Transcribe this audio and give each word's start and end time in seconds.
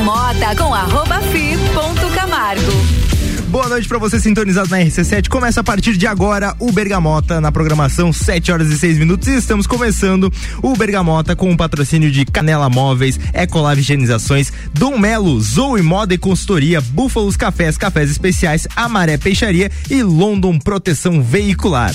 Bergamota 0.00 0.56
com 0.56 0.72
arroba 0.72 1.20
fi 1.20 1.50
Camargo. 2.14 2.72
Boa 3.48 3.68
noite 3.68 3.86
para 3.86 3.98
você 3.98 4.18
sintonizado 4.18 4.70
na 4.70 4.78
RC7. 4.78 5.28
Começa 5.28 5.60
a 5.60 5.64
partir 5.64 5.94
de 5.98 6.06
agora 6.06 6.54
o 6.58 6.72
Bergamota 6.72 7.38
na 7.38 7.52
programação 7.52 8.10
7 8.10 8.50
horas 8.50 8.70
e 8.70 8.78
6 8.78 8.96
minutos 8.96 9.28
e 9.28 9.36
estamos 9.36 9.66
começando 9.66 10.32
o 10.62 10.74
Bergamota 10.74 11.36
com 11.36 11.52
o 11.52 11.56
patrocínio 11.56 12.10
de 12.10 12.24
Canela 12.24 12.70
Móveis, 12.70 13.20
Ecolave 13.34 13.82
Higienizações, 13.82 14.50
Dom 14.72 14.96
Melo, 14.98 15.38
Zoe 15.38 15.82
Moda 15.82 16.14
e 16.14 16.18
Consultoria, 16.18 16.80
Búfalos 16.80 17.36
Cafés, 17.36 17.76
Cafés 17.76 18.10
Especiais, 18.10 18.66
Amaré 18.74 19.18
Peixaria 19.18 19.70
e 19.90 20.02
London 20.02 20.58
Proteção 20.58 21.22
Veicular. 21.22 21.94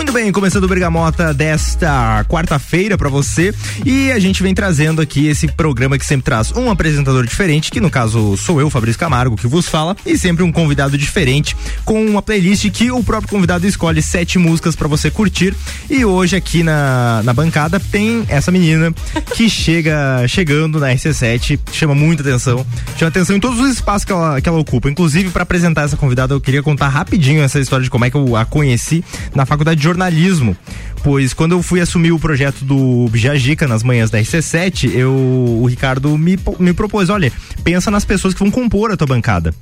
Muito 0.00 0.12
bem, 0.12 0.32
começando 0.32 0.64
o 0.64 0.68
Bergamota 0.68 1.34
desta 1.34 2.24
quarta-feira 2.26 2.96
para 2.96 3.10
você. 3.10 3.54
E 3.84 4.10
a 4.10 4.18
gente 4.18 4.42
vem 4.42 4.54
trazendo 4.54 5.02
aqui 5.02 5.26
esse 5.26 5.46
programa 5.46 5.98
que 5.98 6.06
sempre 6.06 6.24
traz 6.24 6.50
um 6.52 6.70
apresentador 6.70 7.26
diferente, 7.26 7.70
que 7.70 7.82
no 7.82 7.90
caso 7.90 8.34
sou 8.38 8.62
eu, 8.62 8.70
Fabrício 8.70 8.98
Camargo, 8.98 9.36
que 9.36 9.46
vos 9.46 9.68
fala, 9.68 9.94
e 10.06 10.16
sempre 10.16 10.42
um 10.42 10.50
convidado 10.50 10.96
diferente, 10.96 11.54
com 11.84 12.02
uma 12.02 12.22
playlist 12.22 12.70
que 12.70 12.90
o 12.90 13.04
próprio 13.04 13.28
convidado 13.28 13.66
escolhe 13.66 14.00
sete 14.00 14.38
músicas 14.38 14.74
para 14.74 14.88
você 14.88 15.10
curtir. 15.10 15.54
E 15.90 16.02
hoje 16.02 16.34
aqui 16.34 16.62
na, 16.62 17.20
na 17.22 17.34
bancada 17.34 17.78
tem 17.78 18.24
essa 18.28 18.50
menina 18.50 18.94
que 19.34 19.50
chega 19.52 20.26
chegando 20.26 20.80
na 20.80 20.88
RC7, 20.94 21.60
chama 21.72 21.94
muita 21.94 22.22
atenção, 22.22 22.64
chama 22.96 23.10
atenção 23.10 23.36
em 23.36 23.40
todos 23.40 23.60
os 23.60 23.68
espaços 23.68 24.06
que 24.06 24.12
ela, 24.12 24.40
que 24.40 24.48
ela 24.48 24.58
ocupa. 24.58 24.88
Inclusive, 24.88 25.28
para 25.28 25.42
apresentar 25.42 25.82
essa 25.82 25.96
convidada, 25.98 26.32
eu 26.32 26.40
queria 26.40 26.62
contar 26.62 26.88
rapidinho 26.88 27.42
essa 27.42 27.60
história 27.60 27.84
de 27.84 27.90
como 27.90 28.06
é 28.06 28.10
que 28.10 28.16
eu 28.16 28.34
a 28.34 28.46
conheci 28.46 29.04
na 29.34 29.44
faculdade 29.44 29.78
de 29.78 29.89
jornalismo. 29.90 30.56
Pois 31.02 31.32
quando 31.32 31.52
eu 31.52 31.62
fui 31.62 31.80
assumir 31.80 32.12
o 32.12 32.18
projeto 32.18 32.64
do 32.64 33.08
Bijagica 33.10 33.66
nas 33.66 33.82
manhãs 33.82 34.10
da 34.10 34.18
RC7, 34.18 34.94
eu, 34.94 35.12
o 35.12 35.66
Ricardo 35.66 36.16
me, 36.18 36.38
me 36.58 36.72
propôs: 36.72 37.08
olha, 37.08 37.32
pensa 37.64 37.90
nas 37.90 38.04
pessoas 38.04 38.34
que 38.34 38.40
vão 38.40 38.50
compor 38.50 38.90
a 38.90 38.96
tua 38.96 39.06
bancada. 39.06 39.54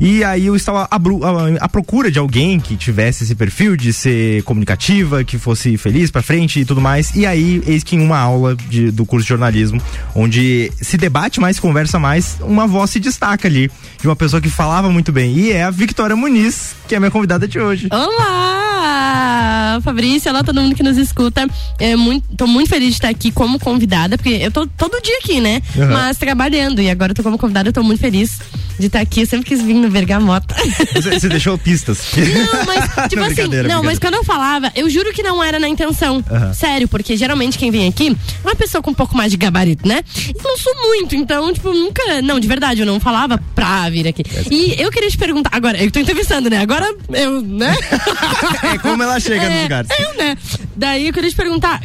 E 0.00 0.24
aí 0.24 0.46
eu 0.46 0.56
estava 0.56 0.88
à, 0.90 1.68
procura 1.68 2.10
de 2.10 2.18
alguém 2.18 2.58
que 2.58 2.76
tivesse 2.76 3.24
esse 3.24 3.34
perfil 3.34 3.76
de 3.76 3.92
ser 3.92 4.42
comunicativa, 4.42 5.22
que 5.22 5.38
fosse 5.38 5.76
feliz 5.76 6.10
para 6.10 6.22
frente 6.22 6.60
e 6.60 6.64
tudo 6.64 6.80
mais. 6.80 7.14
E 7.14 7.24
aí, 7.24 7.62
eis 7.66 7.84
que 7.84 7.96
em 7.96 8.00
uma 8.00 8.18
aula 8.18 8.56
de, 8.56 8.90
do 8.90 9.06
curso 9.06 9.24
de 9.24 9.28
jornalismo, 9.28 9.80
onde 10.14 10.72
se 10.80 10.96
debate 10.96 11.40
mais, 11.40 11.60
conversa 11.60 11.98
mais, 11.98 12.36
uma 12.40 12.66
voz 12.66 12.90
se 12.90 13.00
destaca 13.00 13.46
ali, 13.46 13.70
de 14.00 14.08
uma 14.08 14.16
pessoa 14.16 14.40
que 14.40 14.50
falava 14.50 14.90
muito 14.90 15.12
bem. 15.12 15.36
E 15.36 15.52
é 15.52 15.62
a 15.62 15.70
Victoria 15.70 16.16
Muniz, 16.16 16.74
que 16.88 16.94
é 16.94 16.98
a 16.98 17.00
minha 17.00 17.10
convidada 17.10 17.46
de 17.46 17.58
hoje. 17.58 17.88
Olá, 17.92 19.78
Fabrício, 19.82 20.30
olá 20.30 20.42
todo 20.42 20.60
mundo 20.60 20.74
que 20.74 20.81
nos 20.82 20.96
escuta. 20.96 21.46
É 21.78 21.96
muito, 21.96 22.36
tô 22.36 22.46
muito 22.46 22.68
feliz 22.68 22.88
de 22.88 22.94
estar 22.94 23.08
aqui 23.08 23.30
como 23.30 23.58
convidada, 23.58 24.16
porque 24.16 24.30
eu 24.30 24.50
tô 24.50 24.66
todo 24.66 25.00
dia 25.02 25.18
aqui, 25.18 25.40
né? 25.40 25.62
Uhum. 25.76 25.92
Mas 25.92 26.16
trabalhando. 26.16 26.80
E 26.80 26.90
agora 26.90 27.12
eu 27.12 27.14
tô 27.14 27.22
como 27.22 27.38
convidada, 27.38 27.68
eu 27.68 27.72
tô 27.72 27.82
muito 27.82 28.00
feliz 28.00 28.40
de 28.78 28.86
estar 28.86 29.00
aqui. 29.00 29.22
Eu 29.22 29.26
sempre 29.26 29.46
quis 29.46 29.62
vir 29.62 29.74
no 29.74 29.90
Bergamota. 29.90 30.54
Você, 30.94 31.18
você 31.18 31.28
deixou 31.28 31.56
pistas. 31.56 31.98
Não, 32.16 32.64
mas, 32.64 32.84
tipo 33.08 33.22
não, 33.22 33.28
assim, 33.28 33.68
não, 33.68 33.82
mas 33.82 33.98
quando 33.98 34.14
eu 34.14 34.24
falava, 34.24 34.70
eu 34.74 34.88
juro 34.90 35.12
que 35.12 35.22
não 35.22 35.42
era 35.42 35.58
na 35.58 35.68
intenção. 35.68 36.16
Uhum. 36.16 36.54
Sério, 36.54 36.86
porque 36.86 37.16
geralmente 37.16 37.58
quem 37.58 37.70
vem 37.70 37.88
aqui 37.88 38.16
é 38.44 38.46
uma 38.46 38.54
pessoa 38.54 38.82
com 38.82 38.90
um 38.90 38.94
pouco 38.94 39.16
mais 39.16 39.30
de 39.30 39.36
gabarito, 39.36 39.86
né? 39.86 40.02
E 40.28 40.42
não 40.42 40.58
sou 40.58 40.74
muito, 40.74 41.16
então, 41.16 41.52
tipo, 41.52 41.72
nunca. 41.72 42.22
Não, 42.22 42.38
de 42.38 42.46
verdade, 42.46 42.80
eu 42.80 42.86
não 42.86 43.00
falava 43.00 43.38
pra 43.54 43.88
vir 43.90 44.06
aqui. 44.06 44.22
E 44.50 44.80
eu 44.80 44.90
queria 44.90 45.10
te 45.10 45.18
perguntar, 45.18 45.50
agora, 45.52 45.82
eu 45.82 45.90
tô 45.90 45.98
entrevistando, 45.98 46.50
né? 46.50 46.58
Agora 46.58 46.94
eu, 47.10 47.40
né? 47.40 47.76
é 48.74 48.78
como 48.78 49.02
ela 49.02 49.18
chega 49.18 49.44
é, 49.44 49.50
nos 49.50 49.62
lugares. 49.62 49.90
Eu, 49.98 50.16
né? 50.16 50.36
Daí 50.74 51.08
eu 51.08 51.12
queria 51.12 51.30
te 51.30 51.36
perguntar, 51.36 51.80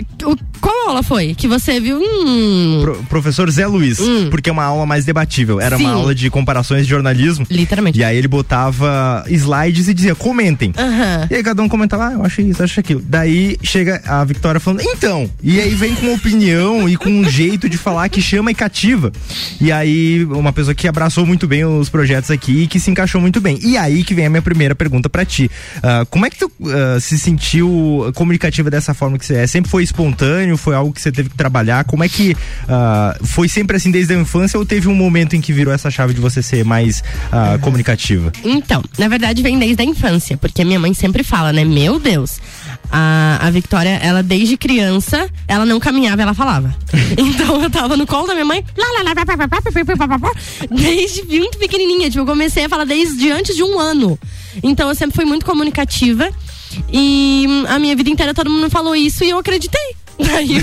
qual 0.57 0.90
aula 0.90 1.03
foi 1.03 1.34
que 1.34 1.47
você 1.47 1.79
viu? 1.79 2.00
Hum... 2.00 2.79
Pro, 2.81 3.03
professor 3.09 3.50
Zé 3.50 3.66
Luiz, 3.68 4.00
hum. 4.00 4.29
porque 4.29 4.50
é 4.50 4.53
uma 4.53 4.63
aula 4.63 4.85
mais 4.85 5.06
debatível. 5.06 5.59
Era 5.59 5.78
Sim. 5.78 5.85
uma 5.85 5.94
aula 5.94 6.16
de 6.16 6.29
comparações 6.29 6.84
de 6.84 6.90
jornalismo. 6.90 7.45
Literalmente. 7.50 8.00
E 8.00 8.03
aí 8.03 8.18
ele 8.18 8.28
botava 8.28 9.23
slides 9.28 9.88
e 9.88 9.94
dizia, 9.94 10.16
comentem. 10.16 10.73
Uhum. 10.78 11.28
E 11.29 11.35
aí 11.35 11.44
cada 11.44 11.62
um 11.62 11.69
comentava, 11.69 12.07
ah, 12.07 12.13
eu 12.13 12.25
achei 12.25 12.46
isso, 12.46 12.62
eu 12.62 12.66
achei 12.66 12.81
aquilo. 12.81 13.01
Daí 13.06 13.57
chega 13.62 14.01
a 14.06 14.23
Vitória 14.23 14.59
falando, 14.59 14.81
então. 14.81 15.29
E 15.41 15.59
aí 15.59 15.73
vem 15.73 15.96
com 15.96 16.13
opinião 16.13 16.88
e 16.88 16.97
com 16.97 17.09
um 17.09 17.29
jeito 17.29 17.69
de 17.69 17.78
falar 17.78 18.09
que 18.09 18.22
chama 18.22 18.51
e 18.51 18.56
cativa. 18.56 19.12
E 19.59 19.72
aí, 19.72 20.25
uma 20.25 20.53
pessoa 20.53 20.73
que 20.73 20.88
abraçou 20.88 21.25
muito 21.25 21.47
bem 21.47 21.66
os 21.66 21.90
projetos 21.90 22.31
aqui 22.31 22.63
e 22.63 22.67
que 22.67 22.79
se 22.79 22.91
encaixou 22.91 23.22
muito 23.22 23.40
bem. 23.40 23.59
E 23.63 23.78
aí 23.78 24.03
que 24.03 24.13
vem 24.13 24.25
a 24.25 24.29
minha 24.29 24.41
primeira 24.41 24.75
pergunta 24.75 25.09
para 25.09 25.25
ti. 25.25 25.50
Uh, 25.78 26.06
como 26.09 26.25
é 26.25 26.29
que 26.29 26.38
tu 26.38 26.46
uh, 26.46 27.00
se 27.00 27.17
sentiu 27.17 28.12
comunicativa 28.16 28.69
dessa 28.69 28.94
forma 28.94 29.17
que 29.17 29.25
você 29.25 29.35
é? 29.35 29.47
Sempre 29.47 29.69
foi 29.69 29.84
espontâneo? 30.47 30.58
Foi 30.58 30.75
algo 30.75 30.94
que 30.94 31.02
você 31.02 31.12
teve 31.12 31.30
que 31.30 31.35
trabalhar? 31.35 31.84
Como 31.84 32.03
é 32.03 32.09
que 32.09 32.31
uh, 32.31 33.25
foi 33.25 33.50
sempre 33.50 33.78
assim 33.78 33.91
desde 33.91 34.13
a 34.13 34.18
infância 34.18 34.58
ou 34.58 34.66
teve 34.66 34.88
um 34.88 34.96
momento 34.96 35.35
em 35.35 35.41
que 35.41 35.52
virou 35.52 35.74
essa 35.74 35.91
chave 35.91 36.13
de 36.13 36.22
você 36.22 36.41
ser 36.41 36.63
mais 36.63 37.03
uhum. 37.31 37.59
comunicativa? 37.59 38.31
Então, 38.44 38.84
na 38.97 39.08
verdade 39.08 39.41
vem 39.41 39.59
desde 39.59 39.81
a 39.81 39.85
infância, 39.85 40.38
porque 40.38 40.62
a 40.62 40.66
minha 40.66 40.80
mãe 40.80 40.94
sempre 40.94 41.24
fala, 41.24 41.52
né? 41.52 41.66
Meu 41.66 42.00
Deus, 42.00 42.40
a, 42.91 43.40
a 43.41 43.50
Victoria, 43.50 44.00
ela 44.02 44.24
desde 44.24 44.58
criança, 44.58 45.30
ela 45.47 45.66
não 45.66 45.80
caminhava, 45.80 46.22
ela 46.22 46.34
falava. 46.34 46.75
então 47.18 47.62
eu 47.62 47.69
tava 47.69 47.97
no 47.97 48.08
colo 48.08 48.28
da 48.28 48.34
minha 48.34 48.46
mãe, 48.46 48.64
desde 50.72 51.24
muito 51.24 51.58
pequenininha, 51.58 52.09
tipo, 52.09 52.22
eu 52.22 52.25
comecei 52.25 52.66
a 52.66 52.69
falar 52.69 52.85
desde 52.85 53.31
antes 53.31 53.56
de 53.56 53.64
um 53.64 53.79
ano. 53.79 54.18
Então 54.64 54.90
eu 54.90 54.96
sempre 54.96 55.16
fui 55.16 55.25
muito 55.25 55.46
comunicativa 55.46 56.29
e 56.91 57.46
a 57.68 57.79
minha 57.79 57.96
vida 57.96 58.09
inteira 58.09 58.34
todo 58.34 58.50
mundo 58.50 58.69
falou 58.69 58.96
isso 58.96 59.24
e 59.24 59.29
eu 59.29 59.38
acreditei. 59.38 59.96
Daí, 60.19 60.57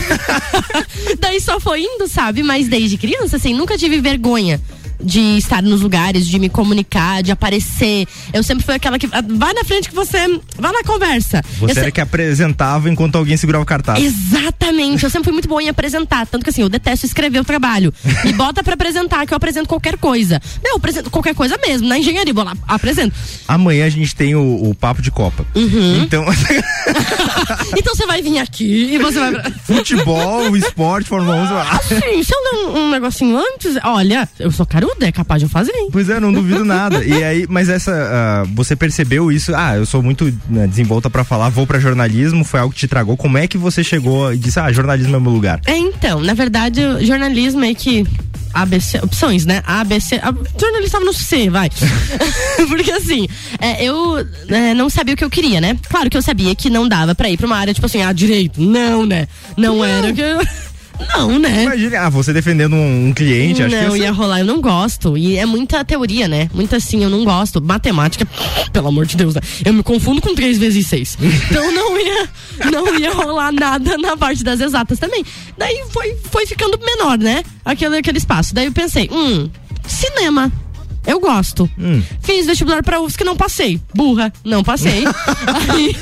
daí 1.18 1.40
só 1.40 1.60
foi 1.60 1.82
indo, 1.82 2.08
sabe? 2.08 2.42
Mas 2.42 2.68
desde 2.68 2.96
criança, 2.96 3.36
assim, 3.36 3.54
nunca 3.54 3.78
tive 3.78 4.00
vergonha 4.00 4.60
de 5.00 5.36
estar 5.36 5.62
nos 5.62 5.80
lugares, 5.80 6.26
de 6.26 6.38
me 6.38 6.48
comunicar, 6.48 7.22
de 7.22 7.32
aparecer. 7.32 8.06
Eu 8.32 8.42
sempre 8.42 8.64
fui 8.64 8.74
aquela 8.74 8.98
que 8.98 9.08
ah, 9.12 9.22
vai 9.26 9.52
na 9.52 9.64
frente 9.64 9.88
que 9.88 9.94
você 9.94 10.18
vai 10.58 10.72
na 10.72 10.82
conversa. 10.82 11.42
Você 11.58 11.72
eu 11.72 11.78
era 11.78 11.86
se... 11.86 11.92
que 11.92 12.00
apresentava 12.00 12.90
enquanto 12.90 13.16
alguém 13.16 13.36
segurava 13.36 13.62
o 13.62 13.66
cartaz. 13.66 14.02
Exatamente. 14.02 15.04
Eu 15.04 15.10
sempre 15.10 15.24
fui 15.24 15.32
muito 15.32 15.48
boa 15.48 15.62
em 15.62 15.68
apresentar, 15.68 16.26
tanto 16.26 16.44
que 16.44 16.50
assim, 16.50 16.62
eu 16.62 16.68
detesto 16.68 17.06
escrever 17.06 17.40
o 17.40 17.44
trabalho. 17.44 17.92
Me 18.24 18.32
bota 18.34 18.62
para 18.62 18.74
apresentar 18.74 19.26
que 19.26 19.32
eu 19.32 19.36
apresento 19.36 19.68
qualquer 19.68 19.96
coisa. 19.98 20.40
Meu, 20.62 20.72
eu 20.72 20.76
apresento 20.76 21.10
qualquer 21.10 21.34
coisa 21.34 21.58
mesmo, 21.58 21.88
na 21.88 21.98
engenharia, 21.98 22.32
vou 22.32 22.44
lá, 22.44 22.54
apresento. 22.66 23.14
Amanhã 23.46 23.86
a 23.86 23.90
gente 23.90 24.14
tem 24.14 24.34
o, 24.34 24.70
o 24.70 24.74
papo 24.74 25.02
de 25.02 25.10
Copa. 25.10 25.46
Uhum. 25.54 26.02
Então 26.02 26.24
Então 27.76 27.94
você 27.94 28.06
vai 28.06 28.22
vir 28.22 28.38
aqui 28.38 28.94
e 28.94 28.98
você 28.98 29.18
vai 29.18 29.52
Futebol, 29.64 30.56
esporte, 30.56 31.08
Fórmula 31.08 31.36
1. 31.36 31.56
Ah, 31.56 31.80
sim, 31.82 32.22
se 32.22 32.34
eu 32.34 32.42
der 32.42 32.54
um, 32.54 32.78
um 32.78 32.90
negocinho 32.90 33.38
antes, 33.38 33.76
olha, 33.82 34.28
eu 34.38 34.50
sou 34.50 34.66
caro 34.88 35.04
é 35.04 35.12
capaz 35.12 35.40
de 35.40 35.46
eu 35.46 35.50
fazer, 35.50 35.72
hein? 35.72 35.88
Pois 35.90 36.08
é, 36.08 36.18
não 36.18 36.32
duvido 36.32 36.64
nada. 36.64 37.04
E 37.04 37.24
aí, 37.24 37.46
mas 37.48 37.68
essa, 37.68 37.92
uh, 37.92 38.54
você 38.54 38.74
percebeu 38.74 39.30
isso? 39.30 39.54
Ah, 39.54 39.76
eu 39.76 39.86
sou 39.86 40.02
muito 40.02 40.32
né, 40.48 40.66
desenvolta 40.66 41.10
para 41.10 41.24
falar, 41.24 41.48
vou 41.48 41.66
para 41.66 41.78
jornalismo, 41.78 42.44
foi 42.44 42.60
algo 42.60 42.72
que 42.72 42.80
te 42.80 42.88
tragou. 42.88 43.16
Como 43.16 43.38
é 43.38 43.46
que 43.46 43.58
você 43.58 43.84
chegou 43.84 44.32
e 44.32 44.38
disse, 44.38 44.58
ah, 44.58 44.72
jornalismo 44.72 45.16
é 45.16 45.20
meu 45.20 45.32
lugar? 45.32 45.60
É, 45.66 45.76
então, 45.76 46.20
na 46.20 46.34
verdade, 46.34 46.80
jornalismo 47.04 47.64
é 47.64 47.74
que 47.74 48.06
ABC, 48.52 48.98
opções, 48.98 49.44
né? 49.44 49.62
ABC, 49.66 50.16
a, 50.16 50.32
jornalista 50.58 50.84
estava 50.84 51.04
no 51.04 51.12
C, 51.12 51.50
vai. 51.50 51.70
Porque 52.68 52.90
assim, 52.92 53.28
é, 53.60 53.84
eu 53.84 54.18
é, 54.48 54.74
não 54.74 54.88
sabia 54.88 55.14
o 55.14 55.16
que 55.16 55.24
eu 55.24 55.30
queria, 55.30 55.60
né? 55.60 55.76
Claro 55.88 56.08
que 56.08 56.16
eu 56.16 56.22
sabia 56.22 56.54
que 56.54 56.70
não 56.70 56.88
dava 56.88 57.14
pra 57.14 57.28
ir 57.28 57.36
pra 57.36 57.46
uma 57.46 57.56
área, 57.56 57.74
tipo 57.74 57.86
assim, 57.86 58.02
ah, 58.02 58.12
direito. 58.12 58.60
Não, 58.60 59.04
né? 59.04 59.26
Não, 59.56 59.76
não. 59.76 59.84
era 59.84 60.10
o 60.10 60.14
que 60.14 60.20
eu... 60.20 60.38
Não, 61.00 61.38
né? 61.38 61.64
Imagina, 61.64 62.00
ah, 62.00 62.08
você 62.08 62.32
defendendo 62.32 62.74
um, 62.74 63.08
um 63.08 63.12
cliente, 63.12 63.60
não, 63.60 63.66
acho 63.66 63.76
que. 63.76 63.84
Não, 63.84 63.96
ia 63.96 64.12
rolar, 64.12 64.40
eu 64.40 64.44
não 64.44 64.60
gosto. 64.60 65.16
E 65.16 65.36
é 65.36 65.44
muita 65.44 65.84
teoria, 65.84 66.28
né? 66.28 66.48
Muita 66.54 66.76
assim, 66.76 67.02
eu 67.02 67.10
não 67.10 67.24
gosto. 67.24 67.60
Matemática, 67.60 68.26
pelo 68.72 68.88
amor 68.88 69.06
de 69.06 69.16
Deus, 69.16 69.34
né? 69.34 69.40
Eu 69.64 69.72
me 69.72 69.82
confundo 69.82 70.20
com 70.20 70.34
3 70.34 70.58
vezes 70.58 70.86
6. 70.86 71.18
então 71.50 71.72
não 71.72 71.98
ia, 71.98 72.28
não 72.70 72.98
ia 72.98 73.12
rolar 73.12 73.52
nada 73.52 73.98
na 73.98 74.16
parte 74.16 74.44
das 74.44 74.60
exatas 74.60 74.98
também. 74.98 75.24
Daí 75.58 75.84
foi, 75.90 76.16
foi 76.30 76.46
ficando 76.46 76.78
menor, 76.78 77.18
né? 77.18 77.42
Aquele, 77.64 77.98
aquele 77.98 78.18
espaço. 78.18 78.54
Daí 78.54 78.66
eu 78.66 78.72
pensei, 78.72 79.08
hum, 79.12 79.48
cinema. 79.86 80.52
Eu 81.06 81.20
gosto. 81.20 81.68
Hum. 81.78 82.02
Fiz 82.22 82.46
vestibular 82.46 82.82
pra 82.82 82.98
UFSC, 82.98 83.24
não 83.24 83.36
passei. 83.36 83.78
Burra, 83.94 84.32
não 84.42 84.64
passei. 84.64 85.04
Aí, 85.68 85.94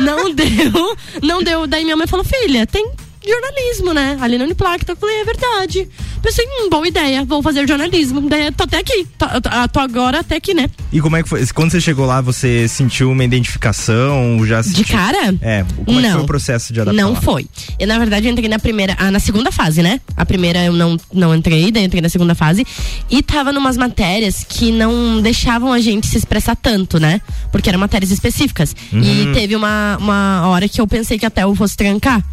não 0.00 0.34
deu, 0.34 0.96
não 1.22 1.42
deu. 1.44 1.64
Daí 1.64 1.84
minha 1.84 1.96
mãe 1.96 2.08
falou, 2.08 2.24
filha, 2.24 2.66
tem 2.66 2.90
jornalismo, 3.28 3.92
né? 3.92 4.16
Ali 4.20 4.38
na 4.38 4.44
Uniplac, 4.44 4.82
então 4.82 4.94
eu 4.94 5.00
falei, 5.00 5.20
é 5.20 5.24
verdade. 5.24 5.88
Pensei, 6.22 6.44
hum, 6.46 6.68
boa 6.68 6.86
ideia, 6.86 7.24
vou 7.24 7.42
fazer 7.42 7.66
jornalismo. 7.66 8.28
Daí 8.28 8.50
tô 8.50 8.64
até 8.64 8.78
aqui, 8.78 9.06
tô, 9.16 9.26
tô 9.72 9.80
agora 9.80 10.20
até 10.20 10.36
aqui, 10.36 10.54
né? 10.54 10.68
E 10.92 11.00
como 11.00 11.16
é 11.16 11.22
que 11.22 11.28
foi? 11.28 11.46
Quando 11.48 11.70
você 11.70 11.80
chegou 11.80 12.06
lá, 12.06 12.20
você 12.20 12.66
sentiu 12.66 13.10
uma 13.10 13.24
identificação? 13.24 14.44
Já 14.44 14.62
sentiu... 14.62 14.84
De 14.84 14.92
cara? 14.92 15.34
É, 15.40 15.64
como 15.84 16.00
não, 16.00 16.08
é 16.08 16.12
foi 16.12 16.22
o 16.22 16.26
processo 16.26 16.72
de 16.72 16.80
adaptação? 16.80 17.12
Não 17.12 17.20
foi. 17.20 17.46
Eu, 17.78 17.86
na 17.86 17.98
verdade, 17.98 18.26
eu 18.26 18.32
entrei 18.32 18.48
na 18.48 18.58
primeira, 18.58 18.96
ah, 18.98 19.10
na 19.10 19.20
segunda 19.20 19.52
fase, 19.52 19.82
né? 19.82 20.00
A 20.16 20.24
primeira 20.26 20.64
eu 20.64 20.72
não, 20.72 20.96
não 21.12 21.34
entrei, 21.34 21.70
daí 21.70 21.84
entrei 21.84 22.00
na 22.02 22.08
segunda 22.08 22.34
fase. 22.34 22.66
E 23.10 23.22
tava 23.22 23.52
numas 23.52 23.76
matérias 23.76 24.44
que 24.48 24.72
não 24.72 25.20
deixavam 25.20 25.72
a 25.72 25.80
gente 25.80 26.06
se 26.06 26.16
expressar 26.16 26.56
tanto, 26.56 26.98
né? 26.98 27.20
Porque 27.52 27.68
eram 27.68 27.78
matérias 27.78 28.10
específicas. 28.10 28.74
Uhum. 28.92 29.02
E 29.02 29.32
teve 29.32 29.54
uma, 29.54 29.96
uma 29.98 30.48
hora 30.48 30.68
que 30.68 30.80
eu 30.80 30.86
pensei 30.86 31.18
que 31.18 31.26
até 31.26 31.44
eu 31.44 31.54
fosse 31.54 31.76
trancar. 31.76 32.24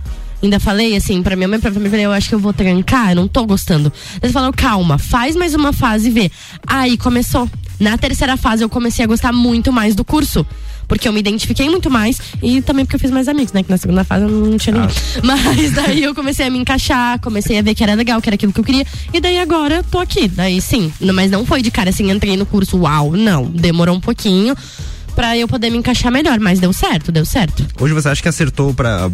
Ainda 0.41 0.59
falei 0.59 0.95
assim, 0.95 1.23
pra 1.23 1.35
minha 1.35 1.47
mãe, 1.47 1.59
pra 1.59 1.71
mim, 1.71 1.89
eu 1.97 2.11
acho 2.11 2.29
que 2.29 2.35
eu 2.35 2.39
vou 2.39 2.53
trancar, 2.53 3.11
eu 3.11 3.15
não 3.15 3.27
tô 3.27 3.45
gostando. 3.45 3.91
Eles 4.21 4.33
falaram, 4.33 4.53
calma, 4.53 4.97
faz 4.97 5.35
mais 5.35 5.55
uma 5.55 5.73
fase 5.73 6.07
e 6.07 6.11
vê. 6.11 6.31
Aí 6.67 6.97
começou. 6.97 7.49
Na 7.79 7.97
terceira 7.97 8.37
fase 8.37 8.63
eu 8.63 8.69
comecei 8.69 9.03
a 9.03 9.07
gostar 9.07 9.33
muito 9.33 9.71
mais 9.71 9.95
do 9.95 10.05
curso. 10.05 10.45
Porque 10.87 11.07
eu 11.07 11.13
me 11.13 11.19
identifiquei 11.19 11.67
muito 11.67 11.89
mais 11.89 12.21
e 12.43 12.61
também 12.61 12.85
porque 12.85 12.95
eu 12.95 12.99
fiz 12.99 13.09
mais 13.09 13.27
amigos, 13.27 13.51
né? 13.53 13.63
Que 13.63 13.71
na 13.71 13.77
segunda 13.77 14.03
fase 14.03 14.25
eu 14.25 14.29
não 14.29 14.57
tinha 14.57 14.75
ninguém. 14.75 14.95
Ah. 15.17 15.21
Mas 15.23 15.71
daí 15.73 16.03
eu 16.03 16.13
comecei 16.13 16.45
a 16.45 16.49
me 16.49 16.59
encaixar, 16.59 17.19
comecei 17.19 17.57
a 17.57 17.61
ver 17.61 17.73
que 17.73 17.83
era 17.83 17.95
legal, 17.95 18.21
que 18.21 18.29
era 18.29 18.35
aquilo 18.35 18.53
que 18.53 18.59
eu 18.59 18.63
queria. 18.63 18.85
E 19.11 19.19
daí 19.19 19.39
agora 19.39 19.83
tô 19.83 19.97
aqui. 19.97 20.27
Daí 20.27 20.61
sim. 20.61 20.93
Mas 21.01 21.31
não 21.31 21.45
foi 21.45 21.61
de 21.61 21.71
cara 21.71 21.89
assim, 21.89 22.11
entrei 22.11 22.37
no 22.37 22.45
curso, 22.45 22.77
uau, 22.77 23.13
não. 23.13 23.45
Demorou 23.45 23.95
um 23.95 23.99
pouquinho 23.99 24.55
para 25.15 25.37
eu 25.37 25.47
poder 25.47 25.69
me 25.69 25.77
encaixar 25.77 26.11
melhor, 26.11 26.39
mas 26.39 26.59
deu 26.59 26.73
certo, 26.73 27.11
deu 27.11 27.25
certo. 27.25 27.65
Hoje 27.79 27.93
você 27.93 28.09
acha 28.09 28.21
que 28.21 28.27
acertou 28.27 28.73
para 28.73 29.09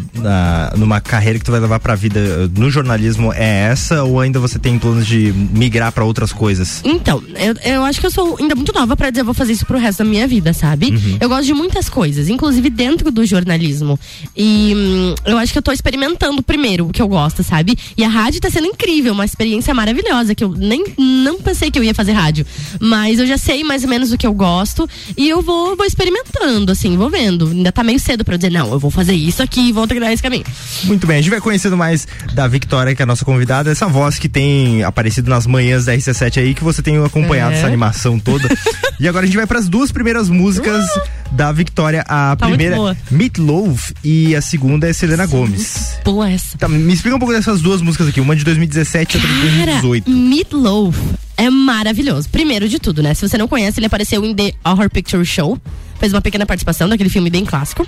numa 0.76 1.00
carreira 1.00 1.38
que 1.38 1.44
tu 1.44 1.50
vai 1.50 1.60
levar 1.60 1.78
para 1.78 1.92
a 1.92 1.96
vida 1.96 2.50
no 2.56 2.70
jornalismo 2.70 3.32
é 3.32 3.68
essa 3.70 4.02
ou 4.02 4.20
ainda 4.20 4.40
você 4.40 4.58
tem 4.58 4.78
planos 4.78 5.06
de 5.06 5.32
migrar 5.32 5.92
para 5.92 6.04
outras 6.04 6.32
coisas? 6.32 6.80
Então, 6.84 7.22
eu, 7.36 7.72
eu 7.72 7.84
acho 7.84 8.00
que 8.00 8.06
eu 8.06 8.10
sou 8.10 8.36
ainda 8.38 8.54
muito 8.54 8.72
nova 8.72 8.96
para 8.96 9.10
dizer 9.10 9.22
vou 9.22 9.34
fazer 9.34 9.52
isso 9.52 9.64
pro 9.64 9.78
resto 9.78 9.98
da 9.98 10.04
minha 10.04 10.26
vida, 10.26 10.52
sabe? 10.52 10.90
Uhum. 10.90 11.18
Eu 11.20 11.28
gosto 11.28 11.44
de 11.44 11.54
muitas 11.54 11.88
coisas, 11.88 12.28
inclusive 12.28 12.68
dentro 12.68 13.10
do 13.10 13.24
jornalismo. 13.24 13.98
E 14.36 14.72
hum, 14.76 15.14
eu 15.24 15.38
acho 15.38 15.52
que 15.52 15.58
eu 15.58 15.62
tô 15.62 15.72
experimentando 15.72 16.42
primeiro 16.42 16.88
o 16.88 16.92
que 16.92 17.00
eu 17.00 17.08
gosto, 17.08 17.42
sabe? 17.42 17.76
E 17.96 18.04
a 18.04 18.08
rádio 18.08 18.40
tá 18.40 18.50
sendo 18.50 18.66
incrível, 18.66 19.12
uma 19.12 19.24
experiência 19.24 19.72
maravilhosa 19.72 20.34
que 20.34 20.42
eu 20.42 20.50
nem 20.50 20.84
não 20.98 21.40
pensei 21.40 21.70
que 21.70 21.78
eu 21.78 21.84
ia 21.84 21.94
fazer 21.94 22.12
rádio, 22.12 22.46
mas 22.80 23.18
eu 23.18 23.26
já 23.26 23.38
sei 23.38 23.62
mais 23.62 23.84
ou 23.84 23.90
menos 23.90 24.12
o 24.12 24.18
que 24.18 24.26
eu 24.26 24.32
gosto 24.32 24.88
e 25.16 25.28
eu 25.28 25.42
vou, 25.42 25.76
vou 25.76 25.86
experimentando, 25.92 26.72
assim, 26.72 26.96
vou 26.96 27.10
vendo. 27.10 27.48
Ainda 27.48 27.70
tá 27.70 27.84
meio 27.84 28.00
cedo 28.00 28.24
pra 28.24 28.36
dizer, 28.36 28.50
não, 28.50 28.72
eu 28.72 28.78
vou 28.78 28.90
fazer 28.90 29.12
isso 29.12 29.42
aqui 29.42 29.68
e 29.68 29.72
vou 29.72 29.86
treinar 29.86 30.10
esse 30.10 30.22
caminho. 30.22 30.44
Muito 30.84 31.06
bem, 31.06 31.18
a 31.18 31.20
gente 31.20 31.30
vai 31.30 31.40
conhecendo 31.40 31.76
mais 31.76 32.08
da 32.34 32.48
Victoria, 32.48 32.94
que 32.94 33.02
é 33.02 33.04
a 33.04 33.06
nossa 33.06 33.24
convidada, 33.24 33.70
essa 33.70 33.86
voz 33.86 34.18
que 34.18 34.28
tem 34.28 34.82
aparecido 34.82 35.30
nas 35.30 35.46
manhãs 35.46 35.84
da 35.84 35.94
RC7 35.94 36.38
aí, 36.38 36.54
que 36.54 36.64
você 36.64 36.82
tem 36.82 37.02
acompanhado 37.02 37.54
é. 37.54 37.58
essa 37.58 37.66
animação 37.66 38.18
toda. 38.18 38.48
e 38.98 39.06
agora 39.06 39.24
a 39.24 39.26
gente 39.26 39.36
vai 39.36 39.46
para 39.46 39.58
as 39.58 39.68
duas 39.68 39.92
primeiras 39.92 40.28
músicas 40.28 40.84
uh! 40.84 41.00
da 41.32 41.52
Victoria. 41.52 42.02
A 42.08 42.36
tá 42.36 42.46
primeira, 42.46 42.96
Meat 43.10 43.38
Loaf, 43.38 43.92
e 44.02 44.34
a 44.34 44.40
segunda 44.40 44.88
é 44.88 44.92
Selena 44.92 45.26
Sim, 45.26 45.32
Gomes. 45.32 45.96
Boa 46.04 46.30
essa. 46.30 46.56
Tá, 46.56 46.68
me 46.68 46.92
explica 46.92 47.16
um 47.16 47.18
pouco 47.18 47.34
dessas 47.34 47.60
duas 47.60 47.82
músicas 47.82 48.08
aqui, 48.08 48.20
uma 48.20 48.34
de 48.34 48.44
2017 48.44 49.16
e 49.16 49.20
outra 49.20 49.34
de 49.34 49.40
2018. 49.40 50.10
Meat 50.10 50.52
Loaf 50.52 50.96
é 51.36 51.50
maravilhoso. 51.50 52.28
Primeiro 52.28 52.68
de 52.68 52.78
tudo, 52.78 53.02
né? 53.02 53.14
Se 53.14 53.28
você 53.28 53.36
não 53.36 53.48
conhece, 53.48 53.78
ele 53.78 53.86
apareceu 53.86 54.24
em 54.24 54.34
The 54.34 54.52
Horror 54.64 54.88
Picture 54.90 55.24
Show 55.24 55.58
fez 56.02 56.12
uma 56.12 56.20
pequena 56.20 56.44
participação 56.44 56.88
daquele 56.88 57.08
filme 57.08 57.30
bem 57.30 57.44
clássico. 57.44 57.86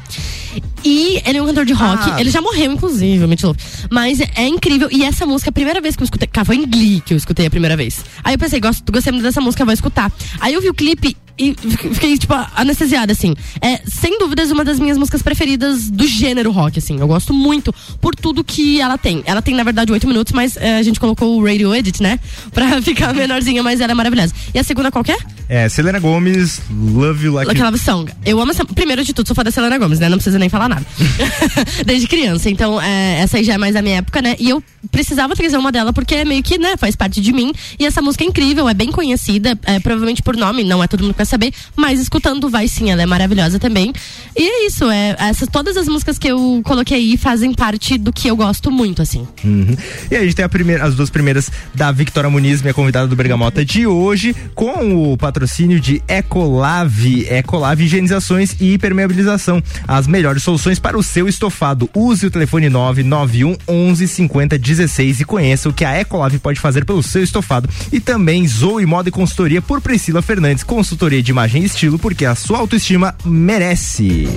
E 0.84 1.20
ele 1.26 1.38
é 1.38 1.42
um 1.42 1.46
cantor 1.46 1.64
de 1.64 1.72
rock. 1.72 2.10
Ah. 2.12 2.20
Ele 2.20 2.30
já 2.30 2.40
morreu, 2.40 2.70
inclusive, 2.70 3.24
o 3.24 3.26
Meat 3.26 3.42
Loaf. 3.42 3.58
Mas 3.90 4.20
é 4.20 4.46
incrível. 4.46 4.88
E 4.92 5.02
essa 5.02 5.26
música, 5.26 5.50
a 5.50 5.52
primeira 5.52 5.80
vez 5.80 5.96
que 5.96 6.02
eu 6.02 6.04
escutei. 6.04 6.28
Cara, 6.28 6.44
foi 6.44 6.54
em 6.54 6.64
Glee 6.64 7.00
que 7.00 7.12
eu 7.12 7.16
escutei 7.16 7.46
a 7.46 7.50
primeira 7.50 7.76
vez. 7.76 8.04
Aí 8.22 8.34
eu 8.34 8.38
pensei, 8.38 8.60
gosto, 8.60 8.92
gostei 8.92 9.12
muito 9.12 9.24
dessa 9.24 9.40
música, 9.40 9.64
vou 9.64 9.74
escutar. 9.74 10.12
Aí 10.40 10.54
eu 10.54 10.60
vi 10.60 10.68
o 10.68 10.74
clipe 10.74 11.16
e 11.36 11.54
fiquei, 11.54 12.16
tipo, 12.16 12.32
anestesiada, 12.54 13.12
assim. 13.12 13.34
É, 13.60 13.80
sem 13.86 14.18
dúvidas, 14.18 14.52
uma 14.52 14.64
das 14.64 14.78
minhas 14.78 14.96
músicas 14.96 15.20
preferidas 15.20 15.90
do 15.90 16.06
gênero 16.06 16.52
rock, 16.52 16.78
assim. 16.78 17.00
Eu 17.00 17.08
gosto 17.08 17.34
muito 17.34 17.74
por 18.00 18.14
tudo 18.14 18.44
que 18.44 18.80
ela 18.80 18.96
tem. 18.96 19.22
Ela 19.26 19.42
tem, 19.42 19.54
na 19.54 19.64
verdade, 19.64 19.90
oito 19.90 20.06
minutos, 20.06 20.32
mas 20.32 20.56
é, 20.56 20.76
a 20.76 20.82
gente 20.82 21.00
colocou 21.00 21.36
o 21.36 21.44
Radio 21.44 21.74
Edit, 21.74 22.00
né? 22.00 22.20
Pra 22.54 22.80
ficar 22.80 23.12
menorzinha, 23.12 23.62
mas 23.62 23.80
ela 23.80 23.92
é 23.92 23.94
maravilhosa. 23.94 24.32
E 24.54 24.58
a 24.58 24.62
segunda 24.62 24.92
qual 24.92 25.04
é? 25.08 25.16
É, 25.48 25.68
Selena 25.68 25.98
Gomes, 25.98 26.62
Love 26.70 27.26
You 27.26 27.32
Like... 27.32 27.48
Like 27.48 27.62
Love 27.62 27.78
Song. 27.78 28.12
Eu 28.24 28.40
amo 28.40 28.52
essa... 28.52 28.64
Primeiro 28.64 29.02
de 29.04 29.12
tudo, 29.12 29.26
sou 29.26 29.34
fã 29.34 29.42
da 29.42 29.50
Selena 29.50 29.76
Gomes, 29.76 29.98
né? 29.98 30.08
Não 30.08 30.18
precisa 30.18 30.38
nem 30.38 30.48
falar 30.48 30.68
nada. 30.68 30.86
Desde 31.84 32.06
criança. 32.06 32.48
Então, 32.48 32.80
é, 32.80 33.20
essa 33.20 33.38
aí 33.38 33.44
já 33.44 33.54
é 33.54 33.58
mais 33.58 33.74
da 33.74 33.82
minha 33.82 33.96
época, 33.96 34.22
né? 34.22 34.36
E 34.38 34.50
eu 34.50 34.62
precisava 34.90 35.34
trazer 35.34 35.56
uma 35.56 35.72
dela 35.72 35.92
porque 35.92 36.14
é 36.14 36.24
meio 36.24 36.42
que, 36.42 36.58
né, 36.58 36.76
faz 36.76 36.94
parte 36.94 37.20
de 37.20 37.32
mim. 37.32 37.52
E 37.78 37.84
essa 37.84 38.00
música 38.00 38.24
é 38.24 38.26
incrível, 38.26 38.68
é 38.68 38.74
bem 38.74 38.90
conhecida, 38.90 39.58
é, 39.64 39.80
provavelmente 39.80 40.22
por 40.22 40.36
nome, 40.36 40.64
não 40.64 40.82
é 40.82 40.86
todo 40.86 41.02
mundo 41.02 41.12
que 41.12 41.18
saber, 41.24 41.52
mas 41.76 42.00
escutando 42.00 42.48
vai 42.48 42.68
sim, 42.68 42.90
ela 42.90 43.02
é 43.02 43.06
maravilhosa 43.06 43.58
também. 43.58 43.92
E 44.36 44.42
é 44.42 44.66
isso, 44.66 44.90
é, 44.90 45.16
essas, 45.18 45.48
todas 45.48 45.76
as 45.76 45.88
músicas 45.88 46.18
que 46.18 46.28
eu 46.28 46.60
coloquei 46.64 46.96
aí 46.96 47.16
fazem 47.16 47.52
parte 47.52 47.98
do 47.98 48.12
que 48.12 48.28
eu 48.28 48.36
gosto 48.36 48.70
muito, 48.70 49.02
assim. 49.02 49.26
Uhum. 49.44 49.76
E 50.10 50.16
a 50.16 50.22
gente 50.22 50.34
tem 50.34 50.44
a 50.44 50.48
primeira, 50.48 50.84
as 50.84 50.94
duas 50.94 51.10
primeiras 51.10 51.50
da 51.74 51.92
Victoria 51.92 52.30
Muniz, 52.30 52.62
minha 52.62 52.74
convidada 52.74 53.06
do 53.06 53.16
Bergamota 53.16 53.64
de 53.64 53.86
hoje, 53.86 54.34
com 54.54 55.12
o 55.12 55.16
patrocínio 55.16 55.78
de 55.78 56.02
Ecolave, 56.08 57.26
Ecolave 57.28 57.84
Higienizações 57.84 58.56
e 58.60 58.74
Impermeabilização. 58.74 59.62
As 59.86 60.06
melhores 60.06 60.42
soluções 60.42 60.78
para 60.78 60.98
o 60.98 61.02
seu 61.02 61.28
estofado. 61.28 61.88
Use 61.94 62.26
o 62.26 62.30
telefone 62.30 62.68
991 62.68 63.56
11 63.68 64.08
50 64.08 64.58
16 64.58 65.20
e 65.20 65.24
conheça 65.24 65.68
o 65.68 65.72
que 65.72 65.84
a 65.84 66.00
Ecolave 66.00 66.38
pode 66.38 66.60
fazer 66.60 66.84
pelo 66.84 67.02
seu 67.02 67.22
estofado. 67.22 67.68
E 67.92 68.00
também 68.00 68.46
Zoe 68.46 68.86
Moda 68.86 69.08
e 69.08 69.12
Consultoria 69.12 69.62
por 69.62 69.80
Priscila 69.80 70.22
Fernandes, 70.22 70.64
consultoria 70.64 71.13
de 71.22 71.30
imagem 71.30 71.62
e 71.62 71.66
estilo, 71.66 71.98
porque 71.98 72.24
a 72.24 72.34
sua 72.34 72.58
autoestima 72.58 73.14
merece. 73.24 74.28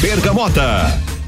Bergamota. 0.00 1.21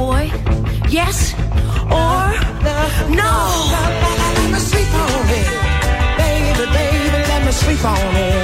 boy, 0.00 0.24
yes 0.88 1.34
or 2.00 2.22
no. 3.20 3.32
Let 4.36 4.50
me 4.52 4.58
sleep 4.70 4.92
on 5.04 5.26
it, 5.40 5.50
baby, 6.22 6.64
baby, 6.78 7.18
let 7.30 7.40
me 7.44 7.52
sleep 7.52 7.84
on 7.84 8.16
it. 8.16 8.39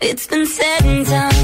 It's 0.00 0.26
been 0.28 0.46
said 0.46 0.84
and 0.84 1.04
done. 1.04 1.35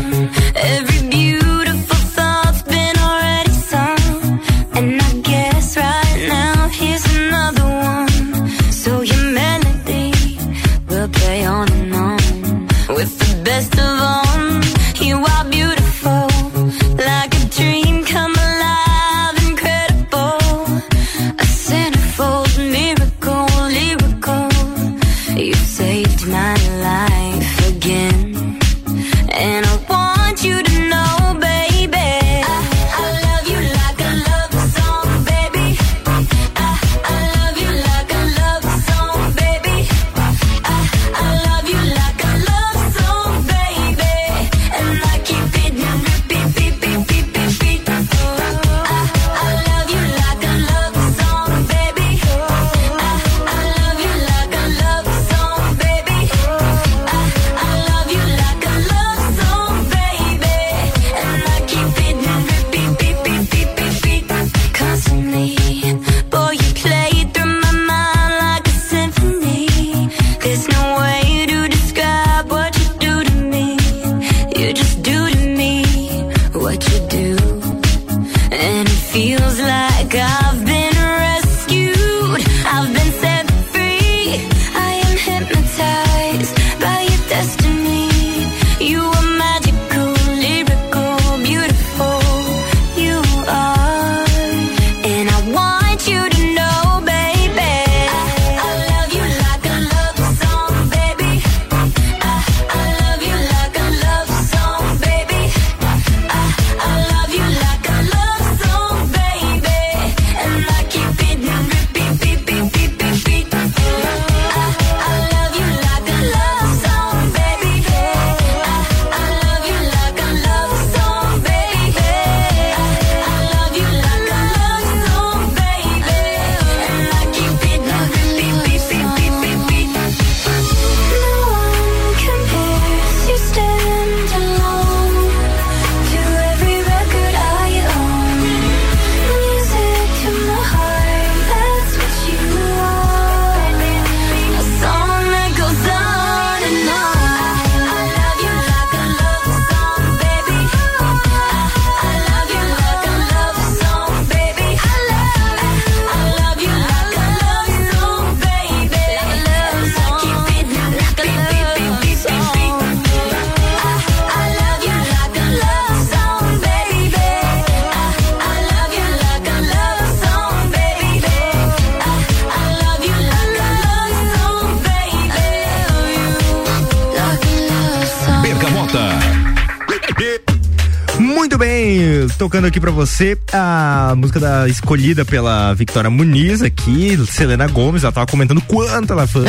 Tocando 182.53 182.67
aqui 182.67 182.79
pra 182.79 182.91
você 182.91 183.39
a 183.51 184.13
música 184.15 184.39
da, 184.39 184.69
escolhida 184.69 185.25
pela 185.25 185.73
Victoria 185.73 186.11
Muniz 186.11 186.61
aqui, 186.61 187.19
Selena 187.27 187.67
Gomes, 187.67 188.03
ela 188.03 188.13
tava 188.13 188.27
comentando 188.27 188.61
quanto 188.61 189.15
ela 189.15 189.23
é 189.23 189.27
fã. 189.27 189.43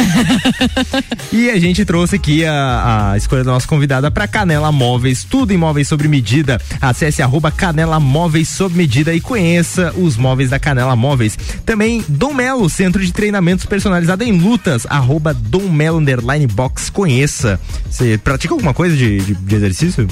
e 1.29 1.49
a 1.49 1.59
gente 1.59 1.83
trouxe 1.83 2.15
aqui 2.15 2.45
a, 2.45 3.11
a 3.11 3.17
escolha 3.17 3.43
da 3.43 3.51
nossa 3.51 3.67
convidada 3.67 4.09
pra 4.09 4.25
Canela 4.25 4.71
Móveis, 4.71 5.25
tudo 5.25 5.51
em 5.51 5.57
móveis 5.57 5.89
sob 5.89 6.07
medida. 6.07 6.61
Acesse 6.79 7.21
arroba 7.21 7.51
Canela 7.51 7.99
Móveis 7.99 8.47
sob 8.47 8.73
medida 8.73 9.13
e 9.13 9.19
conheça 9.19 9.93
os 9.97 10.15
móveis 10.15 10.51
da 10.51 10.57
Canela 10.57 10.95
Móveis. 10.95 11.37
Também 11.65 12.05
Dom 12.07 12.33
Melo, 12.33 12.69
centro 12.69 13.05
de 13.05 13.11
treinamentos 13.11 13.65
personalizado 13.65 14.23
em 14.23 14.31
lutas, 14.31 14.87
arroba 14.89 15.33
Dom 15.33 15.67
Melo 15.67 15.97
underline 15.97 16.47
box, 16.47 16.89
conheça. 16.89 17.59
Você 17.91 18.17
pratica 18.17 18.53
alguma 18.53 18.73
coisa 18.73 18.95
de, 18.95 19.19
de, 19.19 19.35
de 19.35 19.55
exercício? 19.55 20.07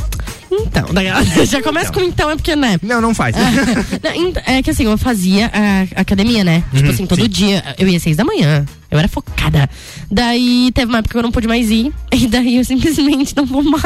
Então, 0.65 0.86
já 1.45 1.62
começa 1.62 1.91
com 1.91 2.00
então, 2.02 2.30
é 2.30 2.36
porque, 2.36 2.56
né? 2.56 2.78
Não, 2.82 3.02
não 3.02 3.13
faz. 3.15 3.36
Ent- 4.15 4.38
É 4.45 4.62
que 4.62 4.69
assim, 4.69 4.86
eu 4.86 4.97
fazia 4.97 5.52
a 5.95 6.02
academia, 6.02 6.43
né? 6.43 6.63
Tipo 6.74 6.89
assim, 6.89 7.06
todo 7.06 7.21
sim. 7.21 7.30
dia. 7.30 7.63
Eu 7.78 7.88
ia 7.88 7.97
às 7.97 8.04
seis 8.04 8.15
da 8.17 8.24
manhã. 8.24 8.65
Eu 8.89 9.00
era 9.00 9.08
focada. 9.08 9.69
Daí 10.10 10.69
teve 10.74 10.91
uma 10.91 10.97
época 11.00 11.13
que 11.13 11.17
eu 11.17 11.24
não 11.24 11.32
pude 11.32 11.47
mais 11.47 11.69
ir. 11.69 11.91
E 12.13 12.28
daí 12.28 12.58
eu 12.58 12.65
simplesmente 12.65 13.36
não 13.36 13.45
vou 13.45 13.63
mais. 13.63 13.84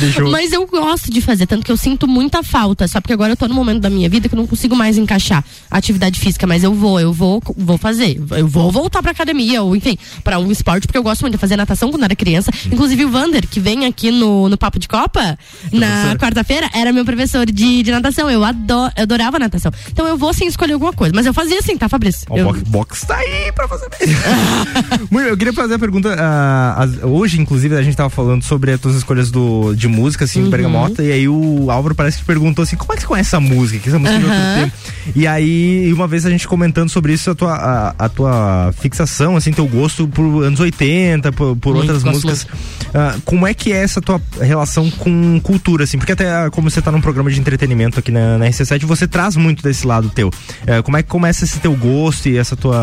Deixou. 0.00 0.30
Mas 0.30 0.52
eu 0.52 0.66
gosto 0.66 1.10
de 1.10 1.20
fazer, 1.20 1.46
tanto 1.46 1.64
que 1.64 1.70
eu 1.72 1.76
sinto 1.76 2.06
muita 2.08 2.42
falta. 2.42 2.86
Só 2.88 3.00
porque 3.00 3.12
agora 3.12 3.32
eu 3.32 3.36
tô 3.36 3.46
no 3.48 3.54
momento 3.54 3.80
da 3.80 3.90
minha 3.90 4.08
vida 4.08 4.28
que 4.28 4.34
eu 4.34 4.38
não 4.38 4.46
consigo 4.46 4.74
mais 4.74 4.96
encaixar 4.98 5.44
a 5.70 5.76
atividade 5.78 6.18
física. 6.18 6.46
Mas 6.46 6.62
eu 6.64 6.72
vou, 6.74 6.98
eu 7.00 7.12
vou, 7.12 7.42
vou 7.56 7.78
fazer. 7.78 8.20
Eu 8.30 8.48
vou 8.48 8.70
voltar 8.72 9.02
pra 9.02 9.12
academia, 9.12 9.62
ou 9.62 9.74
enfim, 9.76 9.96
pra 10.24 10.38
um 10.38 10.50
esporte, 10.50 10.86
porque 10.86 10.98
eu 10.98 11.02
gosto 11.02 11.22
muito 11.22 11.34
de 11.34 11.38
fazer 11.40 11.56
natação 11.56 11.90
quando 11.90 12.04
era 12.04 12.16
criança. 12.16 12.50
Inclusive 12.70 13.04
o 13.04 13.10
Vander, 13.10 13.46
que 13.46 13.60
vem 13.60 13.86
aqui 13.86 14.10
no, 14.10 14.48
no 14.48 14.58
Papo 14.58 14.78
de 14.78 14.88
Copa, 14.88 15.38
na 15.72 16.16
quarta-feira, 16.16 16.68
era 16.74 16.92
meu 16.92 17.04
professor 17.04 17.46
de, 17.46 17.82
de 17.82 17.90
natação. 17.90 18.30
Eu, 18.30 18.42
adoro, 18.44 18.92
eu 18.96 19.02
adorava 19.02 19.38
natação. 19.38 19.72
Então 19.90 20.06
eu 20.06 20.16
vou 20.16 20.32
sem 20.32 20.48
escolher 20.48 20.72
alguma 20.74 20.92
coisa. 20.92 21.14
Mas 21.14 21.26
eu 21.26 21.34
fazia 21.34 21.58
assim, 21.58 21.76
tá, 21.76 21.88
Fabrício? 21.88 22.26
O 22.30 22.36
Eu- 22.36 22.44
box, 22.46 22.62
box 22.62 23.06
tá 23.06 23.16
aí 23.16 23.52
pra. 23.52 23.66
Muito, 25.10 25.28
eu 25.28 25.36
queria 25.36 25.52
fazer 25.52 25.74
a 25.74 25.78
pergunta. 25.78 26.14
as- 26.76 27.02
hoje, 27.02 27.40
inclusive, 27.40 27.76
a 27.76 27.82
gente 27.82 27.96
tava 27.96 28.10
falando 28.10 28.42
sobre 28.42 28.72
as 28.72 28.80
tuas 28.80 28.96
escolhas 28.96 29.30
do, 29.30 29.55
de 29.76 29.88
música, 29.88 30.24
assim, 30.24 30.42
Uhum. 30.42 30.50
Bergamota, 30.50 31.02
e 31.02 31.12
aí 31.12 31.28
o 31.28 31.70
Álvaro 31.70 31.94
parece 31.94 32.18
que 32.18 32.24
perguntou 32.24 32.62
assim: 32.62 32.76
como 32.76 32.92
é 32.92 32.96
que 32.96 33.02
você 33.02 33.06
conhece 33.08 33.28
essa 33.30 33.40
música? 33.40 33.78
Que 33.80 33.88
essa 33.88 33.98
música 33.98 34.16
é 34.16 34.20
de 34.20 34.24
outro 34.26 34.54
tempo. 34.60 34.72
E 35.14 35.26
aí, 35.26 35.92
uma 35.92 36.06
vez 36.08 36.26
a 36.26 36.30
gente 36.30 36.46
comentando 36.48 36.88
sobre 36.88 37.12
isso, 37.12 37.30
a 37.30 37.34
tua, 37.34 37.54
a, 37.54 37.94
a 37.98 38.08
tua 38.08 38.72
fixação, 38.78 39.36
assim, 39.36 39.52
teu 39.52 39.66
gosto 39.66 40.06
por 40.08 40.42
anos 40.44 40.58
80, 40.60 41.30
por, 41.32 41.56
por 41.56 41.76
outras 41.76 42.02
músicas. 42.02 42.46
Ah, 42.94 43.16
como 43.24 43.46
é 43.46 43.54
que 43.54 43.72
é 43.72 43.82
essa 43.82 44.00
tua 44.00 44.20
relação 44.40 44.90
com 44.90 45.40
cultura, 45.42 45.84
assim? 45.84 45.98
Porque 45.98 46.12
até 46.12 46.28
ah, 46.30 46.50
como 46.50 46.70
você 46.70 46.80
tá 46.82 46.90
num 46.90 47.00
programa 47.00 47.30
de 47.30 47.38
entretenimento 47.38 47.98
aqui 47.98 48.10
na, 48.10 48.38
na 48.38 48.46
RC7, 48.46 48.84
você 48.84 49.06
traz 49.06 49.36
muito 49.36 49.62
desse 49.62 49.86
lado 49.86 50.08
teu. 50.10 50.30
Eh, 50.66 50.82
como 50.82 50.96
é 50.96 51.02
que 51.02 51.08
começa 51.08 51.44
esse 51.44 51.58
teu 51.60 51.74
gosto 51.74 52.28
e 52.28 52.36
essa 52.36 52.56
tua, 52.56 52.76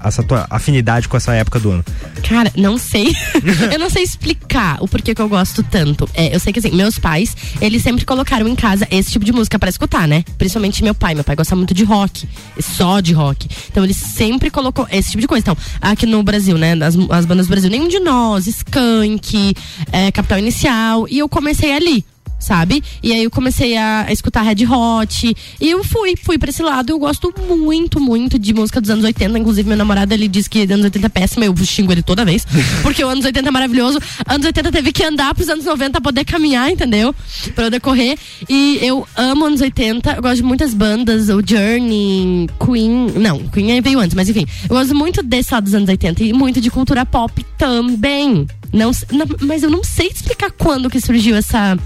a- 0.00 0.08
essa 0.08 0.22
tua 0.22 0.46
afinidade 0.50 1.08
com 1.08 1.16
essa 1.16 1.32
época 1.34 1.58
do 1.58 1.70
ano? 1.72 1.84
Cara, 2.28 2.52
não 2.56 2.76
sei. 2.78 3.14
eu 3.72 3.78
não 3.78 3.90
sei 3.90 4.02
explicar 4.02 4.78
o 4.80 4.86
porquê 4.88 5.14
que 5.14 5.22
eu 5.22 5.28
gosto 5.28 5.62
tanto. 5.62 5.89
É, 6.14 6.34
eu 6.34 6.40
sei 6.40 6.52
que 6.52 6.58
assim, 6.58 6.70
meus 6.70 6.98
pais, 6.98 7.36
eles 7.60 7.82
sempre 7.82 8.04
colocaram 8.04 8.46
em 8.48 8.54
casa 8.54 8.86
esse 8.90 9.10
tipo 9.10 9.24
de 9.24 9.32
música 9.32 9.58
pra 9.58 9.68
escutar, 9.68 10.06
né? 10.06 10.24
Principalmente 10.38 10.82
meu 10.82 10.94
pai. 10.94 11.14
Meu 11.14 11.24
pai 11.24 11.36
gosta 11.36 11.54
muito 11.56 11.74
de 11.74 11.84
rock, 11.84 12.28
só 12.60 13.00
de 13.00 13.12
rock. 13.12 13.48
Então 13.70 13.84
ele 13.84 13.94
sempre 13.94 14.50
colocou 14.50 14.86
esse 14.90 15.10
tipo 15.10 15.20
de 15.20 15.28
coisa. 15.28 15.42
Então, 15.42 15.56
aqui 15.80 16.06
no 16.06 16.22
Brasil, 16.22 16.56
né? 16.56 16.72
As, 16.74 16.96
as 17.10 17.26
bandas 17.26 17.46
do 17.46 17.50
Brasil, 17.50 17.70
nenhum 17.70 17.88
de 17.88 18.00
nós, 18.00 18.46
Skank, 18.46 19.54
é, 19.92 20.10
Capital 20.10 20.38
Inicial. 20.38 21.06
E 21.08 21.18
eu 21.18 21.28
comecei 21.28 21.72
ali. 21.72 22.04
Sabe? 22.40 22.82
E 23.02 23.12
aí 23.12 23.22
eu 23.24 23.30
comecei 23.30 23.76
a, 23.76 24.06
escutar 24.10 24.42
Red 24.42 24.66
Hot. 24.66 25.36
E 25.60 25.70
eu 25.70 25.84
fui, 25.84 26.14
fui 26.16 26.38
pra 26.38 26.48
esse 26.50 26.62
lado. 26.62 26.90
Eu 26.90 26.98
gosto 26.98 27.32
muito, 27.48 28.00
muito 28.00 28.38
de 28.38 28.54
música 28.54 28.80
dos 28.80 28.88
anos 28.90 29.04
80. 29.04 29.38
Inclusive, 29.38 29.68
meu 29.68 29.76
namorado 29.76 30.12
ele 30.14 30.26
diz 30.26 30.48
que 30.48 30.62
anos 30.62 30.84
80 30.84 31.06
é 31.06 31.08
péssimo. 31.10 31.44
Eu 31.44 31.54
xingo 31.58 31.92
ele 31.92 32.02
toda 32.02 32.24
vez. 32.24 32.46
Porque 32.82 33.04
o 33.04 33.08
anos 33.08 33.24
80 33.26 33.46
é 33.46 33.50
maravilhoso. 33.52 33.98
Anos 34.26 34.46
80 34.46 34.72
teve 34.72 34.90
que 34.90 35.04
andar 35.04 35.34
pros 35.34 35.48
anos 35.50 35.64
90 35.66 35.92
pra 35.92 36.00
poder 36.00 36.24
caminhar, 36.24 36.70
entendeu? 36.70 37.14
Pra 37.54 37.64
eu 37.66 37.70
decorrer. 37.70 38.18
E 38.48 38.78
eu 38.80 39.06
amo 39.16 39.44
anos 39.44 39.60
80. 39.60 40.12
Eu 40.14 40.22
gosto 40.22 40.36
de 40.36 40.42
muitas 40.42 40.72
bandas. 40.72 41.28
O 41.28 41.42
Journey, 41.46 42.48
Queen. 42.64 43.12
Não, 43.16 43.38
Queen 43.48 43.80
veio 43.82 44.00
antes, 44.00 44.14
mas 44.14 44.28
enfim. 44.30 44.46
Eu 44.64 44.76
gosto 44.76 44.94
muito 44.94 45.22
desse 45.22 45.52
lado 45.52 45.64
dos 45.64 45.74
anos 45.74 45.88
80 45.88 46.24
e 46.24 46.32
muito 46.32 46.60
de 46.60 46.70
cultura 46.70 47.04
pop 47.04 47.44
também. 47.58 48.46
Não, 48.72 48.90
não- 49.12 49.26
mas 49.42 49.62
eu 49.62 49.70
não 49.70 49.82
sei 49.84 50.08
explicar 50.08 50.50
quando 50.52 50.88
que 50.88 51.00
surgiu 51.00 51.36
essa 51.36 51.76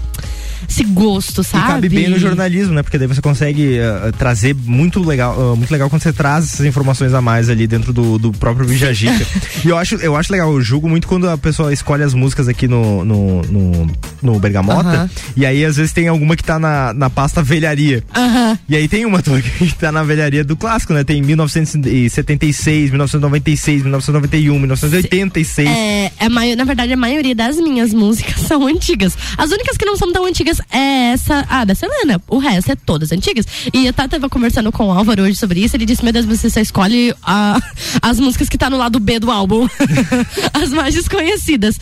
esse 0.67 0.83
gosto, 0.83 1.43
sabe? 1.43 1.63
E 1.63 1.67
cabe 1.67 1.89
bem 1.89 2.09
no 2.09 2.19
jornalismo, 2.19 2.73
né? 2.73 2.83
Porque 2.83 2.97
daí 2.97 3.07
você 3.07 3.21
consegue 3.21 3.79
ah, 3.79 4.11
trazer 4.17 4.55
muito 4.55 5.01
legal, 5.01 5.35
ah, 5.37 5.55
muito 5.55 5.71
legal 5.71 5.89
quando 5.89 6.01
você 6.01 6.13
traz 6.13 6.45
essas 6.45 6.65
informações 6.65 7.13
a 7.13 7.21
mais 7.21 7.49
ali 7.49 7.67
dentro 7.67 7.93
do, 7.93 8.17
do 8.17 8.31
próprio 8.31 8.67
Bijagica. 8.67 9.25
e 9.63 9.69
eu 9.69 9.77
acho, 9.77 9.95
eu 9.95 10.15
acho 10.15 10.31
legal, 10.31 10.51
eu 10.51 10.61
julgo 10.61 10.89
muito 10.89 11.07
quando 11.07 11.29
a 11.29 11.37
pessoa 11.37 11.73
escolhe 11.73 12.03
as 12.03 12.13
músicas 12.13 12.47
aqui 12.47 12.67
no, 12.67 13.03
no, 13.05 13.41
no, 13.43 13.91
no 14.21 14.39
Bergamota. 14.39 14.89
Aham. 14.89 15.09
E 15.35 15.45
aí, 15.45 15.63
às 15.65 15.77
vezes, 15.77 15.93
tem 15.93 16.07
alguma 16.07 16.35
que 16.35 16.43
tá 16.43 16.59
na, 16.59 16.93
na 16.93 17.09
pasta 17.09 17.41
velharia. 17.41 18.03
Aham. 18.15 18.57
E 18.67 18.75
aí 18.75 18.87
tem 18.87 19.05
uma 19.05 19.21
tua 19.23 19.41
que 19.41 19.73
tá 19.75 19.91
na 19.91 20.03
velharia 20.03 20.43
do 20.43 20.55
clássico, 20.55 20.93
né? 20.93 21.03
Tem 21.03 21.21
1976, 21.21 22.89
1996, 22.91 23.81
1991, 23.83 24.59
1986. 24.59 25.69
É, 25.69 26.11
é 26.19 26.55
na 26.55 26.63
verdade, 26.63 26.93
a 26.93 26.97
maioria 26.97 27.35
das 27.35 27.57
minhas 27.57 27.93
músicas 27.93 28.41
são 28.47 28.65
antigas. 28.67 29.17
As 29.37 29.51
únicas 29.51 29.77
que 29.77 29.85
não 29.85 29.95
são 29.95 30.11
tão 30.11 30.25
antigas 30.25 30.54
é 30.71 31.11
essa, 31.13 31.45
ah, 31.49 31.63
da 31.65 31.75
Selena. 31.75 32.21
O 32.27 32.37
resto 32.37 32.71
é 32.71 32.75
todas 32.75 33.11
antigas. 33.11 33.45
E 33.73 33.85
eu 33.85 33.93
tava 33.93 34.29
conversando 34.29 34.71
com 34.71 34.87
o 34.87 34.91
Álvaro 34.91 35.23
hoje 35.23 35.35
sobre 35.35 35.59
isso. 35.63 35.75
Ele 35.75 35.85
disse: 35.85 36.03
Meu 36.03 36.13
Deus, 36.13 36.25
você 36.25 36.49
só 36.49 36.59
escolhe 36.59 37.13
a- 37.23 37.59
as 38.01 38.19
músicas 38.19 38.49
que 38.49 38.57
tá 38.57 38.69
no 38.69 38.77
lado 38.77 38.99
B 38.99 39.19
do 39.19 39.31
álbum. 39.31 39.67
as 40.53 40.69
mais 40.71 40.93
desconhecidas. 40.95 41.79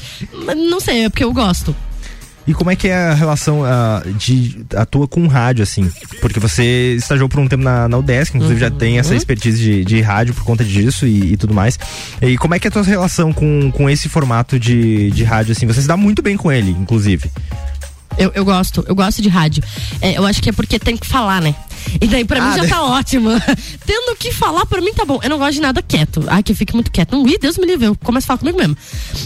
Não 0.70 0.80
sei, 0.80 1.06
é 1.06 1.10
porque 1.10 1.24
eu 1.24 1.34
gosto. 1.34 1.76
E 2.46 2.54
como 2.54 2.70
é 2.70 2.76
que 2.76 2.90
é 2.90 2.94
a 2.94 3.14
relação 3.14 3.64
ah, 3.64 4.04
de 4.18 4.66
a 4.76 4.86
tua 4.86 5.08
com 5.08 5.24
o 5.24 5.28
rádio, 5.30 5.64
assim? 5.64 5.90
Porque 6.20 6.42
você 6.42 6.94
estagiou 6.98 7.30
por 7.30 7.40
um 7.40 7.48
tempo 7.48 7.64
na, 7.64 7.88
na 7.88 7.98
UDESC, 7.98 8.36
inclusive 8.36 8.60
já 8.60 8.70
tem 8.70 9.00
essa 9.00 9.16
expertise 9.16 9.64
de, 9.64 9.86
de 9.86 10.02
rádio 10.02 10.34
por 10.34 10.44
conta 10.44 10.62
disso 10.62 11.08
e, 11.08 11.32
e 11.32 11.38
tudo 11.38 11.54
mais. 11.54 11.80
E 12.22 12.38
como 12.38 12.54
é 12.54 12.60
que 12.60 12.68
é 12.68 12.70
a 12.70 12.72
tua 12.72 12.84
relação 12.84 13.32
com, 13.32 13.72
com 13.72 13.90
esse 13.90 14.10
formato 14.10 14.60
de, 14.60 15.10
de 15.12 15.24
rádio, 15.24 15.54
assim? 15.54 15.66
Você 15.68 15.84
se 15.84 15.88
dá 15.88 15.96
muito 15.96 16.22
bem 16.22 16.36
com 16.36 16.52
ele, 16.52 16.72
inclusive. 16.72 17.32
Eu, 18.18 18.32
eu 18.36 18.46
gosto, 18.46 18.84
eu 18.88 18.96
gosto 18.96 19.22
de 19.22 19.30
rádio. 19.30 19.64
É, 20.02 20.18
eu 20.18 20.26
acho 20.26 20.42
que 20.42 20.50
é 20.50 20.54
porque 20.54 20.78
tem 20.80 20.96
que 20.98 21.08
falar, 21.08 21.42
né? 21.42 21.56
E 22.02 22.08
daí 22.08 22.24
pra 22.24 22.42
Ah, 22.42 22.50
mim 22.50 22.56
já 22.58 22.64
né? 22.64 22.70
tá 22.70 22.82
ótimo. 22.84 23.30
Tendo 23.86 24.16
que 24.18 24.32
falar, 24.32 24.66
pra 24.66 24.80
mim 24.82 24.94
tá 24.94 25.04
bom. 25.06 25.20
Eu 25.22 25.30
não 25.30 25.38
gosto 25.38 25.54
de 25.56 25.62
nada 25.62 25.82
quieto. 25.82 26.24
Ai, 26.28 26.42
que 26.42 26.52
eu 26.52 26.56
fique 26.56 26.74
muito 26.74 26.92
quieto. 26.92 27.12
Não, 27.12 27.28
ih, 27.28 27.38
Deus 27.38 27.58
me 27.58 27.66
livre, 27.66 27.86
eu 27.88 27.96
começo 27.96 28.26
a 28.26 28.28
falar 28.28 28.40
comigo 28.40 28.58
mesmo. 28.58 28.78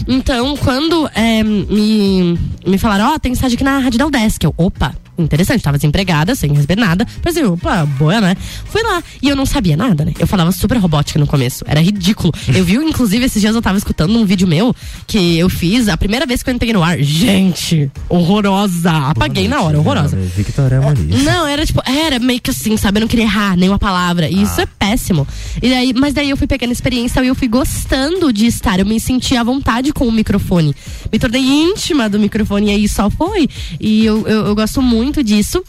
Então, 0.07 0.55
quando 0.57 1.09
é, 1.13 1.43
me, 1.43 2.37
me 2.65 2.77
falaram, 2.77 3.13
ó, 3.13 3.19
tem 3.19 3.31
estágio 3.33 3.55
aqui 3.55 3.63
na 3.63 3.77
Rádio 3.79 3.99
da 3.99 4.07
UDESC, 4.07 4.45
eu, 4.45 4.53
opa, 4.57 4.95
interessante, 5.17 5.61
tava 5.61 5.77
desempregada, 5.77 6.35
sem 6.35 6.51
receber 6.53 6.77
nada. 6.77 7.05
Pensei, 7.21 7.43
opa, 7.43 7.85
boa, 7.85 8.21
né? 8.21 8.35
Fui 8.65 8.81
lá. 8.83 9.03
E 9.21 9.29
eu 9.29 9.35
não 9.35 9.45
sabia 9.45 9.75
nada, 9.75 10.05
né? 10.05 10.13
Eu 10.19 10.27
falava 10.27 10.51
super 10.51 10.77
robótica 10.77 11.19
no 11.19 11.27
começo. 11.27 11.63
Era 11.67 11.81
ridículo. 11.81 12.33
Eu 12.53 12.63
vi, 12.63 12.75
inclusive, 12.75 13.25
esses 13.25 13.41
dias 13.41 13.55
eu 13.55 13.61
tava 13.61 13.77
escutando 13.77 14.17
um 14.17 14.25
vídeo 14.25 14.47
meu 14.47 14.75
que 15.05 15.37
eu 15.37 15.49
fiz 15.49 15.87
a 15.87 15.97
primeira 15.97 16.25
vez 16.25 16.43
que 16.43 16.49
eu 16.49 16.53
entrei 16.53 16.73
no 16.73 16.83
ar. 16.83 16.99
Gente, 16.99 17.91
horrorosa. 18.09 18.91
Apaguei 18.91 19.47
na 19.47 19.61
hora, 19.61 19.79
horrorosa. 19.79 20.17
Victoria 20.17 20.81
Muniz. 20.81 21.23
Não, 21.23 21.47
era 21.47 21.65
tipo, 21.65 21.81
era 21.85 22.19
meio 22.19 22.41
que 22.41 22.51
assim, 22.51 22.77
sabe? 22.77 22.99
Eu 22.99 23.01
não 23.01 23.07
queria 23.07 23.25
errar 23.25 23.55
nenhuma 23.57 23.79
palavra. 23.79 24.29
E 24.29 24.41
isso 24.41 24.59
é 24.61 24.65
péssimo. 24.65 25.27
E 25.61 25.69
daí, 25.69 25.93
mas 25.93 26.13
daí 26.13 26.29
eu 26.29 26.37
fui 26.37 26.47
pegando 26.47 26.71
experiência 26.71 27.23
e 27.23 27.27
eu 27.27 27.35
fui 27.35 27.47
gostando 27.47 28.31
de 28.31 28.45
estar. 28.45 28.79
Eu 28.79 28.85
me 28.85 28.99
senti 28.99 29.35
à 29.35 29.43
vontade 29.43 29.91
com 29.91 30.07
o 30.07 30.11
microfone. 30.11 30.75
Me 31.11 31.19
tornei 31.19 31.41
íntima 31.41 32.09
do 32.09 32.19
microfone 32.19 32.67
e 32.67 32.71
aí 32.71 32.89
só 32.89 33.09
foi. 33.09 33.47
E 33.79 34.05
eu, 34.05 34.27
eu, 34.27 34.47
eu 34.47 34.55
gosto 34.55 34.81
muito 34.81 35.06
disso. 35.23 35.63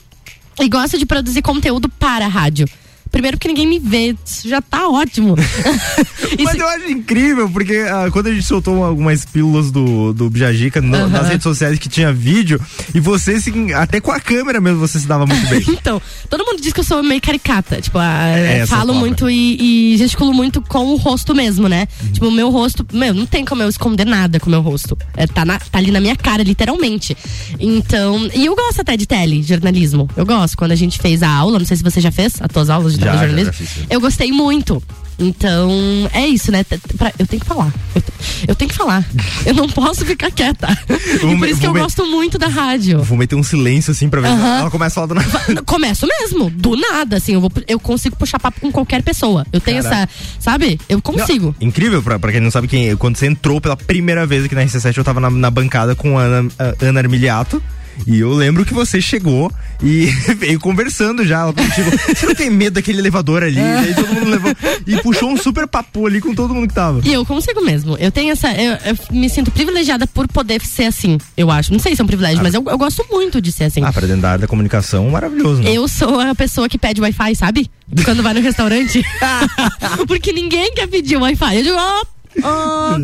E 0.61 0.69
gosto 0.69 0.99
de 0.99 1.07
produzir 1.07 1.43
conteúdo 1.43 1.89
para 1.89 2.25
a 2.25 2.29
rádio. 2.29 2.67
Primeiro 3.11 3.37
porque 3.37 3.49
ninguém 3.49 3.67
me 3.67 3.79
vê, 3.79 4.15
isso 4.25 4.49
já 4.49 4.61
tá 4.61 4.89
ótimo. 4.89 5.35
Mas 6.45 6.53
se- 6.53 6.59
eu 6.59 6.69
acho 6.69 6.91
incrível, 6.91 7.49
porque 7.51 7.75
ah, 7.91 8.09
quando 8.13 8.29
a 8.29 8.33
gente 8.35 8.45
soltou 8.47 8.85
algumas 8.85 9.25
pílulas 9.25 9.71
do, 9.71 10.13
do 10.13 10.29
Bijagica 10.31 10.81
no- 10.81 10.95
Aham. 10.97 11.09
nas 11.09 11.29
redes 11.29 11.43
sociais 11.43 11.79
que 11.79 11.89
tinha 11.89 12.13
vídeo, 12.13 12.61
e 12.95 13.01
você, 13.01 13.33
assim, 13.33 13.73
até 13.73 14.01
com 14.01 14.13
a 14.13 14.21
câmera 14.21 14.61
mesmo, 14.61 14.79
você 14.79 14.99
se 14.99 15.07
dava 15.07 15.27
muito 15.27 15.47
bem. 15.49 15.59
Então, 15.79 16.01
todo 16.29 16.45
mundo 16.45 16.61
diz 16.61 16.73
que 16.73 16.81
eu 16.81 16.85
sou 16.85 17.03
meio 17.03 17.21
caricata. 17.21 17.81
Tipo, 17.81 17.99
ah, 17.99 18.27
É 18.29 18.67
falo 18.67 18.93
muito 18.95 19.31
e, 19.31 19.93
e 19.95 19.97
gesticulo 19.97 20.35
muito 20.35 20.61
com 20.61 20.87
o 20.87 20.97
rosto 20.97 21.35
mesmo, 21.35 21.69
né? 21.69 21.87
Uhum. 22.03 22.13
Tipo, 22.13 22.27
o 22.29 22.33
meu 22.33 22.51
rosto, 22.51 22.87
meu, 22.93 23.15
não 23.15 23.25
tem 23.27 23.45
como 23.45 23.63
eu 23.63 23.69
esconder 23.69 24.05
nada 24.05 24.39
com 24.41 24.47
o 24.47 24.51
meu 24.51 24.61
rosto. 24.61 24.97
É, 25.17 25.27
tá, 25.27 25.45
na- 25.45 25.59
tá 25.59 25.79
ali 25.79 25.91
na 25.91 26.01
minha 26.01 26.17
cara, 26.17 26.43
literalmente. 26.43 27.17
Então, 27.59 28.29
e 28.35 28.47
eu 28.47 28.55
gosto 28.57 28.81
até 28.81 28.97
de 28.97 29.07
tele, 29.07 29.43
jornalismo. 29.43 30.09
Eu 30.17 30.27
gosto. 30.27 30.57
Quando 30.57 30.73
a 30.73 30.77
gente 30.77 30.99
fez 30.99 31.23
a 31.23 31.31
aula, 31.31 31.59
não 31.59 31.67
sei 31.67 31.77
se 31.77 31.83
você 31.83 32.01
já 32.01 32.11
fez 32.13 32.35
as 32.41 32.49
tuas 32.53 32.69
aulas 32.71 32.95
de 32.95 32.98
de 32.99 33.87
eu 33.91 34.01
gostei 34.01 34.31
muito. 34.33 34.83
Então, 35.21 35.69
é 36.13 36.25
isso, 36.29 36.53
né? 36.53 36.63
Pra- 36.97 37.13
eu 37.19 37.27
tenho 37.27 37.41
que 37.43 37.47
falar. 37.49 37.73
Eu, 37.93 38.03
eu 38.49 38.55
tenho 38.55 38.69
que 38.71 38.77
falar. 38.77 39.05
Eu 39.45 39.53
não 39.53 39.69
posso 39.69 40.05
ficar 40.07 40.31
quieta. 40.31 40.69
E 40.89 41.19
Vou 41.19 41.37
por 41.39 41.49
isso 41.49 41.59
que 41.61 41.67
eu 41.67 41.73
me- 41.75 41.81
gosto 41.81 42.07
muito 42.07 42.39
da 42.39 42.47
rádio. 42.47 43.03
Vou 43.03 43.19
meter 43.19 43.35
um 43.35 43.43
silêncio 43.43 43.91
assim 43.91 44.09
pra 44.09 44.21
ver. 44.21 44.29
Aham. 44.29 44.61
Ela 44.61 44.71
começa 44.71 44.93
a 44.93 44.95
falar 44.95 45.07
do 45.09 45.15
nada. 45.15 45.63
Começo 45.67 46.07
mesmo, 46.07 46.49
do 46.51 46.77
nada, 46.77 47.17
assim, 47.17 47.33
eu, 47.35 47.41
vou, 47.41 47.51
eu 47.67 47.81
consigo 47.81 48.15
puxar 48.15 48.39
papo 48.39 48.61
com 48.61 48.71
qualquer 48.71 49.03
pessoa. 49.03 49.45
Eu 49.53 49.61
tenho 49.61 49.83
Caraca. 49.83 50.03
essa, 50.03 50.09
sabe? 50.39 50.79
Eu 50.89 51.03
consigo. 51.03 51.53
Não, 51.61 51.67
incrível, 51.67 52.01
pra, 52.01 52.17
pra 52.21 52.31
quem 52.31 52.41
não 52.41 52.51
sabe 52.53 52.69
quem. 52.69 52.97
Quando 52.97 53.17
você 53.17 53.27
entrou 53.27 53.61
pela 53.61 53.77
primeira 53.77 54.25
vez 54.25 54.45
aqui 54.45 54.55
na 54.55 54.63
RC7, 54.65 54.97
eu 54.99 55.03
tava 55.05 55.19
na, 55.19 55.31
na 55.31 55.51
bancada 55.51 55.97
com 55.97 56.17
a 56.17 56.23
Ana, 56.23 56.51
a 56.61 56.85
Ana 56.87 57.01
Armiliato. 57.01 57.61
E 58.07 58.21
eu 58.21 58.33
lembro 58.33 58.65
que 58.65 58.73
você 58.73 59.01
chegou 59.01 59.51
e 59.83 60.07
veio 60.39 60.59
conversando 60.61 61.25
já 61.25 61.41
ela 61.41 61.53
contigo. 61.53 61.91
Você 62.15 62.27
não 62.27 62.35
tem 62.35 62.51
medo 62.51 62.75
daquele 62.75 62.99
elevador 62.99 63.43
ali? 63.43 63.59
É. 63.59 63.79
Aí 63.79 63.95
todo 63.95 64.13
mundo 64.15 64.31
levou. 64.31 64.53
E 64.87 64.97
puxou 65.03 65.31
um 65.31 65.37
super 65.37 65.67
papo 65.67 66.07
ali 66.07 66.21
com 66.21 66.35
todo 66.35 66.55
mundo 66.55 66.69
que 66.69 66.75
tava. 66.75 67.01
E 67.05 67.13
eu 67.13 67.25
consigo 67.25 67.61
mesmo. 67.61 67.97
Eu 67.99 68.11
tenho 68.11 68.33
essa. 68.33 68.53
Eu, 68.53 68.73
eu 68.85 68.99
me 69.11 69.29
sinto 69.29 69.51
privilegiada 69.51 70.07
por 70.07 70.29
poder 70.29 70.61
ser 70.63 70.85
assim, 70.85 71.19
eu 71.37 71.51
acho. 71.51 71.73
Não 71.73 71.79
sei 71.79 71.95
se 71.95 72.01
é 72.01 72.05
um 72.05 72.07
privilégio, 72.07 72.43
mas 72.43 72.55
eu, 72.55 72.65
eu 72.67 72.79
gosto 72.79 73.05
muito 73.11 73.41
de 73.41 73.53
ser 73.53 73.65
assim. 73.65 73.83
Ah, 73.83 73.93
pra 73.93 74.07
dentro 74.07 74.23
da 74.23 74.31
área 74.31 74.41
da 74.41 74.47
comunicação, 74.47 75.09
maravilhoso, 75.11 75.63
né? 75.63 75.73
Eu 75.73 75.87
sou 75.89 76.21
a 76.21 76.35
pessoa 76.35 76.69
que 76.69 76.79
pede 76.79 77.01
Wi-Fi, 77.01 77.35
sabe? 77.35 77.71
Quando 78.05 78.23
vai 78.23 78.35
no 78.35 78.41
restaurante. 78.41 79.03
Porque 80.07 80.33
ninguém 80.33 80.73
quer 80.75 80.87
pedir 80.87 81.17
Wi-Fi. 81.17 81.57
Eu 81.57 81.63
digo, 81.63 81.77
ó, 81.77 82.05
ó, 82.43 82.99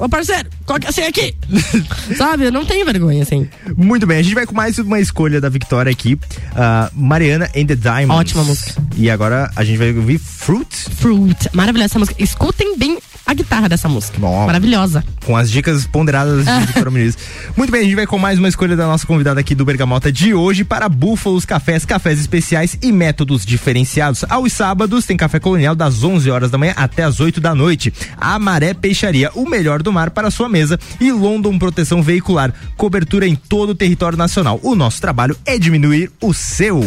ô 0.00 0.08
parceiro, 0.08 0.48
qual 0.64 0.78
que 0.80 0.86
é 0.86 0.90
a 0.90 0.92
senha 0.92 1.08
aqui? 1.08 1.34
sabe? 2.16 2.44
Eu 2.44 2.52
não 2.52 2.64
tenho 2.64 2.84
vergonha, 2.84 3.22
assim. 3.22 3.48
Muito 3.76 4.06
bem, 4.06 4.18
a 4.18 4.22
gente 4.22 4.34
vai 4.34 4.46
com 4.46 4.54
mais 4.54 4.78
uma 4.78 4.98
escolha 4.98 5.40
da 5.40 5.48
Vitória 5.48 5.92
aqui. 5.92 6.18
Ah, 6.56 6.90
Mariana 6.94 7.46
and 7.56 7.66
the 7.66 7.76
Diamonds. 7.76 8.20
Ótima 8.20 8.44
música. 8.44 8.82
E 8.96 9.10
agora 9.10 9.50
a 9.54 9.62
gente 9.62 9.78
vai 9.78 9.92
ouvir 9.92 10.18
Fruit 10.18 10.74
Fruit. 10.96 11.50
Maravilhosa 11.52 11.92
essa 11.92 11.98
música. 11.98 12.22
Escutem 12.22 12.76
bem 12.78 12.98
a 13.30 13.34
guitarra 13.34 13.68
dessa 13.68 13.88
música. 13.88 14.18
Bom. 14.18 14.46
Maravilhosa. 14.46 15.04
com 15.24 15.36
as 15.36 15.50
dicas 15.50 15.86
ponderadas 15.86 16.44
de 16.44 16.50
Vitória 16.66 16.90
Muniz. 16.90 17.16
Muito 17.56 17.70
bem, 17.70 17.82
a 17.82 17.84
gente 17.84 17.94
vai 17.94 18.06
com 18.06 18.18
mais 18.18 18.38
uma 18.40 18.48
escolha 18.48 18.76
da 18.76 18.86
nossa 18.86 19.06
convidada 19.06 19.38
aqui 19.38 19.54
do 19.54 19.64
Bergamota 19.64 20.10
de 20.10 20.34
hoje 20.34 20.64
para 20.64 20.88
Búfalos 20.88 21.44
Cafés, 21.44 21.84
cafés 21.84 22.18
especiais 22.18 22.76
e 22.82 22.90
métodos 22.90 23.46
diferenciados. 23.46 24.24
Aos 24.28 24.52
sábados 24.52 25.06
tem 25.06 25.16
café 25.16 25.38
colonial 25.38 25.76
das 25.76 26.02
11 26.02 26.28
horas 26.28 26.50
da 26.50 26.58
manhã 26.58 26.72
até 26.76 27.04
as 27.04 27.20
8 27.20 27.40
da 27.40 27.54
noite. 27.54 27.92
A 28.16 28.36
Maré 28.38 28.74
Peixaria, 28.74 29.30
o 29.34 29.48
melhor 29.48 29.80
do 29.80 29.92
mar 29.92 30.10
para 30.10 30.26
a 30.26 30.30
sua 30.30 30.48
mesa 30.48 30.78
e 31.00 31.12
London 31.12 31.56
Proteção 31.56 32.02
Veicular, 32.02 32.52
cobertura 32.76 33.28
em 33.28 33.36
todo 33.36 33.70
o 33.70 33.74
território 33.76 34.18
nacional. 34.18 34.58
O 34.62 34.74
nosso 34.74 35.00
trabalho 35.00 35.36
é 35.46 35.56
diminuir 35.56 36.10
o 36.20 36.34
seu. 36.34 36.80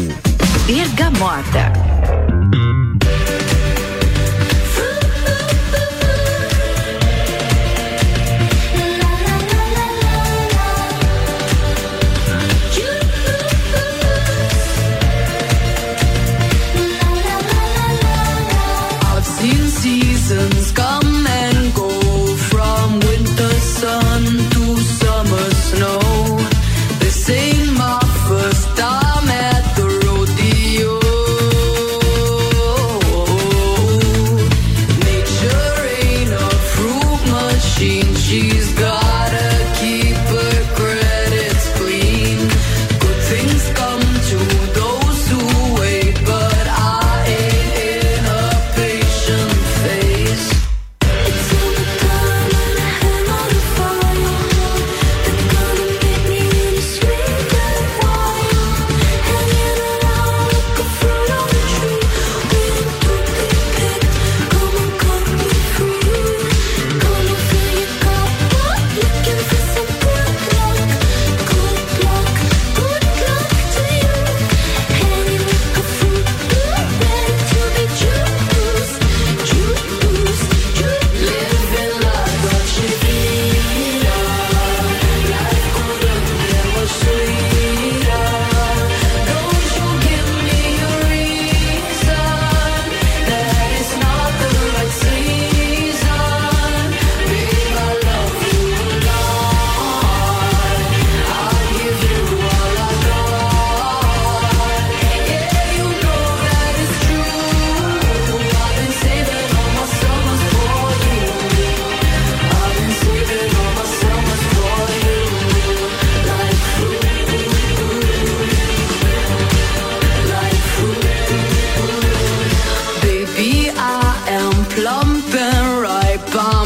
Bergamota. 0.67 1.71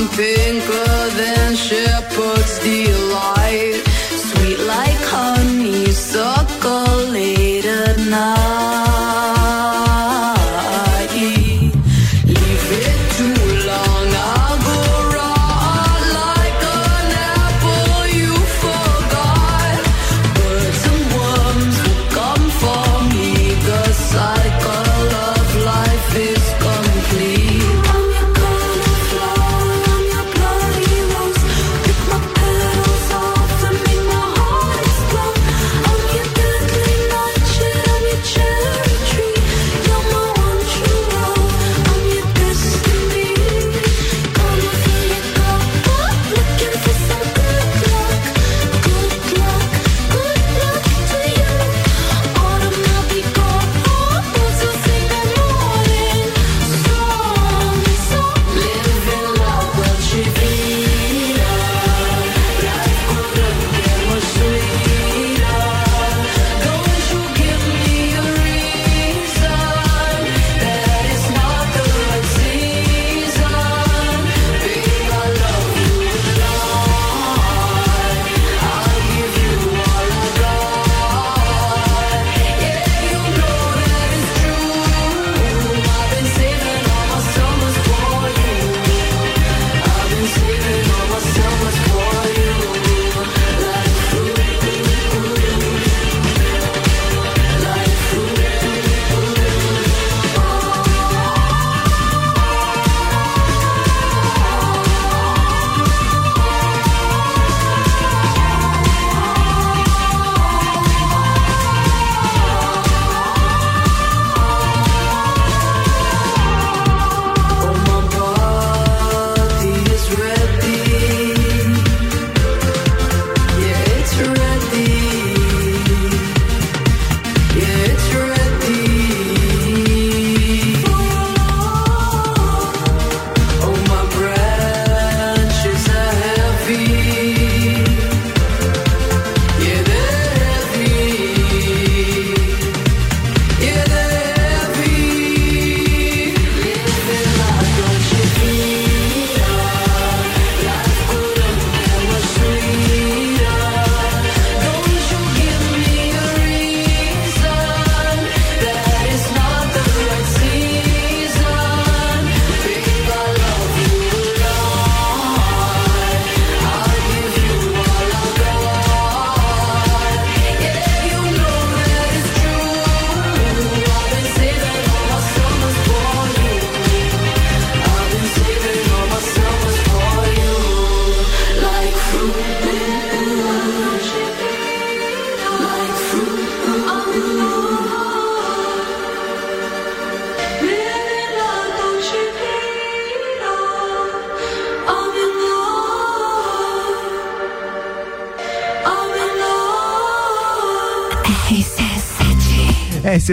something 0.08 0.60
good. 0.60 0.87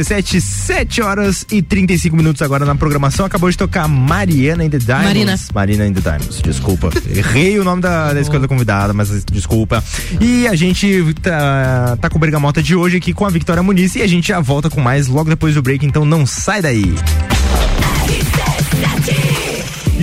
RC7, 0.01 0.41
7 0.41 1.03
horas 1.03 1.47
e 1.51 1.63
35 1.63 2.17
minutos 2.17 2.43
agora 2.43 2.65
na 2.65 2.75
programação. 2.75 3.25
Acabou 3.25 3.51
de 3.51 3.57
tocar 3.57 3.87
Mariana 3.89 4.65
in 4.65 4.71
the 4.71 4.79
Diamonds. 4.79 5.07
Marina. 5.07 5.37
Marina 5.55 5.87
in 5.87 5.93
the 5.93 6.01
Diamonds, 6.01 6.43
desculpa. 6.43 6.91
Errei 7.15 7.59
o 7.59 7.65
nome 7.65 7.83
da, 7.83 8.13
da 8.13 8.21
escolha 8.21 8.41
da 8.41 8.49
convidada, 8.49 8.93
mas 8.93 9.25
desculpa. 9.25 9.83
E 10.21 10.47
a 10.49 10.55
gente 10.55 11.15
tá, 11.23 11.97
tá 12.01 12.11
com 12.11 12.17
o 12.17 12.21
Bergamota 12.21 12.63
de 12.63 12.75
hoje 12.75 12.97
aqui 12.97 13.13
com 13.13 13.25
a 13.25 13.31
Victoria 13.31 13.63
Muniz 13.63 13.95
e 13.95 14.03
a 14.03 14.07
gente 14.07 14.29
já 14.29 14.41
volta 14.41 14.69
com 14.69 14.81
mais 14.81 15.07
logo 15.07 15.31
depois 15.31 15.55
do 15.55 15.63
break, 15.63 15.85
então 15.87 16.05
não 16.05 16.27
sai 16.27 16.61
daí. 16.61 16.95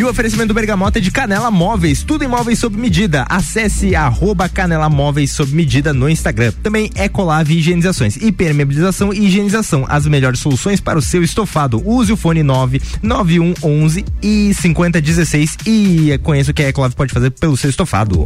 E 0.02 0.04
o 0.04 0.10
oferecimento 0.10 0.48
do 0.48 0.56
Bergamota 0.56 0.98
é 0.98 1.02
de 1.02 1.12
Canela 1.12 1.52
Móveis, 1.52 2.02
tudo 2.02 2.24
em 2.24 2.28
móveis 2.28 2.58
sob 2.58 2.76
medida. 2.76 3.24
Acesse 3.30 3.96
arroba 3.96 4.50
Canela 4.50 4.90
Móveis 4.90 5.32
sob 5.32 5.54
medida 5.54 5.94
no 5.94 6.10
Instagram. 6.10 6.52
Também 6.64 6.90
Ecolave 6.96 7.56
Higienizações, 7.56 8.16
hipermeabilização 8.16 9.14
e 9.14 9.28
higienização, 9.28 9.86
as 9.88 10.08
melhores 10.08 10.40
soluções 10.40 10.82
para 10.82 10.98
o 10.98 11.04
seu 11.04 11.22
estofado. 11.22 11.88
Use 11.88 12.12
o 12.12 12.18
fone 12.18 12.42
99111 12.42 14.04
e 14.24 14.52
5016 14.56 15.58
e 15.68 16.20
conheça 16.24 16.50
o 16.50 16.54
que 16.56 16.64
a 16.64 16.70
Ecolave 16.70 16.96
pode 16.96 17.14
fazer 17.14 17.30
pelo 17.30 17.56
seu 17.56 17.70
estofado. 17.70 18.26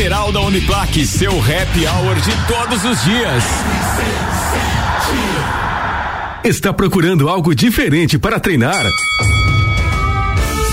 da 0.09 0.41
Uniplaque. 0.41 1.05
Seu 1.05 1.31
happy 1.31 1.85
hour 1.85 2.15
de 2.15 2.31
todos 2.47 2.83
os 2.85 3.03
dias. 3.03 3.43
Está 6.43 6.73
procurando 6.73 7.29
algo 7.29 7.53
diferente 7.53 8.17
para 8.17 8.39
treinar? 8.39 8.83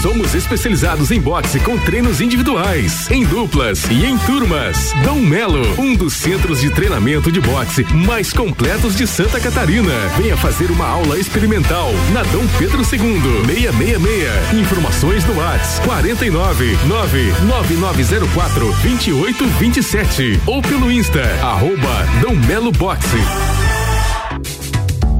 Somos 0.02 0.32
especializados 0.32 1.10
em 1.10 1.20
boxe 1.20 1.58
com 1.58 1.76
treinos 1.76 2.20
individuais, 2.20 3.10
em 3.10 3.24
duplas 3.24 3.84
e 3.90 4.06
em 4.06 4.16
turmas. 4.18 4.92
Dom 5.02 5.16
Melo, 5.16 5.60
um 5.76 5.96
dos 5.96 6.12
centros 6.12 6.60
de 6.60 6.70
treinamento 6.70 7.32
de 7.32 7.40
boxe 7.40 7.84
mais 7.92 8.32
completos 8.32 8.94
de 8.94 9.08
Santa 9.08 9.40
Catarina. 9.40 9.92
Venha 10.16 10.36
fazer 10.36 10.70
uma 10.70 10.86
aula 10.86 11.18
experimental 11.18 11.90
na 12.12 12.22
Dom 12.22 12.46
Pedro 12.58 12.82
II, 12.82 13.44
666. 13.46 14.52
Informações 14.60 15.24
no 15.24 15.36
WhatsApp 15.36 15.88
49 15.88 16.78
99904 16.86 18.66
2827 18.82 20.40
ou 20.46 20.62
pelo 20.62 20.92
Insta, 20.92 21.22
arroba 21.42 22.06
Dom 22.22 22.36
Melo 22.46 22.70
Boxe. 22.70 23.16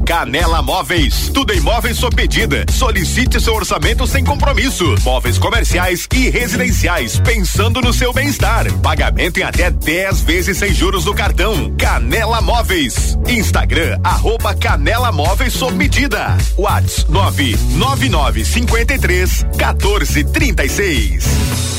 Canela 0.09 0.61
Móveis, 0.63 1.29
tudo 1.31 1.53
em 1.53 1.61
móveis 1.61 1.95
sob 1.95 2.15
medida. 2.15 2.65
Solicite 2.73 3.39
seu 3.39 3.53
orçamento 3.53 4.07
sem 4.07 4.23
compromisso. 4.23 4.95
Móveis 5.03 5.37
comerciais 5.37 6.07
e 6.11 6.31
residenciais, 6.31 7.19
pensando 7.19 7.79
no 7.79 7.93
seu 7.93 8.11
bem-estar. 8.11 8.73
Pagamento 8.79 9.37
em 9.37 9.43
até 9.43 9.69
10 9.69 10.21
vezes 10.21 10.57
sem 10.57 10.73
juros 10.73 11.05
no 11.05 11.13
cartão. 11.13 11.75
Canela 11.77 12.41
Móveis. 12.41 13.19
Instagram, 13.27 13.99
arroba 14.03 14.55
Canela 14.55 15.11
Móveis 15.11 15.53
sob 15.53 15.75
medida. 15.75 16.35
Whats 16.57 17.05
99953 17.07 19.45
1436. 19.59 21.78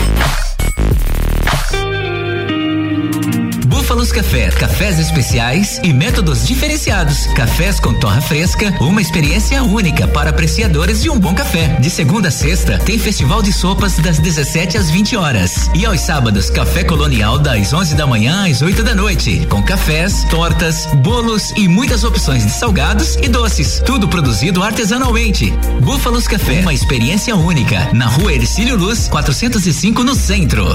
Búfalos 3.91 4.13
Café, 4.13 4.49
cafés 4.51 4.99
especiais 4.99 5.77
e 5.83 5.91
métodos 5.91 6.47
diferenciados. 6.47 7.27
Cafés 7.35 7.77
com 7.77 7.93
torra 7.93 8.21
fresca, 8.21 8.73
uma 8.79 9.01
experiência 9.01 9.61
única 9.63 10.07
para 10.07 10.29
apreciadores 10.29 11.01
de 11.01 11.09
um 11.09 11.19
bom 11.19 11.35
café. 11.35 11.75
De 11.77 11.89
segunda 11.89 12.29
a 12.29 12.31
sexta, 12.31 12.77
tem 12.77 12.97
festival 12.97 13.41
de 13.41 13.51
sopas 13.51 13.97
das 13.97 14.17
17 14.17 14.77
às 14.77 14.89
20 14.89 15.17
horas. 15.17 15.69
E 15.75 15.85
aos 15.85 15.99
sábados, 15.99 16.49
café 16.49 16.85
colonial 16.85 17.37
das 17.37 17.73
11 17.73 17.93
da 17.95 18.07
manhã 18.07 18.49
às 18.49 18.61
8 18.61 18.81
da 18.81 18.95
noite. 18.95 19.45
Com 19.49 19.61
cafés, 19.61 20.23
tortas, 20.29 20.85
bolos 21.03 21.51
e 21.57 21.67
muitas 21.67 22.05
opções 22.05 22.45
de 22.45 22.51
salgados 22.53 23.17
e 23.17 23.27
doces. 23.27 23.83
Tudo 23.85 24.07
produzido 24.07 24.63
artesanalmente. 24.63 25.51
Búfalos 25.81 26.29
Café, 26.29 26.61
uma 26.61 26.73
experiência 26.73 27.35
única. 27.35 27.89
Na 27.91 28.05
rua 28.05 28.31
Ercílio 28.31 28.77
Luz, 28.77 29.09
405 29.09 30.01
no 30.01 30.15
centro. 30.15 30.65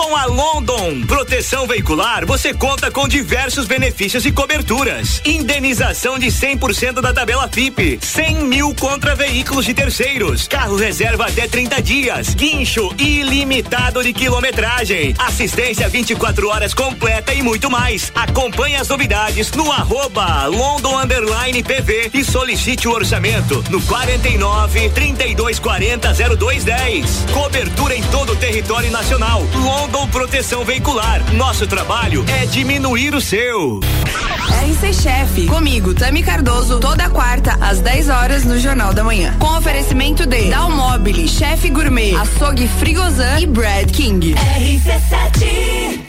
Com 0.00 0.16
a 0.16 0.24
London 0.24 1.02
Proteção 1.06 1.66
Veicular, 1.66 2.24
você 2.24 2.54
conta 2.54 2.90
com 2.90 3.06
diversos 3.06 3.66
benefícios 3.66 4.24
e 4.24 4.32
coberturas. 4.32 5.20
Indenização 5.26 6.18
de 6.18 6.28
100% 6.28 7.02
da 7.02 7.12
tabela 7.12 7.46
FIP, 7.48 7.98
100 8.00 8.44
mil 8.46 8.74
contra 8.74 9.14
veículos 9.14 9.66
de 9.66 9.74
terceiros, 9.74 10.48
carro 10.48 10.76
reserva 10.76 11.26
até 11.26 11.46
30 11.46 11.82
dias, 11.82 12.34
guincho 12.34 12.94
ilimitado 12.96 14.02
de 14.02 14.14
quilometragem, 14.14 15.14
assistência 15.18 15.86
24 15.86 16.48
horas 16.48 16.72
completa 16.72 17.34
e 17.34 17.42
muito 17.42 17.70
mais. 17.70 18.10
Acompanhe 18.14 18.76
as 18.76 18.88
novidades 18.88 19.52
no 19.52 19.70
arroba 19.70 20.46
London 20.46 20.98
Underline 20.98 21.62
PV 21.62 22.10
e 22.14 22.24
solicite 22.24 22.88
o 22.88 22.92
orçamento 22.92 23.62
no 23.68 23.82
49 23.82 24.88
32 24.88 25.58
40 25.58 26.14
0210. 26.38 27.26
Cobertura 27.34 27.94
em 27.94 28.02
todo 28.04 28.32
o 28.32 28.36
território 28.36 28.90
nacional. 28.90 29.42
London 29.54 29.89
Rondon 29.90 30.06
Proteção 30.08 30.64
Veicular. 30.64 31.20
Nosso 31.32 31.66
trabalho 31.66 32.24
é 32.28 32.46
diminuir 32.46 33.12
o 33.12 33.20
seu. 33.20 33.80
RC 33.80 34.94
Chef, 34.94 35.46
comigo, 35.48 35.92
Tami 35.94 36.22
Cardoso, 36.22 36.78
toda 36.78 37.10
quarta, 37.10 37.58
às 37.60 37.80
10 37.80 38.08
horas, 38.08 38.44
no 38.44 38.56
Jornal 38.56 38.94
da 38.94 39.02
Manhã. 39.02 39.34
Com 39.40 39.48
oferecimento 39.58 40.24
de 40.26 40.48
Dalmobile, 40.48 41.26
Chef 41.26 41.68
Gourmet, 41.70 42.14
Açougue 42.14 42.68
Frigozan 42.78 43.40
e 43.40 43.46
Brad 43.46 43.90
King. 43.90 44.34
RC7 44.34 46.00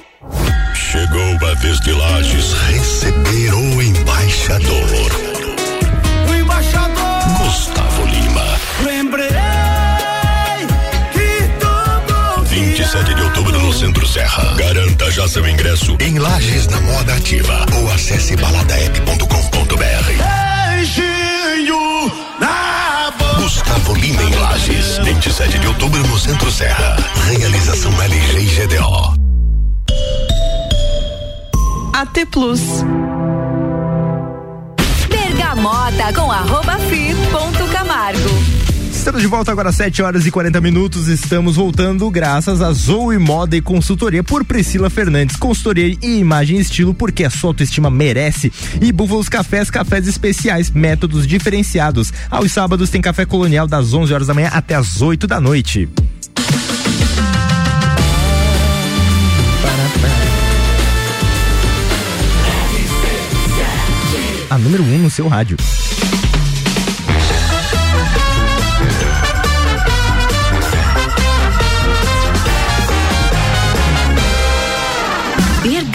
Chegou 0.75 1.49
a 1.49 1.53
vez 1.55 1.79
de 1.79 1.91
Lages 1.91 2.53
receber 2.53 3.53
o 3.53 3.81
embaixador. 3.81 5.11
O 6.29 6.35
embaixador. 6.35 7.43
Gustavo 7.43 8.05
Lima. 8.05 8.45
Lembrei 8.85 9.40
27 12.91 13.15
de 13.15 13.21
outubro 13.21 13.57
no 13.57 13.71
Centro 13.71 14.05
Serra. 14.05 14.53
Garanta 14.55 15.09
já 15.11 15.25
seu 15.25 15.47
ingresso 15.47 15.95
em 16.01 16.19
Lages 16.19 16.67
na 16.67 16.81
Moda 16.81 17.13
Ativa 17.13 17.65
ou 17.73 17.89
acesse 17.89 18.35
baladaep.com.br. 18.35 19.77
beijinho 20.75 22.11
na 22.37 23.13
boca. 23.17 23.41
Gustavo 23.43 23.93
Lima 23.93 24.21
em 24.23 24.35
Lages. 24.35 24.97
27 25.05 25.59
de 25.59 25.67
outubro 25.67 26.05
no 26.05 26.19
Centro 26.19 26.51
Serra. 26.51 26.97
Realização 27.29 27.93
LG 28.01 28.39
e 28.39 28.67
GDO. 28.67 29.13
AT 31.93 32.25
Plus. 32.29 32.83
Bergamota 35.07 36.11
com 36.13 36.29
arroba 36.29 36.77
fi 36.89 37.15
ponto 37.31 37.65
Camargo. 37.71 38.40
Estamos 39.02 39.24
de 39.24 39.28
volta 39.28 39.52
agora 39.52 39.70
às 39.70 39.76
7 39.78 40.04
horas 40.04 40.28
e 40.28 40.32
40 40.32 40.62
minutos. 40.62 41.08
Estamos 41.08 41.56
voltando 41.56 42.08
graças 42.12 42.62
a 42.62 42.72
Zoe 42.72 43.18
Moda 43.18 43.58
e 43.58 43.62
Consultoria 43.62 44.24
por 44.24 44.45
Priscila 44.45 44.91
Fernandes. 44.91 45.36
Consultoria 45.38 45.97
em 46.04 46.20
imagem 46.20 46.60
e 46.60 46.62
estilo 46.62 46.93
porque 46.93 47.24
a 47.24 47.30
sua 47.32 47.49
autoestima 47.49 47.89
merece. 47.89 48.54
E 48.80 48.91
Búfalos 48.91 49.28
Cafés, 49.28 49.72
cafés 49.72 50.08
especiais, 50.08 50.70
métodos 50.70 51.26
diferenciados. 51.26 52.14
Aos 52.30 52.52
sábados 52.52 52.91
tem 52.91 53.02
café 53.02 53.26
colonial 53.26 53.66
das 53.66 53.91
11 53.91 54.14
horas 54.14 54.28
da 54.28 54.36
manhã 54.36 54.52
até 54.54 54.76
as 54.76 55.02
8 55.02 55.26
da 55.26 55.41
noite. 55.41 55.89
A 64.47 64.58
número 64.60 64.84
1 64.84 64.93
um 64.93 64.97
no 64.99 65.10
seu 65.10 65.28
rádio. 65.28 65.58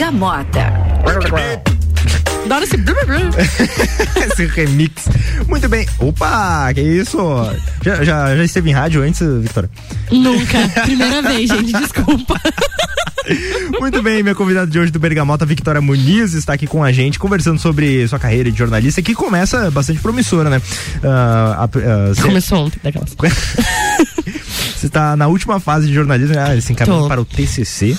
Bergamota. 0.06 0.72
Adoro 2.44 2.62
esse. 2.62 2.76
Esse 4.32 4.46
remix. 4.46 5.08
Muito 5.48 5.68
bem. 5.68 5.84
Opa, 5.98 6.72
que 6.72 6.80
isso? 6.80 7.18
Já, 7.84 8.04
já, 8.04 8.36
já 8.36 8.44
esteve 8.44 8.70
em 8.70 8.72
rádio 8.72 9.02
antes, 9.02 9.20
Victoria? 9.42 9.68
Nunca. 10.12 10.68
Primeira 10.82 11.22
vez, 11.22 11.50
gente. 11.50 11.72
Desculpa. 11.72 12.40
Muito 13.80 14.00
bem, 14.00 14.22
minha 14.22 14.34
convidada 14.36 14.68
de 14.70 14.78
hoje 14.78 14.92
do 14.92 15.00
Bergamota, 15.00 15.44
Victoria 15.44 15.80
Muniz, 15.80 16.34
está 16.34 16.52
aqui 16.52 16.68
com 16.68 16.84
a 16.84 16.92
gente, 16.92 17.18
conversando 17.18 17.58
sobre 17.58 18.06
sua 18.06 18.20
carreira 18.20 18.48
de 18.52 18.56
jornalista, 18.56 19.02
que 19.02 19.12
começa 19.12 19.68
bastante 19.72 19.98
promissora, 19.98 20.48
né? 20.48 20.62
Ah, 21.02 21.56
a- 21.58 21.64
ah, 21.64 22.14
cê- 22.14 22.22
Começou 22.22 22.58
ontem, 22.66 22.78
daquelas. 22.80 23.10
Você 24.76 24.86
está 24.86 25.16
na 25.16 25.26
última 25.26 25.58
fase 25.58 25.88
de 25.88 25.94
jornalismo, 25.94 26.36
ah, 26.38 26.60
se 26.60 26.72
encaminhando 26.72 27.08
para 27.08 27.20
o 27.20 27.24
TCC. 27.24 27.96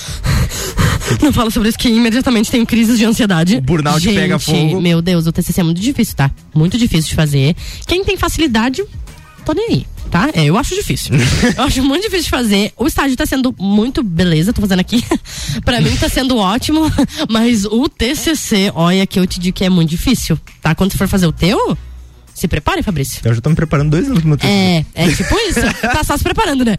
Não 1.21 1.31
fala 1.31 1.49
sobre 1.51 1.69
isso 1.69 1.77
que 1.77 1.89
imediatamente 1.89 2.51
tenho 2.51 2.65
crises 2.65 2.97
de 2.97 3.05
ansiedade. 3.05 3.59
burnout 3.61 3.99
Gente, 3.99 4.15
pega 4.15 4.39
fogo. 4.39 4.81
Meu 4.81 5.01
Deus, 5.01 5.27
o 5.27 5.31
TCC 5.31 5.61
é 5.61 5.63
muito 5.63 5.81
difícil, 5.81 6.15
tá? 6.15 6.31
Muito 6.53 6.77
difícil 6.77 7.09
de 7.09 7.15
fazer. 7.15 7.55
Quem 7.85 8.03
tem 8.03 8.17
facilidade, 8.17 8.83
tô 9.45 9.53
nem 9.53 9.67
aí, 9.69 9.85
tá? 10.11 10.29
É, 10.33 10.45
eu 10.45 10.57
acho 10.57 10.75
difícil. 10.75 11.15
eu 11.57 11.63
acho 11.63 11.83
muito 11.83 12.03
difícil 12.03 12.25
de 12.25 12.29
fazer. 12.29 12.71
O 12.77 12.87
estágio 12.87 13.15
tá 13.15 13.25
sendo 13.25 13.53
muito 13.59 14.03
beleza, 14.03 14.53
tô 14.53 14.61
fazendo 14.61 14.79
aqui. 14.79 15.03
pra 15.63 15.81
mim 15.81 15.95
tá 15.95 16.09
sendo 16.09 16.37
ótimo, 16.37 16.91
mas 17.29 17.65
o 17.65 17.87
TCC, 17.87 18.71
olha 18.75 19.05
que 19.07 19.19
eu 19.19 19.27
te 19.27 19.39
digo 19.39 19.55
que 19.55 19.65
é 19.65 19.69
muito 19.69 19.89
difícil, 19.89 20.39
tá? 20.61 20.75
Quando 20.75 20.91
você 20.91 20.97
for 20.97 21.07
fazer 21.07 21.27
o 21.27 21.31
teu, 21.31 21.77
se 22.37 22.47
prepare, 22.47 22.83
Fabrício. 22.83 23.19
Eu 23.23 23.33
já 23.33 23.41
tô 23.41 23.49
me 23.49 23.55
preparando 23.55 23.89
dois 23.89 24.05
anos 24.05 24.19
pro 24.19 24.27
meu 24.27 24.37
TCC. 24.37 24.53
É, 24.53 24.85
é 24.93 25.07
tipo 25.11 25.35
isso. 25.49 25.59
tá 25.81 26.03
só 26.03 26.15
se 26.15 26.23
preparando, 26.23 26.63
né? 26.63 26.77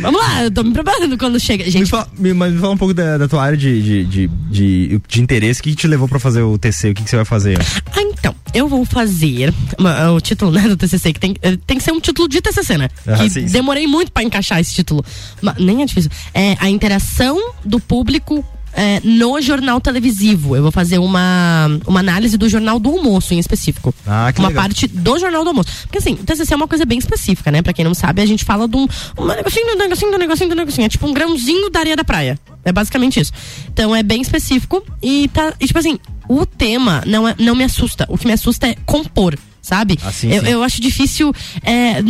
Vamos 0.00 0.20
lá, 0.20 0.44
eu 0.44 0.50
tô 0.50 0.62
me 0.64 0.72
preparando 0.72 1.16
quando 1.16 1.38
chega. 1.38 1.64
Me 1.64 1.70
Gente, 1.70 1.90
fala, 1.90 2.08
me, 2.18 2.32
mas 2.34 2.52
me 2.52 2.58
fala 2.58 2.72
um 2.72 2.76
pouco 2.76 2.92
da, 2.92 3.16
da 3.16 3.28
tua 3.28 3.42
área 3.42 3.56
de, 3.56 3.80
de, 3.82 4.04
de, 4.04 4.28
de, 4.50 5.00
de 5.08 5.22
interesse. 5.22 5.60
O 5.60 5.62
que, 5.62 5.70
que 5.70 5.76
te 5.76 5.86
levou 5.86 6.08
para 6.08 6.18
fazer 6.18 6.42
o 6.42 6.58
TC? 6.58 6.90
O 6.90 6.94
que, 6.94 7.04
que 7.04 7.10
você 7.10 7.16
vai 7.16 7.24
fazer? 7.24 7.56
Ah, 7.94 8.02
então, 8.02 8.34
eu 8.52 8.66
vou 8.68 8.84
fazer 8.84 9.54
uma- 9.78 10.10
o 10.12 10.20
título 10.20 10.50
né, 10.50 10.62
do 10.68 10.76
TCC, 10.76 11.12
que 11.12 11.20
tem, 11.20 11.36
eh, 11.40 11.56
tem 11.66 11.78
que 11.78 11.84
ser 11.84 11.92
um 11.92 12.00
título 12.00 12.28
de 12.28 12.40
TCC, 12.40 12.76
né? 12.76 12.88
Ah, 13.06 13.16
que 13.18 13.30
sim, 13.30 13.46
sim. 13.46 13.52
demorei 13.52 13.86
muito 13.86 14.10
pra 14.10 14.22
encaixar 14.24 14.58
esse 14.60 14.74
título. 14.74 15.04
Mas 15.40 15.56
nem 15.58 15.82
é 15.82 15.86
difícil. 15.86 16.10
É 16.34 16.56
a 16.58 16.68
interação 16.68 17.52
do 17.64 17.78
público 17.78 18.44
eh, 18.76 19.00
no 19.02 19.40
jornal 19.40 19.80
televisivo. 19.80 20.54
Eu 20.54 20.62
vou 20.62 20.70
fazer 20.70 20.98
uma, 20.98 21.66
uma 21.86 22.00
análise 22.00 22.36
do 22.36 22.46
jornal 22.46 22.78
do 22.78 22.90
almoço 22.90 23.32
em 23.32 23.38
específico. 23.38 23.94
Ah, 24.06 24.30
que 24.32 24.38
uma 24.38 24.48
legal. 24.48 24.62
parte 24.62 24.86
do 24.86 25.18
jornal 25.18 25.42
do 25.42 25.48
almoço. 25.48 25.70
Porque 25.82 25.96
assim, 25.98 26.12
o 26.12 26.24
TCC 26.24 26.52
é 26.52 26.56
uma 26.56 26.68
coisa 26.68 26.84
bem 26.84 26.98
específica, 26.98 27.50
né? 27.50 27.62
Pra 27.62 27.72
quem 27.72 27.84
não 27.84 27.94
sabe, 27.94 28.20
a 28.20 28.26
gente 28.26 28.44
fala 28.44 28.68
de 28.68 28.76
um, 28.76 28.86
um 29.18 29.24
negocinho, 29.24 29.74
um 29.74 29.78
negocinho, 29.78 30.14
um 30.14 30.18
negocinho, 30.18 30.52
um 30.52 30.54
negocinho. 30.54 30.84
É 30.84 30.88
tipo 30.90 31.06
um 31.06 31.14
grãozinho 31.14 31.70
da 31.70 31.80
areia 31.80 31.96
da 31.96 32.04
praia. 32.04 32.38
É 32.64 32.72
basicamente 32.72 33.18
isso. 33.18 33.32
Então 33.72 33.96
é 33.96 34.02
bem 34.02 34.20
específico 34.20 34.84
e 35.02 35.28
tá. 35.28 35.54
E, 35.58 35.66
tipo 35.66 35.78
assim, 35.78 35.98
o 36.28 36.44
tema 36.44 37.02
não, 37.06 37.26
é, 37.26 37.34
não 37.38 37.54
me 37.54 37.64
assusta. 37.64 38.06
O 38.10 38.18
que 38.18 38.26
me 38.26 38.32
assusta 38.34 38.66
é 38.66 38.74
compor. 38.84 39.38
Sabe? 39.66 39.98
Assim, 40.04 40.30
eu, 40.32 40.44
eu 40.44 40.62
acho 40.62 40.80
difícil 40.80 41.34
é, 41.64 42.00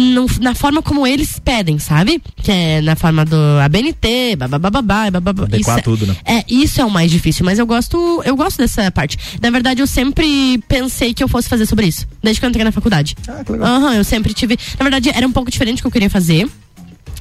na 0.42 0.54
forma 0.54 0.82
como 0.82 1.06
eles 1.06 1.38
pedem, 1.42 1.78
sabe? 1.78 2.20
Que 2.36 2.52
é 2.52 2.80
na 2.82 2.94
forma 2.94 3.24
do 3.24 3.34
ABNT, 3.64 4.36
babababá, 4.36 5.10
bababá. 5.10 5.44
Adequar 5.44 5.60
Isso 5.60 5.70
é- 5.70 5.80
tudo, 5.82 6.06
né? 6.06 6.14
é, 6.22 6.44
isso 6.46 6.82
é 6.82 6.84
o 6.84 6.90
mais 6.90 7.10
difícil, 7.10 7.46
mas 7.46 7.58
eu 7.58 7.64
gosto, 7.64 8.22
eu 8.26 8.36
gosto 8.36 8.58
dessa 8.58 8.90
parte. 8.90 9.16
Na 9.40 9.48
verdade, 9.48 9.80
eu 9.80 9.86
sempre 9.86 10.58
pensei 10.68 11.14
que 11.14 11.24
eu 11.24 11.28
fosse 11.28 11.48
fazer 11.48 11.64
sobre 11.64 11.86
isso, 11.86 12.06
desde 12.22 12.40
que 12.40 12.44
eu 12.44 12.50
entrei 12.50 12.62
na 12.62 12.72
faculdade. 12.72 13.16
Ah, 13.26 13.42
que 13.42 13.52
legal. 13.52 13.66
Aham, 13.68 13.94
eu 13.94 14.04
sempre 14.04 14.34
tive. 14.34 14.58
Na 14.78 14.82
verdade, 14.82 15.08
era 15.08 15.26
um 15.26 15.32
pouco 15.32 15.50
diferente 15.50 15.78
do 15.78 15.80
que 15.80 15.86
eu 15.86 15.92
queria 15.92 16.10
fazer. 16.10 16.46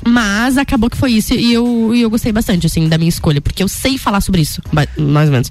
Mas 0.06 0.58
acabou 0.58 0.90
que 0.90 0.98
foi 0.98 1.14
isso 1.14 1.34
e 1.34 1.54
eu, 1.54 1.96
e 1.96 2.02
eu 2.02 2.10
gostei 2.10 2.34
bastante, 2.34 2.68
assim, 2.68 2.90
da 2.90 2.98
minha 2.98 3.08
escolha, 3.10 3.40
porque 3.40 3.64
eu 3.64 3.70
sei 3.70 3.98
falar 3.98 4.20
sobre 4.20 4.42
isso, 4.42 4.62
mais 4.98 5.30
ou 5.30 5.32
menos. 5.32 5.50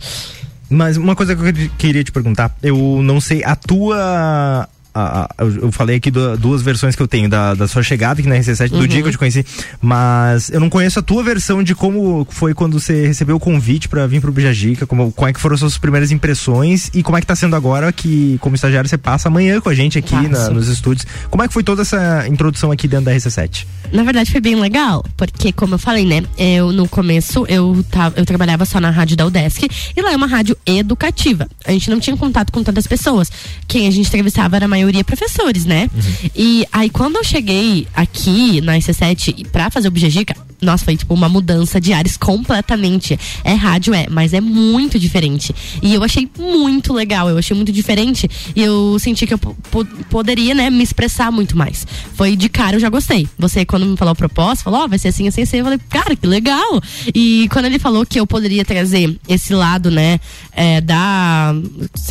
Mas 0.69 0.97
uma 0.97 1.15
coisa 1.15 1.37
que 1.37 1.43
eu 1.43 1.71
queria 1.79 2.03
te 2.03 2.11
perguntar, 2.11 2.57
eu 2.63 3.01
não 3.03 3.21
sei, 3.21 3.45
a 3.45 3.55
tua. 3.55 4.69
A- 4.95 5.25
a- 5.25 5.45
eu 5.45 5.73
falei 5.73 5.97
aqui 5.97 6.11
du- 6.11 6.37
duas 6.37 6.63
versões 6.63 6.95
que 6.95 7.03
eu 7.03 7.09
tenho, 7.09 7.29
da, 7.29 7.55
da 7.55 7.67
sua 7.69 7.83
chegada 7.83 8.21
aqui 8.21 8.29
na 8.29 8.37
RC7, 8.37 8.69
do 8.71 8.79
Uhum. 8.79 8.87
dia 8.87 9.03
que 9.03 9.09
eu 9.09 9.13
te 9.13 9.19
conheci, 9.19 9.45
mas 9.81 10.51
eu 10.51 10.61
não 10.61 10.71
conheço 10.71 10.99
a 10.99 11.03
tua 11.03 11.23
versão 11.23 11.63
de 11.63 11.75
como 11.75 12.27
foi 12.31 12.55
quando 12.55 12.79
você 12.79 13.07
recebeu 13.07 13.37
o 13.37 13.41
convite 13.41 13.89
pra 13.89 14.07
vir 14.07 14.21
pro 14.21 14.33
Bijagica, 14.33 14.87
como, 14.87 15.11
como 15.13 15.29
é 15.29 15.33
que 15.33 15.41
foram 15.41 15.55
as 15.55 15.61
suas 15.61 15.77
primeiras 15.79 16.11
impressões 16.13 16.91
e 16.95 17.03
como 17.03 17.17
é 17.19 17.21
que 17.21 17.27
tá 17.27 17.35
sendo 17.37 17.57
agora 17.57 17.93
que, 17.93 18.39
como 18.41 18.55
estagiário, 18.55 18.89
você 18.89 18.97
passa 18.99 19.29
amanhã 19.29 19.61
com 19.61 19.69
a 19.69 19.75
gente 19.75 19.99
aqui 19.99 20.15
na- 20.29 20.51
nos 20.51 20.69
estúdios. 20.69 21.07
Como 21.31 21.43
é 21.43 21.49
que 21.49 21.53
foi 21.55 21.63
toda 21.65 21.83
essa 21.83 22.27
introdução 22.29 22.71
aqui 22.71 22.87
dentro 22.87 23.07
da 23.07 23.13
RC7? 23.13 23.67
Na 23.93 24.03
verdade 24.03 24.31
foi 24.31 24.41
bem 24.41 24.55
legal, 24.57 25.05
porque 25.17 25.53
como 25.53 25.75
eu 25.75 25.79
falei, 25.79 26.05
né, 26.05 26.23
eu 26.39 26.73
no 26.73 26.89
começo 26.89 27.45
eu 27.49 27.85
tava, 27.91 28.19
eu 28.19 28.25
trabalhava 28.25 28.65
só 28.65 28.81
na 28.81 28.91
rádio 28.91 29.17
da 29.17 29.27
UDESC 29.27 29.69
e 29.97 30.03
lá 30.03 30.13
é 30.13 30.17
uma 30.17 30.27
rádio 30.27 30.57
educativa. 30.67 31.47
A 31.67 31.73
gente 31.73 31.91
não 31.91 32.01
tinha 32.01 32.17
contato 32.17 32.51
com 32.53 32.63
tantas 32.63 32.87
pessoas. 32.87 33.31
Quem 33.69 33.87
a 33.87 33.91
gente 33.91 34.07
entrevistava 34.09 34.57
era 34.57 34.65
a 34.65 34.69
maioria 34.69 34.84
professores, 35.05 35.65
né? 35.65 35.89
E 36.35 36.65
aí 36.73 36.91
quando 36.91 37.17
eu 37.17 37.25
cheguei 37.25 37.87
aqui 37.95 38.61
na 38.61 38.77
IC7 38.79 39.47
pra 39.49 39.71
fazer 39.71 39.89
o 39.89 39.91
Bijagica, 39.91 40.35
nossa, 40.63 40.85
foi 40.85 40.97
tipo 40.97 41.13
uma 41.13 41.29
mudança 41.29 41.79
de 41.81 41.93
ares 41.93 42.17
completamente. 42.17 43.19
É 43.43 43.53
rádio, 43.53 43.93
é, 43.93 44.07
mas 44.09 44.33
é 44.33 44.41
muito 44.41 44.99
diferente. 44.99 45.55
E 45.83 45.93
eu 45.93 46.03
achei 46.03 46.29
muito 46.39 46.93
legal, 46.93 47.29
eu 47.29 47.37
achei 47.37 47.55
muito 47.55 47.71
diferente. 47.71 48.29
E 48.57 48.63
eu 48.63 48.97
senti 48.99 49.27
que 49.27 49.35
eu 49.35 49.39
po- 49.39 49.55
po- 49.71 49.85
poderia, 50.09 50.55
né, 50.55 50.71
me 50.71 50.83
expressar 50.83 51.31
muito 51.31 51.55
mais. 51.57 51.87
Foi 52.15 52.35
de 52.35 52.49
cara, 52.49 52.77
eu 52.77 52.81
já 52.81 52.89
gostei. 52.89 53.29
Você, 53.39 53.67
quando 53.67 53.85
me 53.85 53.97
falou 53.97 54.13
a 54.13 54.15
proposta, 54.15 54.65
falou, 54.65 54.81
ó, 54.85 54.89
vai 54.89 54.99
ser 54.99 55.09
assim, 55.09 55.29
assim, 55.29 55.43
assim. 55.43 55.59
Eu 55.59 55.65
falei, 55.65 55.79
cara, 55.91 56.17
que 56.17 56.27
legal. 56.27 56.81
E 57.15 57.47
quando 57.53 57.67
ele 57.67 57.79
falou 57.79 58.07
que 58.07 58.19
eu 58.19 58.27
poderia 58.27 58.65
trazer 58.65 59.19
esse 59.29 59.53
lado, 59.53 59.91
né, 59.91 60.19
é, 60.53 60.81
da. 60.81 61.55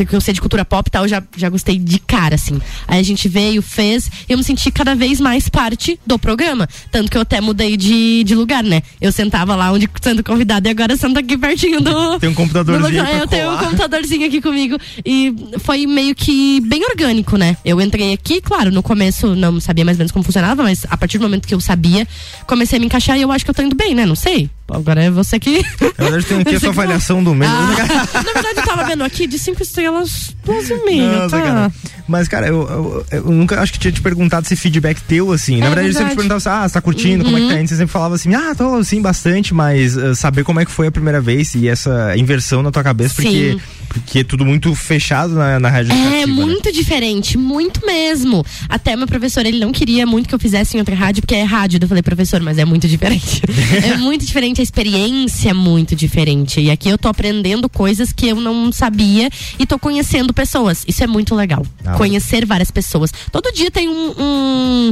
que 0.08 0.16
eu 0.16 0.22
sei 0.22 0.34
de 0.34 0.42
cultura 0.42 0.64
pop 0.64 0.88
e 0.88 0.92
tal, 0.92 1.06
eu 1.06 1.10
já, 1.10 1.24
já 1.36 1.50
gostei 1.50 1.80
de 1.80 1.98
cara, 1.98 2.36
assim. 2.36 2.62
Aí 2.88 3.00
a 3.00 3.04
gente 3.04 3.28
veio, 3.28 3.62
fez, 3.62 4.10
e 4.28 4.32
eu 4.32 4.38
me 4.38 4.44
senti 4.44 4.72
cada 4.72 4.96
vez 4.96 5.20
mais 5.20 5.50
parte 5.50 6.00
do 6.06 6.18
programa. 6.18 6.68
Tanto 6.92 7.10
que 7.10 7.18
eu 7.18 7.22
até 7.22 7.40
mudei 7.42 7.78
de, 7.78 8.24
de 8.24 8.36
lugar, 8.36 8.64
né? 8.64 8.82
Eu 9.02 9.12
sentava 9.12 9.56
lá 9.56 9.72
onde 9.72 9.90
sendo 10.02 10.24
convidada 10.24 10.68
e 10.68 10.72
agora 10.72 10.94
eu 10.94 10.98
sento 10.98 11.18
aqui 11.18 11.38
pertinho 11.38 11.82
do. 11.82 12.20
Tem 12.20 12.30
um 12.30 12.34
computadorzinho 12.34 13.04
do 13.04 13.10
Eu 13.10 13.28
tenho 13.28 13.54
um 13.54 13.58
computadorzinho 13.58 14.28
aqui 14.28 14.42
comigo. 14.42 14.78
E 15.06 15.34
foi 15.60 15.86
meio 15.86 16.16
que 16.16 16.62
bem 16.62 16.84
orgânico, 16.86 17.38
né? 17.38 17.58
Eu 17.64 17.80
entrei 17.82 18.14
aqui, 18.14 18.42
claro, 18.42 18.72
no 18.72 18.84
começo 18.84 19.36
não 19.36 19.60
sabia 19.60 19.86
mais 19.86 19.98
ou 19.98 20.00
menos 20.00 20.12
como 20.12 20.24
funcionava, 20.24 20.64
mas 20.64 20.86
a 20.90 20.98
partir 20.98 21.18
do 21.18 21.24
momento 21.24 21.48
que 21.48 21.54
eu 21.54 21.60
sabia, 21.60 22.08
comecei 22.48 22.78
a 22.78 22.80
me 22.80 22.86
encaixar 22.86 23.18
e 23.18 23.22
eu 23.22 23.32
acho 23.32 23.44
que 23.44 23.52
eu 23.52 23.56
tô 23.56 23.62
indo 23.62 23.76
bem, 23.76 23.94
né? 23.96 24.06
Não 24.06 24.16
sei. 24.16 24.50
Agora 24.70 25.04
é 25.04 25.12
você 25.12 25.40
que. 25.40 25.62
Na 25.98 26.06
verdade, 26.10 26.26
tem 26.26 26.40
aqui 26.42 26.56
a 26.56 26.60
sua 26.60 26.70
avaliação 26.70 27.24
do 27.24 27.36
mês. 27.36 27.52
Ah, 27.52 28.22
na 28.24 28.34
verdade, 28.34 28.58
eu 28.58 28.64
tava 28.64 28.84
vendo 28.86 29.04
aqui 29.04 29.28
de 29.28 29.38
5 29.38 29.62
estrelas, 29.62 30.36
12,5. 30.46 30.98
Não, 30.98 31.20
Tá? 31.22 31.30
sacanagem. 31.30 31.74
Mas, 32.08 32.28
cara, 32.28 32.48
eu, 32.48 32.62
eu- 32.70 33.06
eu 33.20 33.32
nunca 33.32 33.60
acho 33.62 33.72
que 33.74 33.80
tinha 33.80 33.92
te 33.92 34.02
perguntado 34.02 34.46
esse 34.46 34.56
feedback 34.56 35.02
teu, 35.04 35.32
assim. 35.32 35.58
Na 35.60 35.68
É 35.68 35.70
verdade, 35.70 35.88
eu 35.88 35.94
sempre 35.94 36.06
verdade. 36.10 36.12
te 36.14 36.16
perguntava 36.16 36.38
assim, 36.38 36.50
ah, 36.66 36.68
você 36.68 36.74
tá 36.74 36.82
curtindo, 36.82 37.24
como 37.24 37.38
é 37.38 37.40
que 37.42 37.48
tá 37.48 37.54
Uhum. 37.54 37.60
indo? 37.60 37.68
Você 37.70 37.76
sempre 37.78 37.92
falava 37.94 38.16
assim, 38.16 38.34
ah, 38.36 38.54
tô 38.56 38.84
sim, 38.84 39.02
bastante, 39.02 39.54
mas 39.54 39.98
ah, 39.98 40.14
saber 40.16 40.44
como 40.44 40.60
é 40.60 40.66
que 40.66 40.72
foi 40.72 40.88
a 40.88 40.92
primeira 40.92 41.22
vez 41.22 41.56
e 41.56 41.68
essa 41.68 42.14
inversão 42.18 42.62
na 42.62 42.72
tua 42.72 42.84
cabeça, 42.84 43.14
porque, 43.16 43.54
Sim. 43.54 43.62
porque 43.88 44.20
é 44.20 44.24
tudo 44.24 44.44
muito 44.46 44.74
fechado 44.76 45.34
na, 45.34 45.60
na 45.62 45.70
rádio 45.70 45.94
É 45.94 45.96
né? 45.96 46.26
muito 46.26 46.72
diferente, 46.74 47.38
muito 47.38 47.86
mesmo. 47.86 48.46
Até 48.68 48.96
meu 48.98 49.08
professor, 49.08 49.46
ele 49.46 49.60
não 49.60 49.72
queria 49.72 50.06
muito 50.06 50.28
que 50.28 50.36
eu 50.36 50.40
fizesse 50.40 50.76
em 50.76 50.80
outra 50.80 50.96
rádio, 50.96 51.22
porque 51.22 51.36
é 51.36 51.44
rádio. 51.44 51.80
Eu 51.82 51.88
falei, 51.88 52.04
professor, 52.04 52.42
mas 52.42 52.58
é 52.58 52.66
muito 52.66 52.86
diferente. 52.88 53.42
é 53.84 53.96
muito 53.98 54.26
diferente, 54.26 54.53
a 54.62 54.64
experiência 54.64 55.50
é 55.50 55.54
muito 55.54 55.96
diferente. 55.96 56.60
E 56.62 56.70
aqui 56.72 56.90
eu 56.90 56.98
tô 56.98 57.08
aprendendo 57.08 57.70
coisas 57.70 58.12
que 58.12 58.28
eu 58.28 58.36
não 58.36 58.72
sabia 58.72 59.30
e 59.60 59.66
tô 59.66 59.78
conhecendo 59.80 60.34
pessoas. 60.34 60.84
Isso 60.88 61.04
é 61.04 61.08
muito 61.08 61.36
legal. 61.36 61.66
Ah, 61.86 61.94
Conhecer 61.94 62.46
várias 62.46 62.72
pessoas. 62.72 63.12
Todo 63.32 63.52
dia 63.52 63.70
tem 63.72 63.90
um, 63.90 64.14
um, 64.18 64.92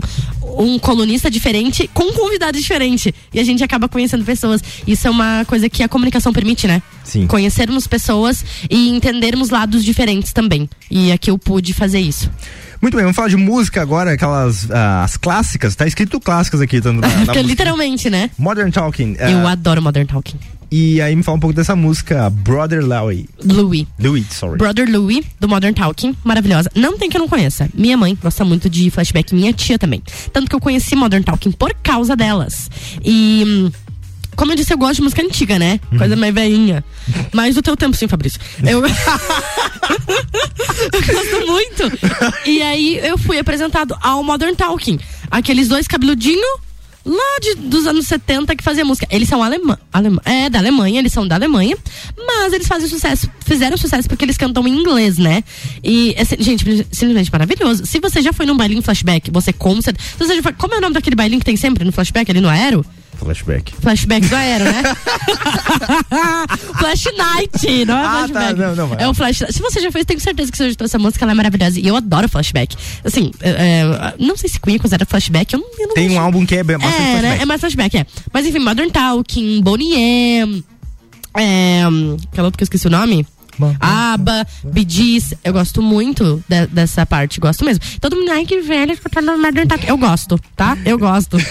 um 0.60 0.80
colunista 0.80 1.30
diferente 1.30 1.90
com 1.94 2.04
um 2.04 2.14
convidado 2.14 2.58
diferente. 2.58 3.14
E 3.34 3.40
a 3.40 3.44
gente 3.44 3.64
acaba 3.64 3.88
conhecendo 3.88 4.24
pessoas. 4.24 4.62
Isso 4.86 5.08
é 5.08 5.10
uma 5.10 5.46
coisa 5.46 5.70
que 5.70 5.84
a 5.84 5.90
comunicação 5.90 6.34
permite, 6.34 6.68
né? 6.68 6.82
Sim. 7.04 7.28
Conhecermos 7.28 7.88
pessoas 7.88 8.44
e 8.70 8.90
entendermos 8.90 9.50
lados 9.50 9.84
diferentes 9.84 10.34
também. 10.34 10.70
E 10.90 11.12
aqui 11.12 11.30
eu 11.30 11.38
pude 11.38 11.74
fazer 11.74 12.00
isso. 12.00 12.30
Muito 12.82 12.96
bem, 12.96 13.04
vamos 13.04 13.16
falar 13.16 13.28
de 13.28 13.38
música 13.38 13.82
agora, 13.82 14.14
aquelas 14.14 14.70
ah, 14.72 15.04
as 15.04 15.16
clássicas, 15.16 15.76
tá 15.76 15.86
escrito 15.86 16.20
clássicas 16.20 16.62
aqui, 16.62 16.82
tanto 16.82 17.00
na, 17.00 17.08
na. 17.26 17.34
Literalmente, 17.42 18.10
né? 18.10 18.32
Modern 18.38 18.72
Talking. 18.72 19.18
ah, 19.20 19.30
Eu 19.30 19.48
adoro 19.48 19.82
Modern 19.82 20.08
Talking. 20.08 20.38
E 20.72 21.02
aí 21.02 21.14
me 21.16 21.22
fala 21.22 21.36
um 21.36 21.40
pouco 21.40 21.54
dessa 21.54 21.76
música, 21.76 22.30
Brother 22.30 22.84
Louie. 22.84 23.28
Louis. 23.44 23.86
Louis, 24.00 24.26
sorry. 24.32 24.58
Brother 24.58 24.90
Louis, 24.90 25.22
do 25.38 25.48
Modern 25.50 25.74
Talking, 25.74 26.16
maravilhosa. 26.24 26.72
Não 26.74 26.98
tem 26.98 27.10
que 27.10 27.18
eu 27.18 27.20
não 27.20 27.28
conheça. 27.28 27.70
Minha 27.74 27.98
mãe 27.98 28.18
gosta 28.20 28.46
muito 28.46 28.70
de 28.70 28.90
flashback, 28.90 29.36
minha 29.36 29.52
tia 29.52 29.78
também. 29.78 30.02
Tanto 30.32 30.50
que 30.50 30.56
eu 30.56 30.62
conheci 30.62 30.96
Modern 30.96 31.24
Talking 31.24 31.52
por 31.52 31.74
causa 31.84 32.16
delas. 32.16 32.70
E. 33.04 33.70
Como 34.36 34.52
eu 34.52 34.56
disse, 34.56 34.74
eu 34.74 34.78
gosto 34.78 34.96
de 34.96 35.02
música 35.04 35.22
antiga, 35.22 35.60
né? 35.60 35.80
Coisa 35.98 36.16
mais 36.16 36.34
velhinha. 36.34 36.84
Mais 37.32 37.56
do 37.56 37.62
teu 37.62 37.76
tempo, 37.76 37.96
sim, 37.96 38.08
Fabrício. 38.08 38.40
Eu. 38.64 38.82
eu 38.88 38.92
gosto 40.92 41.48
muito. 41.48 41.84
E 42.46 42.62
aí 42.62 42.98
eu 42.98 43.18
fui 43.18 43.38
apresentado 43.38 43.96
ao 44.02 44.24
Modern 44.24 44.56
Talking. 44.56 45.00
Aqueles 45.30 45.68
dois 45.68 45.88
cabeludinhos 45.88 46.62
lá 47.06 47.40
de, 47.42 47.56
dos 47.56 47.88
anos 47.88 48.08
70 48.08 48.56
que 48.56 48.64
fazia 48.64 48.86
música. 48.86 49.08
Eles 49.10 49.28
são 49.28 49.44
alemã, 49.44 49.78
alemã, 49.92 50.20
é 50.26 50.50
da 50.50 50.60
Alemanha, 50.60 51.00
eles 51.00 51.12
são 51.12 51.28
da 51.28 51.36
Alemanha, 51.36 51.76
mas 52.18 52.54
eles 52.54 52.68
fazem 52.68 52.88
sucesso, 52.88 53.30
fizeram 53.46 53.78
sucesso 53.78 54.08
porque 54.08 54.24
eles 54.26 54.38
cantam 54.38 54.68
em 54.68 54.72
inglês, 54.72 55.18
né? 55.18 55.44
E 55.84 56.14
é, 56.18 56.24
gente, 56.42 56.64
simplesmente 56.92 57.32
maravilhoso. 57.32 57.86
Se 57.86 58.00
você 58.00 58.22
já 58.22 58.32
foi 58.32 58.46
num 58.46 58.56
bailinho 58.56 58.82
flashback, 58.82 59.32
você 59.32 59.52
com 59.52 59.82
certeza, 59.82 60.08
se 60.12 60.18
você 60.18 60.36
já 60.36 60.44
foi, 60.44 60.54
como 60.54 60.74
é 60.74 60.78
o 60.78 60.82
nome 60.82 60.94
daquele 60.94 61.16
bailinho 61.16 61.40
que 61.40 61.46
tem 61.46 61.58
sempre 61.58 61.84
no 61.84 61.92
flashback 61.92 62.30
ali 62.30 62.42
no 62.42 62.50
Aero? 62.50 62.86
Flashback. 63.26 63.74
Flashback 63.80 64.28
do 64.28 64.36
Aero, 64.36 64.66
né? 64.66 64.84
Flash 66.80 67.06
Night, 67.18 67.86
não 67.86 67.98
é 67.98 68.06
Ah, 68.06 68.12
tá, 68.28 68.28
flashback. 68.28 68.60
não, 68.60 68.76
não, 68.88 68.96
é 68.98 69.08
o 69.08 69.14
Flash 69.14 69.44
Se 69.52 69.62
você 69.62 69.80
já 69.80 69.92
fez, 69.92 70.06
tenho 70.06 70.20
certeza 70.20 70.52
que 70.52 70.58
você 70.58 70.64
já 70.66 70.70
escutou 70.70 70.86
essa 70.86 71.00
música, 71.00 71.24
ela 71.26 71.32
é 71.32 71.36
maravilhosa. 71.36 71.80
E 71.80 71.88
eu 71.88 71.96
adoro 71.96 72.28
flashback. 72.28 72.76
Assim, 73.04 73.32
é, 73.42 73.50
é, 73.50 74.14
não 74.20 74.36
sei 74.36 74.50
se 74.50 74.60
Queen 74.60 74.78
considera 74.78 75.06
flashback, 75.06 75.54
eu 75.54 75.60
não, 75.60 75.68
eu 75.80 75.88
não 75.88 75.94
Tem 75.96 76.10
um 76.10 76.20
álbum 76.20 76.46
que 76.46 76.56
é 76.56 76.64
bastante 76.64 76.94
é, 76.96 77.00
né? 77.00 77.20
flashback. 77.20 77.42
É 77.42 77.46
mais 77.46 77.62
flashback, 77.62 77.98
é. 77.98 78.06
Mas 78.34 78.46
enfim, 78.46 78.60
Modern 78.60 78.90
Talking, 78.90 79.62
Bonnie 79.62 79.94
M, 79.96 80.64
é, 81.38 81.82
aquela 82.32 82.48
outra 82.48 82.58
que 82.58 82.64
eu 82.64 82.66
esqueci 82.66 82.88
o 82.88 82.92
nome. 82.92 83.26
Aba, 83.80 84.46
Gees, 84.88 85.34
eu 85.44 85.54
gosto 85.54 85.82
muito 85.82 86.44
de- 86.48 86.68
dessa 86.68 87.06
parte, 87.06 87.40
gosto 87.40 87.64
mesmo. 87.66 87.84
Todo 88.00 88.16
mundo, 88.16 88.32
ai 88.32 88.46
que 88.46 88.62
Modern 89.38 89.68
Talking. 89.68 89.88
Eu 89.88 89.98
gosto, 89.98 90.40
tá? 90.56 90.78
Eu 90.86 90.98
gosto. 90.98 91.38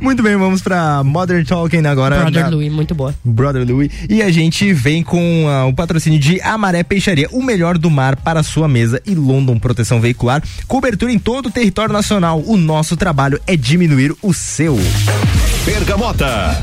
Muito 0.00 0.22
bem, 0.22 0.36
vamos 0.36 0.62
pra 0.62 1.02
Modern 1.02 1.44
Talking 1.44 1.84
agora. 1.86 2.20
Brother 2.20 2.42
na- 2.44 2.48
Louis, 2.50 2.70
muito 2.72 2.94
boa. 2.94 3.14
Brother 3.24 3.66
Louis. 3.66 3.90
E 4.08 4.22
a 4.22 4.30
gente 4.30 4.72
vem 4.72 5.02
com 5.02 5.46
ah, 5.48 5.66
o 5.66 5.72
patrocínio 5.74 6.18
de 6.18 6.40
Amaré 6.40 6.82
Peixaria, 6.82 7.28
o 7.32 7.42
melhor 7.42 7.76
do 7.78 7.90
mar 7.90 8.16
para 8.16 8.40
a 8.40 8.42
sua 8.42 8.68
mesa 8.68 9.00
e 9.06 9.14
London 9.14 9.58
Proteção 9.58 10.00
Veicular. 10.00 10.42
Cobertura 10.68 11.12
em 11.12 11.18
todo 11.18 11.46
o 11.46 11.50
território 11.50 11.92
nacional. 11.92 12.42
O 12.46 12.56
nosso 12.56 12.96
trabalho 12.96 13.40
é 13.46 13.56
diminuir 13.56 14.14
o 14.22 14.32
seu. 14.32 14.78
Bergamota. 15.64 16.62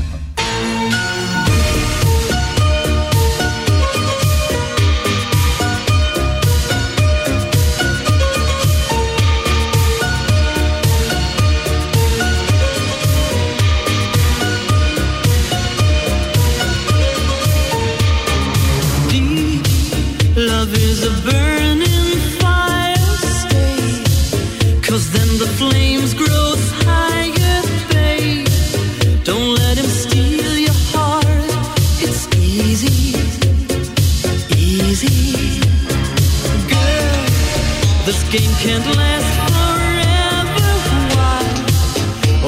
Game 38.38 38.54
can't 38.66 38.86
last 38.96 39.30
forever. 39.46 40.70
Why? 41.14 41.42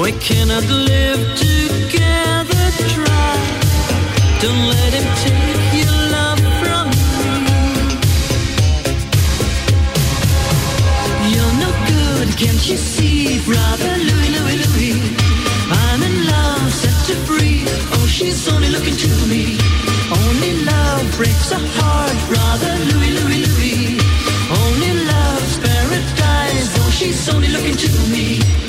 We 0.03 0.11
cannot 0.27 0.65
live 0.91 1.21
together. 1.45 2.63
Try. 2.93 3.31
Don't 4.43 4.63
let 4.75 4.91
him 4.97 5.07
take 5.23 5.65
your 5.79 5.97
love 6.15 6.41
from 6.59 6.85
me. 7.45 7.61
You're 11.31 11.55
no 11.63 11.71
good, 11.93 12.27
can't 12.41 12.63
you 12.69 12.77
see, 12.93 13.39
brother 13.49 13.93
Louis, 14.07 14.29
Louis, 14.35 14.57
Louis? 14.65 14.99
I'm 15.83 16.01
in 16.09 16.15
love, 16.33 16.67
set 16.81 16.97
to 17.07 17.15
free. 17.27 17.63
Oh, 17.95 18.05
she's 18.15 18.41
only 18.51 18.69
looking 18.75 18.97
to 19.05 19.11
me. 19.31 19.43
Only 20.21 20.51
love 20.65 21.03
breaks 21.15 21.49
a 21.51 21.59
heart, 21.77 22.17
brother 22.29 22.73
Louis, 22.91 23.11
Louis, 23.19 23.35
Louis. 23.35 23.46
to 27.77 28.09
me. 28.09 28.66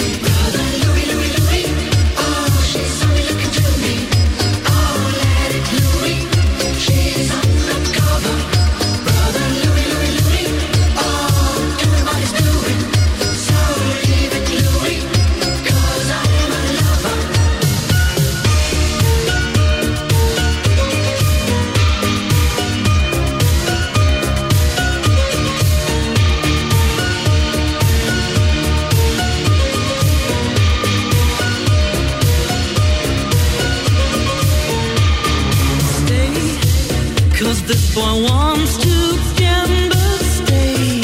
This 37.69 37.95
boy 37.95 38.25
wants 38.31 38.79
to 38.79 38.95
gamble. 39.37 40.19
Stay, 40.41 41.03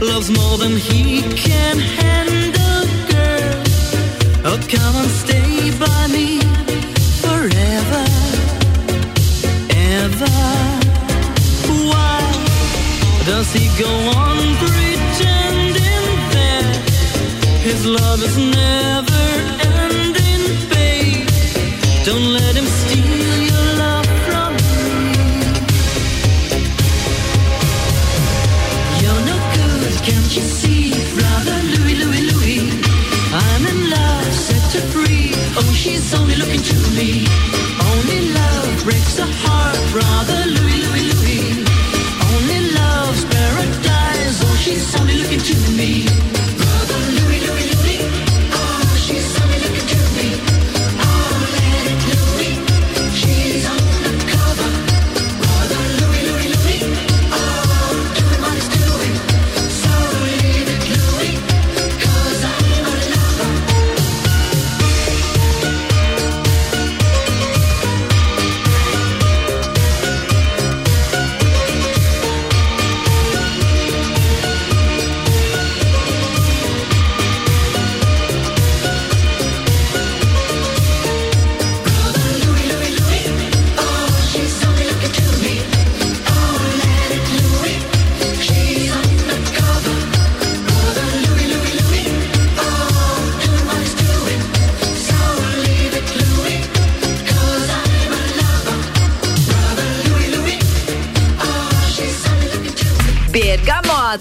loves 0.00 0.30
more 0.30 0.56
than 0.56 0.76
he 0.76 1.09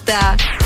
Bergamota. 0.09 0.58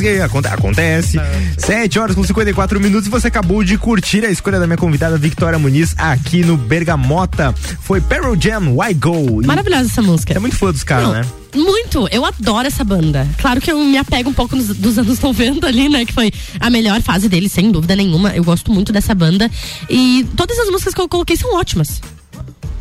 Engasguei, 0.00 0.20
aconte- 0.22 0.48
acontece. 0.48 1.18
7 1.58 1.98
horas 1.98 2.14
com 2.16 2.24
54 2.24 2.80
minutos 2.80 3.06
e 3.06 3.10
você 3.10 3.28
acabou 3.28 3.62
de 3.62 3.76
curtir 3.78 4.24
a 4.24 4.30
escolha 4.30 4.58
da 4.58 4.66
minha 4.66 4.76
convidada 4.76 5.16
Victoria 5.18 5.58
Muniz 5.58 5.94
aqui 5.98 6.42
no 6.44 6.56
Bergamota. 6.56 7.54
Foi 7.82 8.00
Pearl 8.00 8.34
Jam, 8.38 8.74
Why 8.76 8.94
Go? 8.94 9.42
E 9.42 9.46
Maravilhosa 9.46 9.84
essa 9.90 10.02
música. 10.02 10.32
É 10.34 10.38
muito 10.38 10.56
fã 10.56 10.72
dos 10.72 10.82
caras, 10.82 11.08
né? 11.12 11.24
Muito, 11.54 12.06
eu 12.12 12.24
adoro 12.24 12.66
essa 12.68 12.84
banda. 12.84 13.26
Claro 13.38 13.60
que 13.60 13.70
eu 13.72 13.78
me 13.84 13.98
apego 13.98 14.30
um 14.30 14.32
pouco 14.32 14.54
nos- 14.56 14.68
dos 14.76 14.98
anos 14.98 15.18
90 15.20 15.66
ali, 15.66 15.88
né? 15.88 16.04
Que 16.04 16.12
foi 16.12 16.32
a 16.58 16.70
melhor 16.70 17.00
fase 17.02 17.28
deles, 17.28 17.52
sem 17.52 17.70
dúvida 17.70 17.94
nenhuma. 17.96 18.30
Eu 18.34 18.44
gosto 18.44 18.72
muito 18.72 18.92
dessa 18.92 19.14
banda. 19.14 19.50
E 19.88 20.26
todas 20.36 20.58
as 20.58 20.68
músicas 20.70 20.94
que 20.94 21.00
eu 21.00 21.08
coloquei 21.08 21.36
são 21.36 21.54
ótimas. 21.56 22.00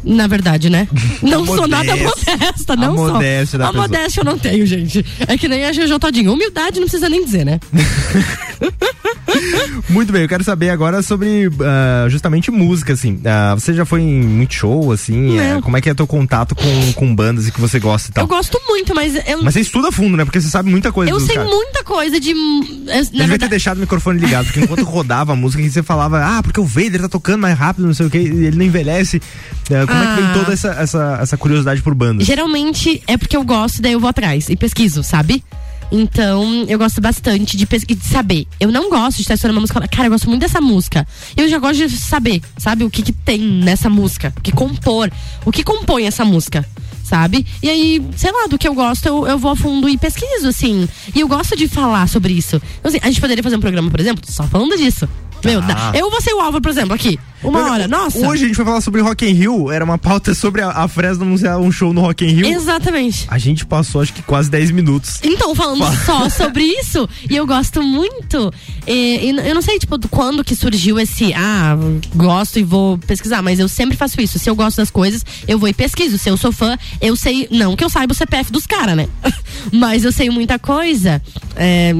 Na 0.03 0.27
verdade, 0.27 0.69
né? 0.69 0.87
Não 1.21 1.45
sou 1.45 1.67
nada 1.67 1.95
modesta, 1.95 2.73
A 2.73 2.75
não 2.75 2.95
sou. 2.95 3.11
modéstia 3.13 3.59
da 3.59 3.65
a 3.65 3.67
pessoa. 3.71 3.87
modéstia 3.87 4.21
eu 4.21 4.25
não 4.25 4.37
tenho, 4.39 4.65
gente. 4.65 5.05
É 5.27 5.37
que 5.37 5.47
nem 5.47 5.65
a 5.65 5.73
Jojo 5.73 5.99
Todinho. 5.99 6.31
Humildade 6.33 6.79
não 6.79 6.87
precisa 6.87 7.09
nem 7.09 7.23
dizer, 7.25 7.45
né? 7.45 7.59
Muito 9.89 10.11
bem, 10.11 10.23
eu 10.23 10.27
quero 10.27 10.43
saber 10.43 10.69
agora 10.69 11.01
sobre 11.01 11.49
ah, 11.61 12.07
justamente 12.09 12.51
música, 12.51 12.93
assim. 12.93 13.19
Ah, 13.25 13.55
você 13.55 13.73
já 13.73 13.85
foi 13.85 14.01
em 14.01 14.21
muito 14.21 14.53
show, 14.53 14.91
assim? 14.91 15.37
É, 15.39 15.61
como 15.61 15.77
é 15.77 15.81
que 15.81 15.89
é 15.89 15.93
teu 15.93 16.05
contato 16.07 16.55
com, 16.55 16.93
com 16.93 17.15
bandas 17.15 17.47
e 17.47 17.51
que 17.51 17.59
você 17.61 17.79
gosta 17.79 18.09
e 18.09 18.13
tal? 18.13 18.23
Eu 18.23 18.27
gosto 18.27 18.59
muito, 18.67 18.93
mas 18.93 19.15
eu, 19.27 19.41
Mas 19.43 19.53
você 19.53 19.61
estuda 19.61 19.91
fundo, 19.91 20.17
né? 20.17 20.25
Porque 20.25 20.39
você 20.41 20.47
sabe 20.49 20.69
muita 20.69 20.91
coisa 20.91 21.11
eu 21.11 21.19
sei 21.19 21.35
caras. 21.35 21.49
muita 21.51 21.83
coisa 21.83 22.19
de. 22.19 22.31
eu- 22.31 22.35
devia 22.35 23.03
ter 23.11 23.27
verdade, 23.27 23.49
deixado 23.49 23.77
o 23.77 23.81
microfone 23.81 24.19
ligado, 24.19 24.45
porque 24.45 24.59
enquanto 24.61 24.83
rodava 24.85 25.33
a 25.33 25.35
música, 25.35 25.63
você 25.63 25.83
falava, 25.83 26.23
ah, 26.23 26.43
porque 26.43 26.59
o 26.59 26.65
Vader 26.65 27.01
tá 27.01 27.09
tocando 27.09 27.41
mais 27.41 27.57
rápido, 27.57 27.85
não 27.87 27.93
sei 27.93 28.05
o 28.05 28.09
que, 28.09 28.17
ele 28.17 28.57
não 28.57 28.65
envelhece. 28.65 29.21
Como 29.67 29.79
é 29.79 29.85
que 29.85 30.21
vem 30.21 30.25
Ah. 30.29 30.33
toda 30.33 30.53
essa, 30.53 30.69
essa, 30.71 31.19
essa 31.21 31.37
curiosidade 31.37 31.81
por 31.81 31.93
bandas? 31.93 32.25
Geralmente 32.25 33.01
é 33.07 33.17
porque 33.17 33.37
eu 33.37 33.43
gosto, 33.43 33.81
daí 33.81 33.93
eu 33.93 33.99
vou 33.99 34.09
atrás 34.09 34.49
e 34.49 34.55
pesquiso, 34.55 35.03
sabe? 35.03 35.43
Então, 35.91 36.65
eu 36.67 36.77
gosto 36.77 37.01
bastante 37.01 37.57
de, 37.57 37.65
de 37.65 38.05
saber. 38.05 38.47
Eu 38.59 38.71
não 38.71 38.89
gosto 38.89 39.17
de 39.17 39.23
estar 39.23 39.33
estudando 39.33 39.55
uma 39.57 39.61
música 39.61 39.87
cara, 39.87 40.07
eu 40.07 40.11
gosto 40.11 40.27
muito 40.29 40.41
dessa 40.41 40.61
música. 40.61 41.07
Eu 41.35 41.47
já 41.47 41.57
gosto 41.57 41.87
de 41.87 41.97
saber, 41.97 42.41
sabe, 42.57 42.83
o 42.83 42.89
que, 42.89 43.01
que 43.01 43.11
tem 43.11 43.39
nessa 43.39 43.89
música, 43.89 44.33
o 44.37 44.41
que 44.41 44.51
compor, 44.51 45.11
o 45.45 45.51
que 45.51 45.63
compõe 45.63 46.05
essa 46.05 46.23
música. 46.23 46.65
Sabe? 47.03 47.43
E 47.63 47.67
aí, 47.67 48.07
sei 48.15 48.31
lá, 48.31 48.45
do 48.47 48.55
que 48.55 48.67
eu 48.67 48.73
gosto, 48.75 49.03
eu, 49.07 49.25
eu 49.25 49.39
vou 49.39 49.49
a 49.51 49.55
fundo 49.55 49.89
e 49.89 49.97
pesquiso, 49.97 50.47
assim. 50.47 50.87
E 51.15 51.21
eu 51.21 51.27
gosto 51.27 51.55
de 51.55 51.67
falar 51.67 52.07
sobre 52.07 52.33
isso. 52.33 52.57
Então, 52.79 52.89
assim, 52.89 52.99
a 53.01 53.07
gente 53.07 53.19
poderia 53.19 53.41
fazer 53.43 53.55
um 53.55 53.59
programa, 53.59 53.89
por 53.89 53.99
exemplo, 53.99 54.23
só 54.31 54.43
falando 54.43 54.77
disso. 54.77 55.09
Meu, 55.43 55.59
dá- 55.59 55.91
eu 55.95 56.11
vou 56.11 56.21
ser 56.21 56.33
o 56.35 56.39
Álvaro, 56.39 56.61
por 56.61 56.69
exemplo, 56.69 56.93
aqui. 56.93 57.17
Uma 57.43 57.61
Mas, 57.61 57.71
hora. 57.71 57.87
Nossa. 57.87 58.19
Hoje 58.27 58.43
a 58.45 58.47
gente 58.47 58.57
vai 58.57 58.65
falar 58.65 58.81
sobre 58.81 59.01
Rock 59.01 59.25
in 59.25 59.33
Rio, 59.33 59.71
era 59.71 59.83
uma 59.83 59.97
pauta 59.97 60.33
sobre 60.33 60.61
a, 60.61 60.69
a 60.71 60.87
Fresno 60.87 61.23
anunciar 61.23 61.57
um 61.59 61.71
show 61.71 61.93
no 61.93 62.01
Rock 62.01 62.25
in 62.25 62.29
Rio. 62.29 62.45
Exatamente. 62.47 63.25
A 63.29 63.37
gente 63.37 63.65
passou 63.65 64.01
acho 64.01 64.13
que 64.13 64.21
quase 64.21 64.49
10 64.49 64.71
minutos. 64.71 65.19
Então, 65.23 65.55
falando 65.55 65.79
Fala. 65.79 66.29
só 66.29 66.29
sobre 66.43 66.63
isso, 66.63 67.07
e 67.29 67.35
eu 67.35 67.45
gosto 67.47 67.81
muito. 67.81 68.51
E, 68.85 69.31
e 69.31 69.47
eu 69.47 69.55
não 69.55 69.61
sei, 69.61 69.79
tipo, 69.79 69.97
do- 69.97 70.09
quando 70.09 70.43
que 70.43 70.55
surgiu 70.55 70.99
esse, 70.99 71.33
ah, 71.33 71.77
gosto 72.15 72.59
e 72.59 72.63
vou 72.63 72.97
pesquisar, 72.97 73.41
mas 73.41 73.59
eu 73.59 73.67
sempre 73.67 73.95
faço 73.97 74.19
isso. 74.21 74.37
Se 74.39 74.49
eu 74.49 74.55
gosto 74.55 74.77
das 74.77 74.89
coisas, 74.91 75.23
eu 75.47 75.57
vou 75.57 75.69
e 75.69 75.73
pesquiso. 75.73 76.17
Se 76.17 76.29
eu 76.29 76.35
sou 76.37 76.51
fã, 76.51 76.77
eu 76.99 77.15
sei, 77.15 77.47
não 77.51 77.75
que 77.75 77.83
eu 77.83 77.89
saiba 77.89 78.11
o 78.13 78.15
CPF 78.15 78.51
dos 78.51 78.65
caras, 78.65 78.95
né? 78.97 79.07
mas 79.71 80.03
eu 80.03 80.11
sei 80.11 80.29
muita 80.29 80.59
coisa. 80.59 81.21
É, 81.55 81.93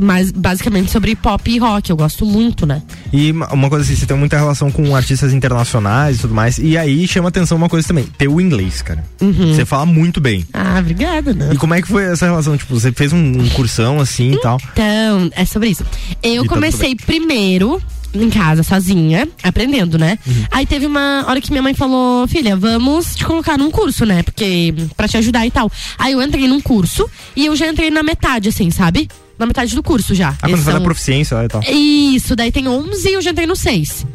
mas 0.00 0.30
basicamente 0.30 0.90
sobre 0.90 1.14
pop 1.16 1.50
e 1.50 1.58
rock, 1.58 1.90
eu 1.90 1.96
gosto 1.96 2.24
muito, 2.24 2.64
né? 2.66 2.82
E 3.12 3.30
uma 3.32 3.52
uma 3.52 3.68
coisa 3.70 3.84
assim, 3.84 3.96
você 3.96 4.06
tem 4.06 4.16
muita 4.16 4.36
relação 4.36 4.70
com 4.70 4.85
artistas 4.94 5.32
internacionais 5.32 6.16
e 6.16 6.20
tudo 6.20 6.34
mais. 6.34 6.58
E 6.58 6.76
aí 6.76 7.06
chama 7.08 7.28
atenção 7.28 7.56
uma 7.56 7.68
coisa 7.68 7.86
também, 7.88 8.04
teu 8.18 8.40
inglês, 8.40 8.82
cara. 8.82 9.04
Uhum. 9.20 9.54
Você 9.54 9.64
fala 9.64 9.86
muito 9.86 10.20
bem. 10.20 10.44
Ah, 10.52 10.76
obrigada, 10.78 11.32
né? 11.34 11.50
E 11.52 11.56
como 11.56 11.74
é 11.74 11.82
que 11.82 11.88
foi 11.88 12.04
essa 12.04 12.26
relação? 12.26 12.56
Tipo, 12.56 12.78
você 12.78 12.92
fez 12.92 13.12
um, 13.12 13.18
um 13.18 13.48
cursão 13.50 13.98
assim 14.00 14.32
e 14.32 14.40
tal. 14.40 14.58
Então, 14.72 15.30
é 15.34 15.44
sobre 15.44 15.70
isso. 15.70 15.84
Eu 16.22 16.44
E 16.44 16.48
tá 16.48 16.54
comecei 16.54 16.94
primeiro 16.94 17.82
em 18.14 18.30
casa, 18.30 18.62
sozinha, 18.62 19.28
aprendendo, 19.42 19.98
né? 19.98 20.18
Uhum. 20.26 20.44
Aí 20.50 20.64
teve 20.64 20.86
uma 20.86 21.24
hora 21.28 21.38
que 21.40 21.50
minha 21.50 21.62
mãe 21.62 21.74
falou, 21.74 22.26
filha, 22.26 22.56
vamos 22.56 23.14
te 23.14 23.24
colocar 23.26 23.58
num 23.58 23.70
curso, 23.70 24.06
né? 24.06 24.22
Porque, 24.22 24.72
pra 24.96 25.06
te 25.06 25.18
ajudar 25.18 25.46
e 25.46 25.50
tal. 25.50 25.70
Aí 25.98 26.12
eu 26.12 26.22
entrei 26.22 26.48
num 26.48 26.60
curso 26.60 27.06
e 27.34 27.44
eu 27.46 27.54
já 27.54 27.66
entrei 27.68 27.90
na 27.90 28.02
metade, 28.02 28.48
assim, 28.48 28.70
sabe? 28.70 29.08
Na 29.38 29.44
metade 29.44 29.74
do 29.74 29.82
curso 29.82 30.14
já. 30.14 30.30
Ah, 30.30 30.36
quando 30.40 30.50
Eles 30.52 30.60
você 30.60 30.64
faz 30.64 30.76
a 30.76 30.78
são- 30.78 30.84
proficiência 30.84 31.36
lá 31.36 31.44
e 31.44 31.48
tal. 31.48 31.60
Isso, 31.68 32.34
daí 32.34 32.50
tem 32.50 32.66
11 32.66 33.06
e 33.06 33.12
eu 33.12 33.20
já 33.20 33.32
entrei 33.32 33.46
no 33.46 33.54
6. 33.56 34.06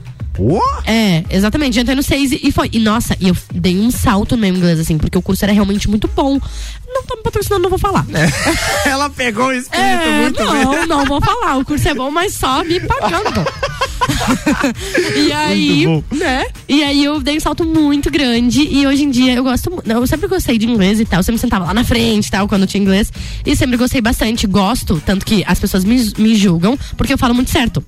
Pô! 0.42 0.60
É, 0.88 1.24
exatamente, 1.30 1.80
entrei 1.80 1.96
no 1.96 2.02
6 2.02 2.32
e, 2.32 2.40
e 2.48 2.52
foi. 2.52 2.68
E 2.74 2.80
nossa, 2.80 3.16
e 3.20 3.28
eu 3.28 3.38
dei 3.54 3.78
um 3.78 3.92
salto 3.92 4.36
no 4.36 4.42
meu 4.42 4.56
inglês, 4.56 4.80
assim, 4.80 4.98
porque 4.98 5.16
o 5.16 5.22
curso 5.22 5.46
era 5.46 5.54
realmente 5.54 5.88
muito 5.88 6.08
bom. 6.08 6.40
Não 6.88 7.04
tá 7.04 7.16
me 7.16 7.22
patrocinando, 7.22 7.62
não 7.62 7.70
vou 7.70 7.78
falar. 7.78 8.06
Ela 8.84 9.08
pegou 9.10 9.48
o 9.48 9.54
espírito 9.54 9.80
É, 9.80 10.22
muito 10.22 10.44
não, 10.44 10.72
bem. 10.72 10.88
não 10.88 11.06
vou 11.06 11.22
falar. 11.22 11.58
O 11.58 11.64
curso 11.64 11.88
é 11.88 11.94
bom, 11.94 12.10
mas 12.10 12.34
só 12.34 12.64
me 12.64 12.80
pagando. 12.80 13.46
e 15.16 15.32
aí, 15.32 15.86
né? 16.12 16.48
E 16.68 16.84
aí 16.84 17.04
eu 17.04 17.22
dei 17.22 17.38
um 17.38 17.40
salto 17.40 17.64
muito 17.64 18.10
grande 18.10 18.62
e 18.64 18.86
hoje 18.88 19.04
em 19.04 19.12
dia 19.12 19.36
eu 19.36 19.44
gosto 19.44 19.72
Eu 19.86 20.08
sempre 20.08 20.28
gostei 20.28 20.58
de 20.58 20.68
inglês 20.68 21.00
e 21.00 21.06
tal. 21.06 21.20
Eu 21.20 21.24
sempre 21.24 21.40
sentava 21.40 21.66
lá 21.66 21.74
na 21.74 21.84
frente 21.84 22.28
e 22.28 22.32
tal, 22.32 22.48
quando 22.48 22.66
tinha 22.66 22.82
inglês. 22.82 23.14
E 23.46 23.56
sempre 23.56 23.78
gostei 23.78 24.02
bastante, 24.02 24.48
gosto, 24.48 25.02
tanto 25.06 25.24
que 25.24 25.44
as 25.48 25.60
pessoas 25.60 25.86
me, 25.86 26.12
me 26.18 26.36
julgam, 26.36 26.78
porque 26.98 27.14
eu 27.14 27.18
falo 27.18 27.36
muito 27.36 27.52
certo. 27.52 27.86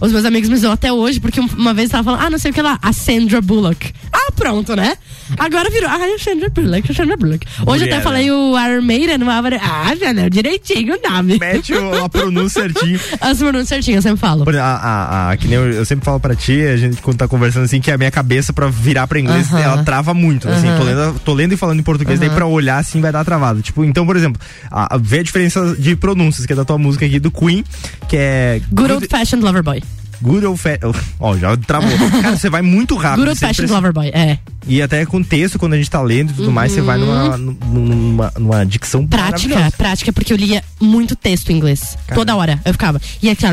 Os 0.00 0.12
meus 0.12 0.24
amigos 0.24 0.48
me 0.48 0.56
zoam 0.56 0.72
até 0.72 0.92
hoje, 0.92 1.20
porque 1.20 1.40
um- 1.40 1.48
uma 1.56 1.74
vez 1.74 1.90
tava 1.90 2.04
falando, 2.04 2.20
ah, 2.22 2.30
não 2.30 2.38
sei 2.38 2.50
o 2.50 2.54
que 2.54 2.62
lá, 2.62 2.78
a 2.80 2.92
Sandra 2.92 3.40
Bullock. 3.40 3.92
Ah, 4.12 4.32
pronto, 4.34 4.74
né? 4.76 4.96
Agora 5.38 5.68
virou, 5.70 5.88
ah, 5.90 5.96
a 5.96 6.18
Sandra 6.18 6.48
Bullock, 6.48 6.90
a 6.90 6.94
Sandra 6.94 7.16
Bullock. 7.16 7.46
Hoje 7.46 7.60
eu 7.66 7.86
Mulher, 7.86 7.92
até 7.94 8.00
falei 8.02 8.30
o 8.30 8.54
Iron 8.58 8.82
Maiden, 8.82 9.22
o 9.22 9.30
Álvaro, 9.30 9.56
ah, 9.60 9.94
já 9.98 10.12
não, 10.12 10.28
direitinho 10.28 10.94
o 10.96 11.10
nome. 11.10 11.38
Mete 11.38 11.72
a 11.74 12.08
pronúncia 12.08 12.62
certinho. 12.62 12.98
As 13.20 13.38
pronúncias 13.38 13.68
certinhas, 13.68 14.04
eu 14.04 14.10
sempre 14.10 14.20
falo. 14.20 14.44
Por 14.44 14.56
a, 14.56 14.64
a- 14.64 15.30
a- 15.30 15.36
que 15.36 15.46
nem 15.48 15.56
eu, 15.56 15.70
eu 15.72 15.84
sempre 15.84 16.04
falo 16.04 16.20
pra 16.20 16.34
ti, 16.34 16.62
a 16.62 16.76
gente 16.76 17.02
quando 17.02 17.16
tá 17.18 17.28
conversando 17.28 17.64
assim, 17.64 17.80
que 17.80 17.90
a 17.90 17.98
minha 17.98 18.10
cabeça 18.10 18.52
pra 18.52 18.68
virar 18.68 19.06
pra 19.06 19.18
inglês, 19.20 19.48
Aham. 19.52 19.60
ela 19.60 19.84
trava 19.84 20.14
muito. 20.14 20.48
Assim, 20.48 20.68
Aham. 20.68 20.78
tô 20.78 20.84
lendo, 20.84 21.20
tô 21.24 21.34
lendo 21.34 21.52
e 21.54 21.56
falando 21.56 21.80
em 21.80 21.82
português, 21.82 22.18
daí 22.20 22.28
Aham. 22.28 22.36
pra 22.36 22.46
olhar 22.46 22.78
assim 22.78 23.00
vai 23.00 23.12
dar 23.12 23.24
travado. 23.24 23.60
Tipo, 23.62 23.84
então, 23.84 24.06
por 24.06 24.16
exemplo, 24.16 24.40
a, 24.70 24.94
a, 24.94 24.98
vê 24.98 25.18
a 25.18 25.22
diferença 25.22 25.74
de 25.78 25.94
pronúncias, 25.96 26.46
que 26.46 26.52
é 26.52 26.56
da 26.56 26.64
tua 26.64 26.78
música 26.78 27.04
aqui 27.04 27.18
do 27.18 27.30
Queen, 27.30 27.64
que 28.08 28.16
é. 28.16 28.60
Good 28.72 28.92
Old 28.92 29.06
Fashioned 29.08 29.44
Lover 29.44 29.62
Boy. 29.62 29.82
Good 30.20 30.46
old 30.46 30.60
fa- 30.60 30.78
Ó, 31.20 31.36
já 31.36 31.56
travou. 31.56 31.90
Cara, 32.22 32.36
você 32.36 32.50
vai 32.50 32.62
muito 32.62 32.96
rápido. 32.96 33.18
Good 33.18 33.28
Old 33.30 33.40
Fashioned 33.40 33.72
Lover 33.72 33.92
Boy, 33.92 34.08
é. 34.08 34.38
E 34.66 34.82
até 34.82 35.06
com 35.06 35.22
texto, 35.22 35.58
quando 35.58 35.72
a 35.74 35.76
gente 35.76 35.90
tá 35.90 36.00
lendo 36.02 36.30
e 36.30 36.34
tudo 36.34 36.52
mais, 36.52 36.72
você 36.72 36.80
vai 36.80 36.98
numa, 36.98 37.36
numa, 37.38 38.32
numa 38.38 38.66
dicção 38.66 39.06
Prática, 39.06 39.70
prática, 39.78 40.12
porque 40.12 40.32
eu 40.32 40.36
lia 40.36 40.62
muito 40.80 41.16
texto 41.16 41.50
em 41.50 41.56
inglês. 41.56 41.96
Toda 42.14 42.36
hora. 42.36 42.60
Eu 42.64 42.72
ficava. 42.72 43.00
E 43.22 43.30
aqui, 43.30 43.46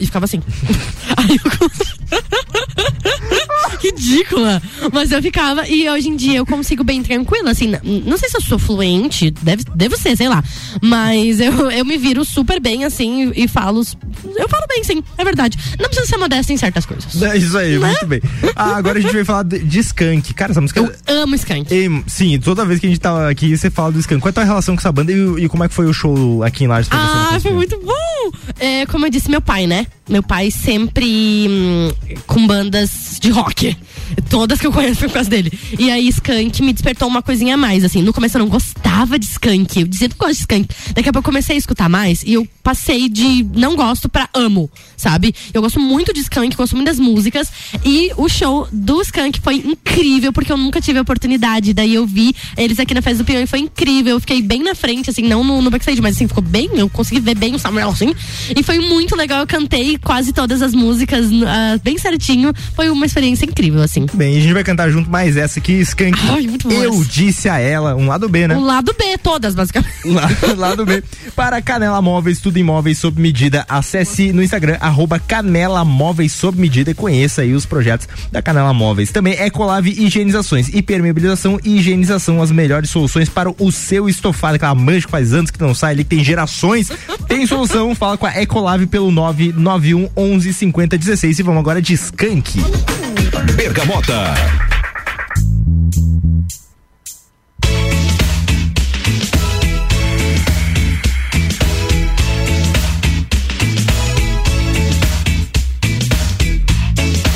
e 0.00 0.06
ficava 0.06 0.24
assim. 0.24 0.40
Aí 1.16 1.38
eu. 1.44 1.70
Ridícula. 3.96 4.62
Mas 4.92 5.10
eu 5.12 5.22
ficava. 5.22 5.66
E 5.68 5.88
hoje 5.88 6.08
em 6.08 6.16
dia 6.16 6.38
eu 6.38 6.46
consigo 6.46 6.82
bem 6.84 7.02
tranquila, 7.02 7.50
assim. 7.50 7.72
Não 8.04 8.16
sei 8.18 8.28
se 8.28 8.36
eu 8.36 8.40
sou 8.40 8.58
fluente, 8.58 9.30
deve, 9.30 9.64
devo 9.74 9.96
ser, 9.96 10.16
sei 10.16 10.28
lá. 10.28 10.42
Mas 10.80 11.40
eu, 11.40 11.70
eu 11.70 11.84
me 11.84 11.96
viro 11.98 12.24
super 12.24 12.60
bem, 12.60 12.84
assim, 12.84 13.30
e, 13.34 13.44
e 13.44 13.48
falo. 13.48 13.82
Eu 14.36 14.48
falo 14.48 14.66
bem, 14.68 14.82
sim, 14.84 15.02
é 15.18 15.24
verdade. 15.24 15.58
Não 15.78 15.86
precisa 15.88 16.06
ser 16.08 16.16
modesta 16.16 16.52
em 16.52 16.56
certas 16.56 16.86
coisas. 16.86 17.20
É 17.22 17.36
isso 17.36 17.56
aí, 17.56 17.78
Né? 17.78 17.88
muito 17.88 18.06
bem. 18.06 18.20
Ah, 18.56 18.76
agora 18.76 18.98
a 18.98 19.02
gente 19.02 19.12
vai 19.14 19.24
falar 19.24 19.42
de, 19.44 19.58
de 19.58 19.78
Skank. 19.80 20.34
Cara, 20.34 20.52
essa 20.52 20.60
música. 20.60 20.80
Eu 20.80 21.22
amo 21.22 21.34
Skank. 21.34 21.72
E, 21.72 22.02
sim, 22.06 22.38
toda 22.38 22.64
vez 22.64 22.80
que 22.80 22.86
a 22.86 22.88
gente 22.88 23.00
tá 23.00 23.28
aqui, 23.28 23.56
você 23.56 23.70
fala 23.70 23.92
do 23.92 23.98
Skank. 24.00 24.20
Qual 24.20 24.28
é 24.28 24.30
a 24.30 24.34
tua 24.34 24.44
relação 24.44 24.74
com 24.74 24.80
essa 24.80 24.92
banda 24.92 25.12
e, 25.12 25.44
e 25.44 25.48
como 25.48 25.64
é 25.64 25.68
que 25.68 25.74
foi 25.74 25.86
o 25.86 25.92
show 25.92 26.42
aqui 26.42 26.64
em 26.64 26.66
Lages? 26.66 26.88
Ah, 26.92 27.38
foi 27.40 27.52
muito 27.52 27.78
bom! 27.80 27.92
É, 28.58 28.86
como 28.86 29.06
eu 29.06 29.10
disse, 29.10 29.30
meu 29.30 29.40
pai, 29.40 29.66
né? 29.66 29.86
Meu 30.08 30.22
pai 30.22 30.50
sempre 30.50 31.46
hum, 31.48 31.92
com 32.26 32.46
bandas 32.46 33.18
de 33.20 33.30
rock. 33.30 33.76
Todas 34.28 34.60
que 34.60 34.66
eu 34.66 34.72
conheço 34.72 35.00
por 35.00 35.10
causa 35.10 35.28
dele. 35.28 35.52
E 35.78 35.90
aí, 35.90 36.08
Skank 36.08 36.62
me 36.62 36.72
despertou 36.72 37.08
uma 37.08 37.22
coisinha 37.22 37.54
a 37.54 37.56
mais, 37.56 37.84
assim. 37.84 38.02
No 38.02 38.12
começo 38.12 38.36
eu 38.36 38.40
não 38.40 38.48
gostava 38.48 39.18
de 39.18 39.26
Skank. 39.26 39.80
Eu 39.80 39.86
dizia, 39.86 40.08
não 40.08 40.16
gosto 40.16 40.34
de 40.34 40.40
Skank. 40.40 40.68
Daqui 40.94 41.08
a 41.08 41.12
pouco 41.12 41.28
eu 41.28 41.32
comecei 41.32 41.56
a 41.56 41.58
escutar 41.58 41.88
mais 41.88 42.22
e 42.22 42.34
eu 42.34 42.46
passei 42.62 43.08
de 43.08 43.44
não 43.54 43.74
gosto 43.74 44.08
pra 44.08 44.28
amo, 44.32 44.70
sabe? 44.96 45.34
Eu 45.52 45.60
gosto 45.60 45.80
muito 45.80 46.12
de 46.12 46.20
Skank, 46.20 46.56
gosto 46.56 46.76
muito 46.76 46.86
das 46.86 46.98
músicas. 46.98 47.50
E 47.84 48.10
o 48.16 48.28
show 48.28 48.68
do 48.72 49.00
Skank 49.02 49.40
foi 49.40 49.56
incrível, 49.56 50.32
porque 50.32 50.52
eu 50.52 50.56
nunca 50.56 50.80
tive 50.80 50.98
a 50.98 51.02
oportunidade. 51.02 51.74
Daí 51.74 51.94
eu 51.94 52.06
vi 52.06 52.34
eles 52.56 52.78
aqui 52.78 52.94
na 52.94 53.02
Festa 53.02 53.22
do 53.22 53.26
Pinhão 53.26 53.42
e 53.42 53.46
foi 53.46 53.60
incrível. 53.60 54.14
Eu 54.14 54.20
fiquei 54.20 54.42
bem 54.42 54.62
na 54.62 54.74
frente, 54.74 55.10
assim, 55.10 55.22
não 55.22 55.42
no, 55.42 55.60
no 55.60 55.70
backstage, 55.70 56.00
mas 56.00 56.16
assim, 56.16 56.28
ficou 56.28 56.42
bem. 56.42 56.70
Eu 56.74 56.88
consegui 56.88 57.20
ver 57.20 57.34
bem 57.34 57.54
o 57.54 57.58
Samuel, 57.58 57.90
assim. 57.90 58.14
E 58.54 58.62
foi 58.62 58.78
muito 58.78 59.16
legal. 59.16 59.40
Eu 59.40 59.46
cantei 59.46 59.98
quase 59.98 60.32
todas 60.32 60.62
as 60.62 60.74
músicas 60.74 61.26
ah, 61.46 61.78
bem 61.82 61.98
certinho. 61.98 62.52
Foi 62.74 62.88
uma 62.90 63.06
experiência 63.06 63.44
incrível, 63.44 63.82
assim. 63.82 64.01
Bem, 64.14 64.36
a 64.36 64.40
gente 64.40 64.52
vai 64.52 64.64
cantar 64.64 64.90
junto 64.90 65.10
mais 65.10 65.36
essa 65.36 65.58
aqui, 65.58 65.74
Skank. 65.80 66.18
Ai, 66.30 66.46
muito 66.46 66.68
bom 66.68 66.74
Eu 66.74 67.04
disse 67.04 67.48
a 67.48 67.58
ela, 67.58 67.94
um 67.94 68.06
lado 68.06 68.28
B, 68.28 68.48
né? 68.48 68.56
O 68.56 68.60
lado 68.60 68.94
B, 68.98 69.18
todas, 69.18 69.54
basicamente. 69.54 69.92
Lado 70.56 70.84
B. 70.84 71.02
Para 71.34 71.60
Canela 71.60 72.00
Móveis, 72.00 72.40
tudo 72.40 72.56
em 72.58 72.62
móveis 72.62 72.98
sob 72.98 73.20
medida. 73.20 73.64
Acesse 73.68 74.32
no 74.32 74.42
Instagram, 74.42 74.76
arroba 74.80 75.18
Canela 75.18 75.84
Móveis 75.84 76.32
sob 76.32 76.60
medida 76.60 76.90
e 76.90 76.94
conheça 76.94 77.42
aí 77.42 77.54
os 77.54 77.66
projetos 77.66 78.08
da 78.30 78.42
Canela 78.42 78.72
Móveis. 78.72 79.10
Também 79.10 79.34
Ecolave 79.34 79.90
Higienizações, 79.90 80.68
impermeabilização 80.74 81.58
e 81.64 81.78
higienização, 81.78 82.42
as 82.42 82.50
melhores 82.50 82.90
soluções 82.90 83.28
para 83.28 83.50
o 83.50 83.72
seu 83.72 84.08
estofado, 84.08 84.56
aquela 84.56 84.74
mancha 84.74 85.06
que 85.06 85.10
faz 85.10 85.32
anos 85.32 85.50
que 85.50 85.60
não 85.60 85.74
sai 85.74 85.92
ali, 85.92 86.04
que 86.04 86.10
tem 86.10 86.24
gerações. 86.24 86.90
Tem 87.26 87.46
solução, 87.46 87.94
fala 87.94 88.16
com 88.16 88.26
a 88.26 88.42
Ecolave 88.42 88.86
pelo 88.86 89.10
991 89.10 90.08
11 90.16 90.52
50 90.52 90.98
16 90.98 91.38
e 91.38 91.42
vamos 91.42 91.60
agora 91.60 91.80
de 91.80 91.94
Skank. 91.94 92.60
Bergamota. 93.56 94.34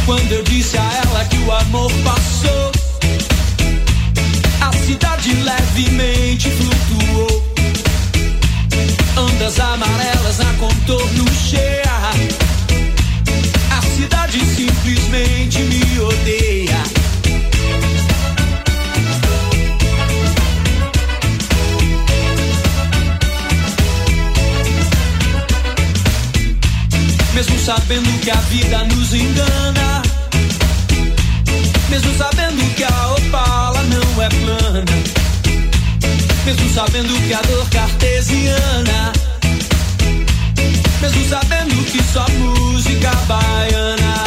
Quando 0.04 0.32
eu 0.32 0.42
disse 0.44 0.76
a 0.76 0.82
ela 0.82 1.24
que 1.24 1.38
o 1.38 1.52
amor 1.52 1.90
passou, 2.04 2.72
a 4.60 4.72
cidade 4.84 5.32
levemente 5.32 6.50
flutuou. 6.50 7.54
Ondas 9.16 9.58
amarelas 9.58 10.38
na 10.38 10.52
contorno 10.54 11.24
cheia. 11.32 11.85
Odeia. 15.98 16.82
Mesmo 27.34 27.58
sabendo 27.58 28.20
que 28.20 28.30
a 28.30 28.40
vida 28.50 28.84
nos 28.84 29.12
engana. 29.12 30.02
Mesmo 31.90 32.16
sabendo 32.16 32.74
que 32.74 32.84
a 32.84 33.14
opala 33.14 33.82
não 33.84 34.22
é 34.22 34.28
plana. 34.28 34.84
Mesmo 36.44 36.74
sabendo 36.74 37.12
que 37.26 37.34
a 37.34 37.42
dor 37.42 37.68
cartesiana. 37.70 39.12
Mesmo 41.00 41.28
sabendo 41.28 41.84
que 41.84 42.02
só 42.12 42.26
música 42.38 43.10
baiana. 43.28 44.25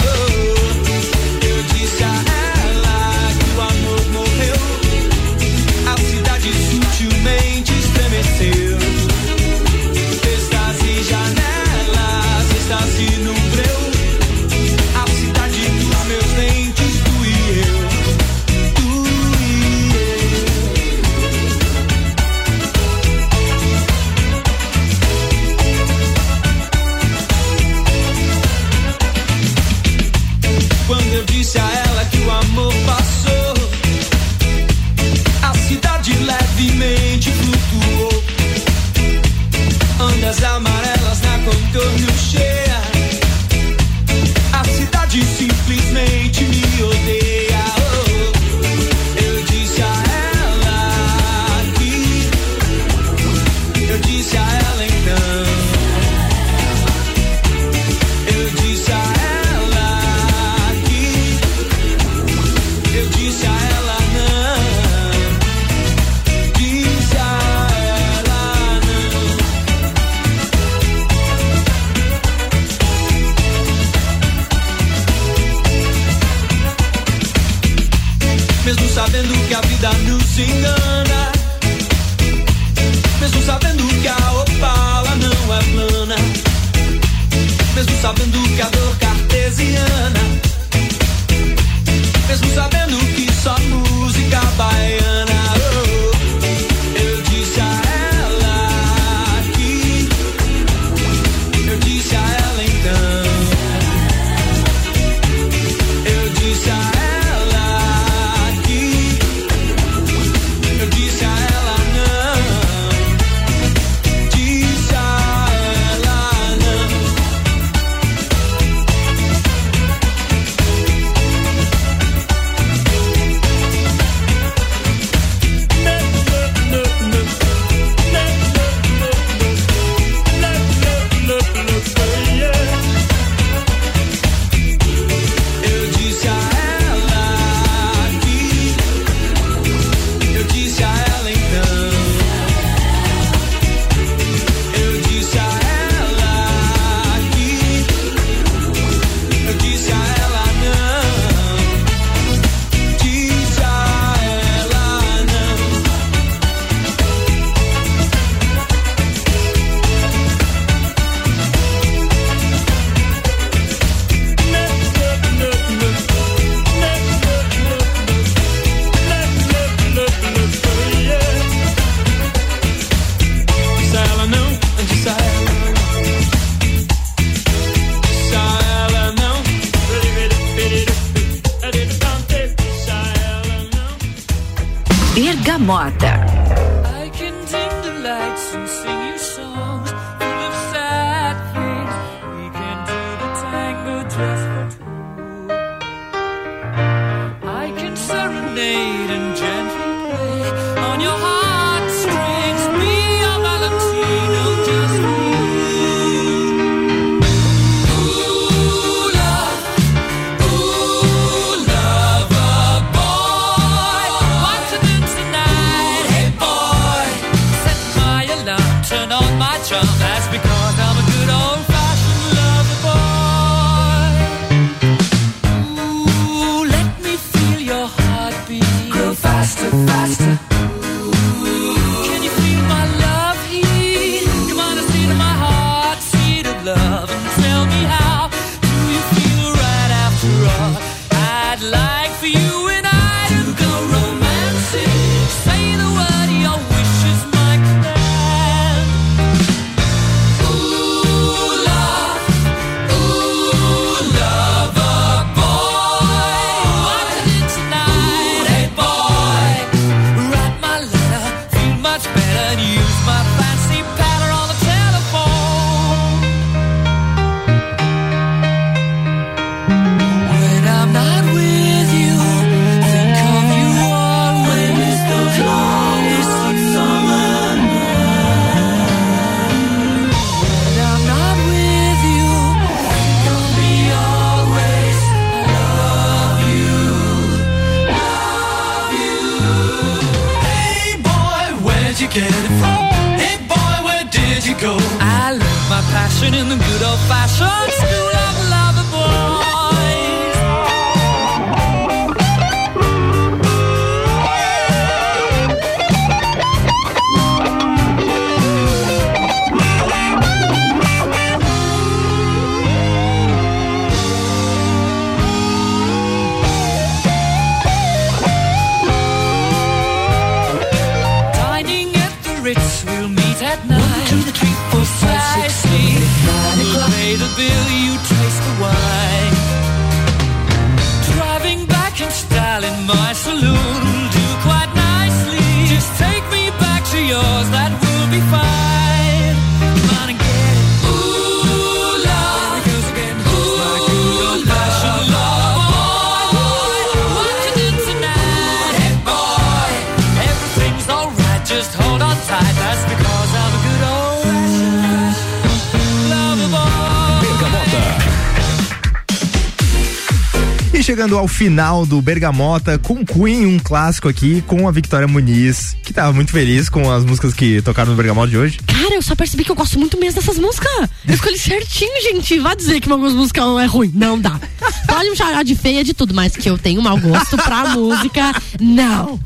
Final 361.40 361.86
do 361.86 362.02
Bergamota 362.02 362.78
com 362.78 363.06
Queen, 363.06 363.46
um 363.46 363.58
clássico 363.58 364.10
aqui 364.10 364.42
com 364.42 364.68
a 364.68 364.72
Victoria 364.72 365.08
Muniz, 365.08 365.78
tava 366.00 366.14
muito 366.14 366.32
feliz 366.32 366.70
com 366.70 366.90
as 366.90 367.04
músicas 367.04 367.34
que 367.34 367.62
tocaram 367.62 367.92
no 367.92 367.98
Bergamota 367.98 368.30
de 368.30 368.38
hoje. 368.38 368.58
Cara, 368.66 368.96
eu 368.96 369.02
só 369.02 369.16
percebi 369.16 369.44
que 369.44 369.52
eu 369.52 369.56
gosto 369.56 369.78
muito 369.78 370.00
mesmo 370.00 370.22
dessas 370.22 370.40
músicas. 370.40 370.90
Eu 371.06 371.14
escolhi 371.14 371.38
certinho, 371.38 371.92
gente. 372.02 372.40
Vá 372.40 372.56
dizer 372.56 372.80
que 372.80 372.90
algumas 372.90 373.12
músicas 373.12 373.44
não 373.44 373.60
é 373.60 373.66
ruim. 373.66 373.92
Não 373.94 374.18
dá. 374.18 374.40
Pode 374.88 375.10
me 375.10 375.16
chamar 375.18 375.44
de 375.44 375.56
feia 375.56 375.84
de 375.84 375.94
tudo, 375.94 376.14
mas 376.14 376.38
que 376.38 376.50
eu 376.50 376.58
tenho 376.58 376.82
mau 376.82 376.98
gosto 376.98 377.36
pra 377.38 377.76
música, 377.76 378.34
não. 378.62 379.20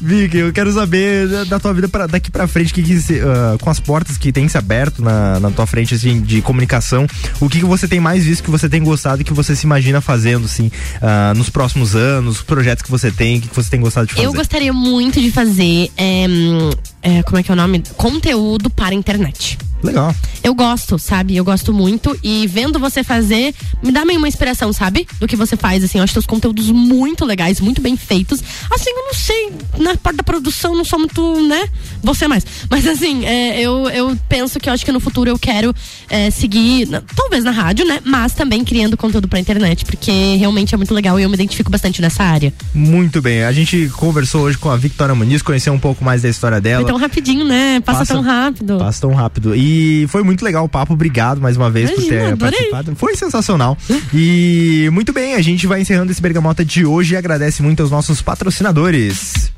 Vicky, 0.00 0.38
eu 0.38 0.52
quero 0.52 0.72
saber 0.72 1.28
da, 1.28 1.44
da 1.44 1.60
tua 1.60 1.72
vida 1.72 1.88
pra, 1.88 2.06
daqui 2.06 2.30
pra 2.30 2.46
frente, 2.46 2.72
que, 2.72 2.82
que 2.82 3.20
ah, 3.20 3.56
com 3.60 3.70
as 3.70 3.80
portas 3.80 4.16
que 4.16 4.32
tem 4.32 4.48
se 4.48 4.56
aberto 4.56 5.02
na, 5.02 5.38
na 5.38 5.50
tua 5.50 5.66
frente, 5.66 5.94
assim, 5.94 6.20
de 6.20 6.42
comunicação, 6.42 7.06
o 7.40 7.48
que, 7.48 7.58
que 7.60 7.64
você 7.64 7.86
tem 7.86 8.00
mais 8.00 8.24
visto, 8.24 8.42
que 8.42 8.50
você 8.50 8.68
tem 8.68 8.82
gostado 8.82 9.22
e 9.22 9.24
que 9.24 9.32
você 9.32 9.54
se 9.54 9.64
imagina 9.64 10.00
fazendo, 10.00 10.44
assim, 10.46 10.70
ah, 11.00 11.32
nos 11.36 11.50
próximos 11.50 11.94
anos, 11.94 12.36
os 12.36 12.42
projetos 12.42 12.82
que 12.82 12.90
você 12.90 13.10
tem, 13.10 13.38
o 13.38 13.40
que, 13.42 13.48
que 13.48 13.54
você 13.56 13.70
tem 13.70 13.80
gostado 13.80 14.06
de 14.06 14.14
fazer? 14.14 14.26
Eu 14.26 14.32
gostaria 14.32 14.72
muito 14.72 15.20
de 15.20 15.30
fazer. 15.30 15.89
É, 15.96 16.26
hum, 16.28 16.70
é, 17.02 17.22
como 17.22 17.38
é 17.38 17.42
que 17.42 17.50
é 17.50 17.54
o 17.54 17.56
nome? 17.56 17.82
Conteúdo 17.96 18.68
para 18.70 18.90
a 18.90 18.94
internet. 18.94 19.58
Legal. 19.82 20.14
Eu 20.42 20.54
gosto, 20.54 20.98
sabe? 20.98 21.36
Eu 21.36 21.44
gosto 21.44 21.72
muito. 21.72 22.18
E 22.22 22.46
vendo 22.46 22.78
você 22.78 23.02
fazer, 23.02 23.54
me 23.82 23.90
dá 23.90 24.04
meio 24.04 24.18
uma 24.18 24.28
inspiração, 24.28 24.72
sabe? 24.72 25.06
Do 25.18 25.26
que 25.26 25.36
você 25.36 25.56
faz, 25.56 25.82
assim. 25.82 25.98
Eu 25.98 26.04
acho 26.04 26.12
teus 26.12 26.26
conteúdos 26.26 26.70
muito 26.70 27.24
legais, 27.24 27.60
muito 27.60 27.80
bem 27.80 27.96
feitos. 27.96 28.42
Assim, 28.70 28.90
eu 28.90 29.06
não 29.06 29.14
sei, 29.14 29.52
na 29.78 29.96
parte 29.96 30.16
da 30.16 30.22
produção, 30.22 30.74
não 30.74 30.84
sou 30.84 30.98
muito, 30.98 31.42
né? 31.46 31.68
Você 32.02 32.28
mais. 32.28 32.44
Mas 32.70 32.86
assim, 32.86 33.24
é, 33.24 33.60
eu, 33.60 33.88
eu 33.88 34.16
penso 34.28 34.58
que 34.58 34.68
eu 34.68 34.72
acho 34.72 34.84
que 34.84 34.92
no 34.92 35.00
futuro 35.00 35.30
eu 35.30 35.38
quero 35.38 35.74
é, 36.08 36.30
seguir, 36.30 36.88
talvez 37.14 37.44
na 37.44 37.50
rádio, 37.50 37.86
né? 37.86 38.00
Mas 38.04 38.32
também 38.32 38.64
criando 38.64 38.96
conteúdo 38.96 39.28
pra 39.28 39.38
internet, 39.38 39.84
porque 39.84 40.36
realmente 40.36 40.74
é 40.74 40.76
muito 40.76 40.94
legal 40.94 41.18
e 41.18 41.22
eu 41.22 41.28
me 41.28 41.34
identifico 41.34 41.70
bastante 41.70 42.02
nessa 42.02 42.22
área. 42.22 42.52
Muito 42.74 43.22
bem, 43.22 43.44
a 43.44 43.52
gente 43.52 43.88
conversou 43.96 44.42
hoje 44.42 44.58
com 44.58 44.70
a 44.70 44.76
Victoria 44.76 45.14
Muniz, 45.14 45.42
conheceu 45.42 45.72
um 45.72 45.78
pouco 45.78 46.04
mais 46.04 46.22
da 46.22 46.28
história 46.28 46.60
dela. 46.60 46.89
Tão 46.90 46.98
rapidinho, 46.98 47.44
né? 47.44 47.80
Passa, 47.84 48.00
Passa- 48.00 48.14
tão 48.14 48.22
rápido. 48.22 48.78
Passa 48.78 49.00
tão 49.00 49.14
rápido. 49.14 49.54
E 49.54 50.06
foi 50.08 50.24
muito 50.24 50.44
legal 50.44 50.64
o 50.64 50.68
papo. 50.68 50.92
Obrigado 50.92 51.40
mais 51.40 51.56
uma 51.56 51.70
vez 51.70 51.88
por 51.88 52.00
Imagina, 52.00 52.16
ter 52.20 52.32
adorei. 52.32 52.50
participado. 52.50 52.96
Foi 52.96 53.14
sensacional. 53.14 53.78
E 54.12 54.88
muito 54.92 55.12
bem, 55.12 55.34
a 55.34 55.40
gente 55.40 55.68
vai 55.68 55.80
encerrando 55.80 56.10
esse 56.10 56.20
Bergamota 56.20 56.64
de 56.64 56.84
hoje 56.84 57.14
e 57.14 57.16
agradece 57.16 57.62
muito 57.62 57.80
aos 57.80 57.92
nossos 57.92 58.20
patrocinadores. 58.20 59.52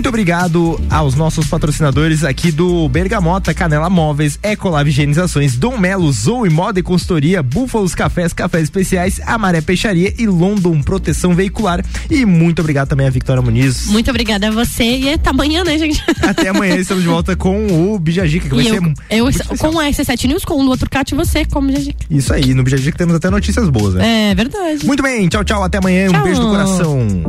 Muito 0.00 0.08
obrigado 0.08 0.80
aos 0.88 1.14
nossos 1.14 1.46
patrocinadores 1.46 2.24
aqui 2.24 2.50
do 2.50 2.88
Bergamota, 2.88 3.52
Canela 3.52 3.90
Móveis, 3.90 4.38
Ecolab 4.42 4.88
Higienizações, 4.88 5.56
Dom 5.56 5.76
Melo, 5.76 6.10
Zoe 6.10 6.48
Moda 6.48 6.80
e 6.80 6.82
Consultoria, 6.82 7.42
Búfalos 7.42 7.94
Cafés, 7.94 8.32
Cafés 8.32 8.62
Especiais, 8.62 9.20
Amaré 9.26 9.60
Peixaria 9.60 10.14
e 10.16 10.26
London 10.26 10.80
Proteção 10.80 11.34
Veicular. 11.34 11.84
E 12.10 12.24
muito 12.24 12.60
obrigado 12.60 12.88
também 12.88 13.06
a 13.06 13.10
Victoria 13.10 13.42
Muniz. 13.42 13.88
Muito 13.88 14.08
obrigada 14.08 14.48
a 14.48 14.50
você. 14.50 14.84
E 14.84 15.08
é 15.10 15.18
tá 15.18 15.32
amanhã, 15.32 15.62
né, 15.64 15.76
gente? 15.76 16.02
Até 16.22 16.48
amanhã 16.48 16.76
estamos 16.76 17.02
de 17.02 17.08
volta 17.10 17.36
com 17.36 17.92
o 17.92 17.98
Bijajica, 17.98 18.48
que 18.48 18.54
vai 18.54 18.64
E 18.64 18.68
ser 18.70 18.76
eu, 18.76 18.82
muito 18.82 19.02
eu 19.10 19.26
com 19.58 19.78
a 19.78 19.84
RC7 19.84 20.28
News, 20.28 20.46
com 20.46 20.54
o 20.54 20.62
Lua 20.62 20.78
Turcati 20.78 21.12
e 21.12 21.16
você, 21.18 21.44
como 21.44 21.70
Jajica. 21.70 22.06
Isso 22.10 22.32
aí, 22.32 22.54
no 22.54 22.62
Bijajica 22.62 22.96
temos 22.96 23.14
até 23.14 23.28
notícias 23.28 23.68
boas, 23.68 23.92
né? 23.92 24.30
É 24.30 24.34
verdade. 24.34 24.86
Muito 24.86 25.02
bem, 25.02 25.28
tchau, 25.28 25.44
tchau, 25.44 25.62
até 25.62 25.76
amanhã, 25.76 26.08
um 26.08 26.12
Tchau. 26.12 26.22
beijo 26.22 26.40
no 26.40 26.48
coração. 26.48 27.22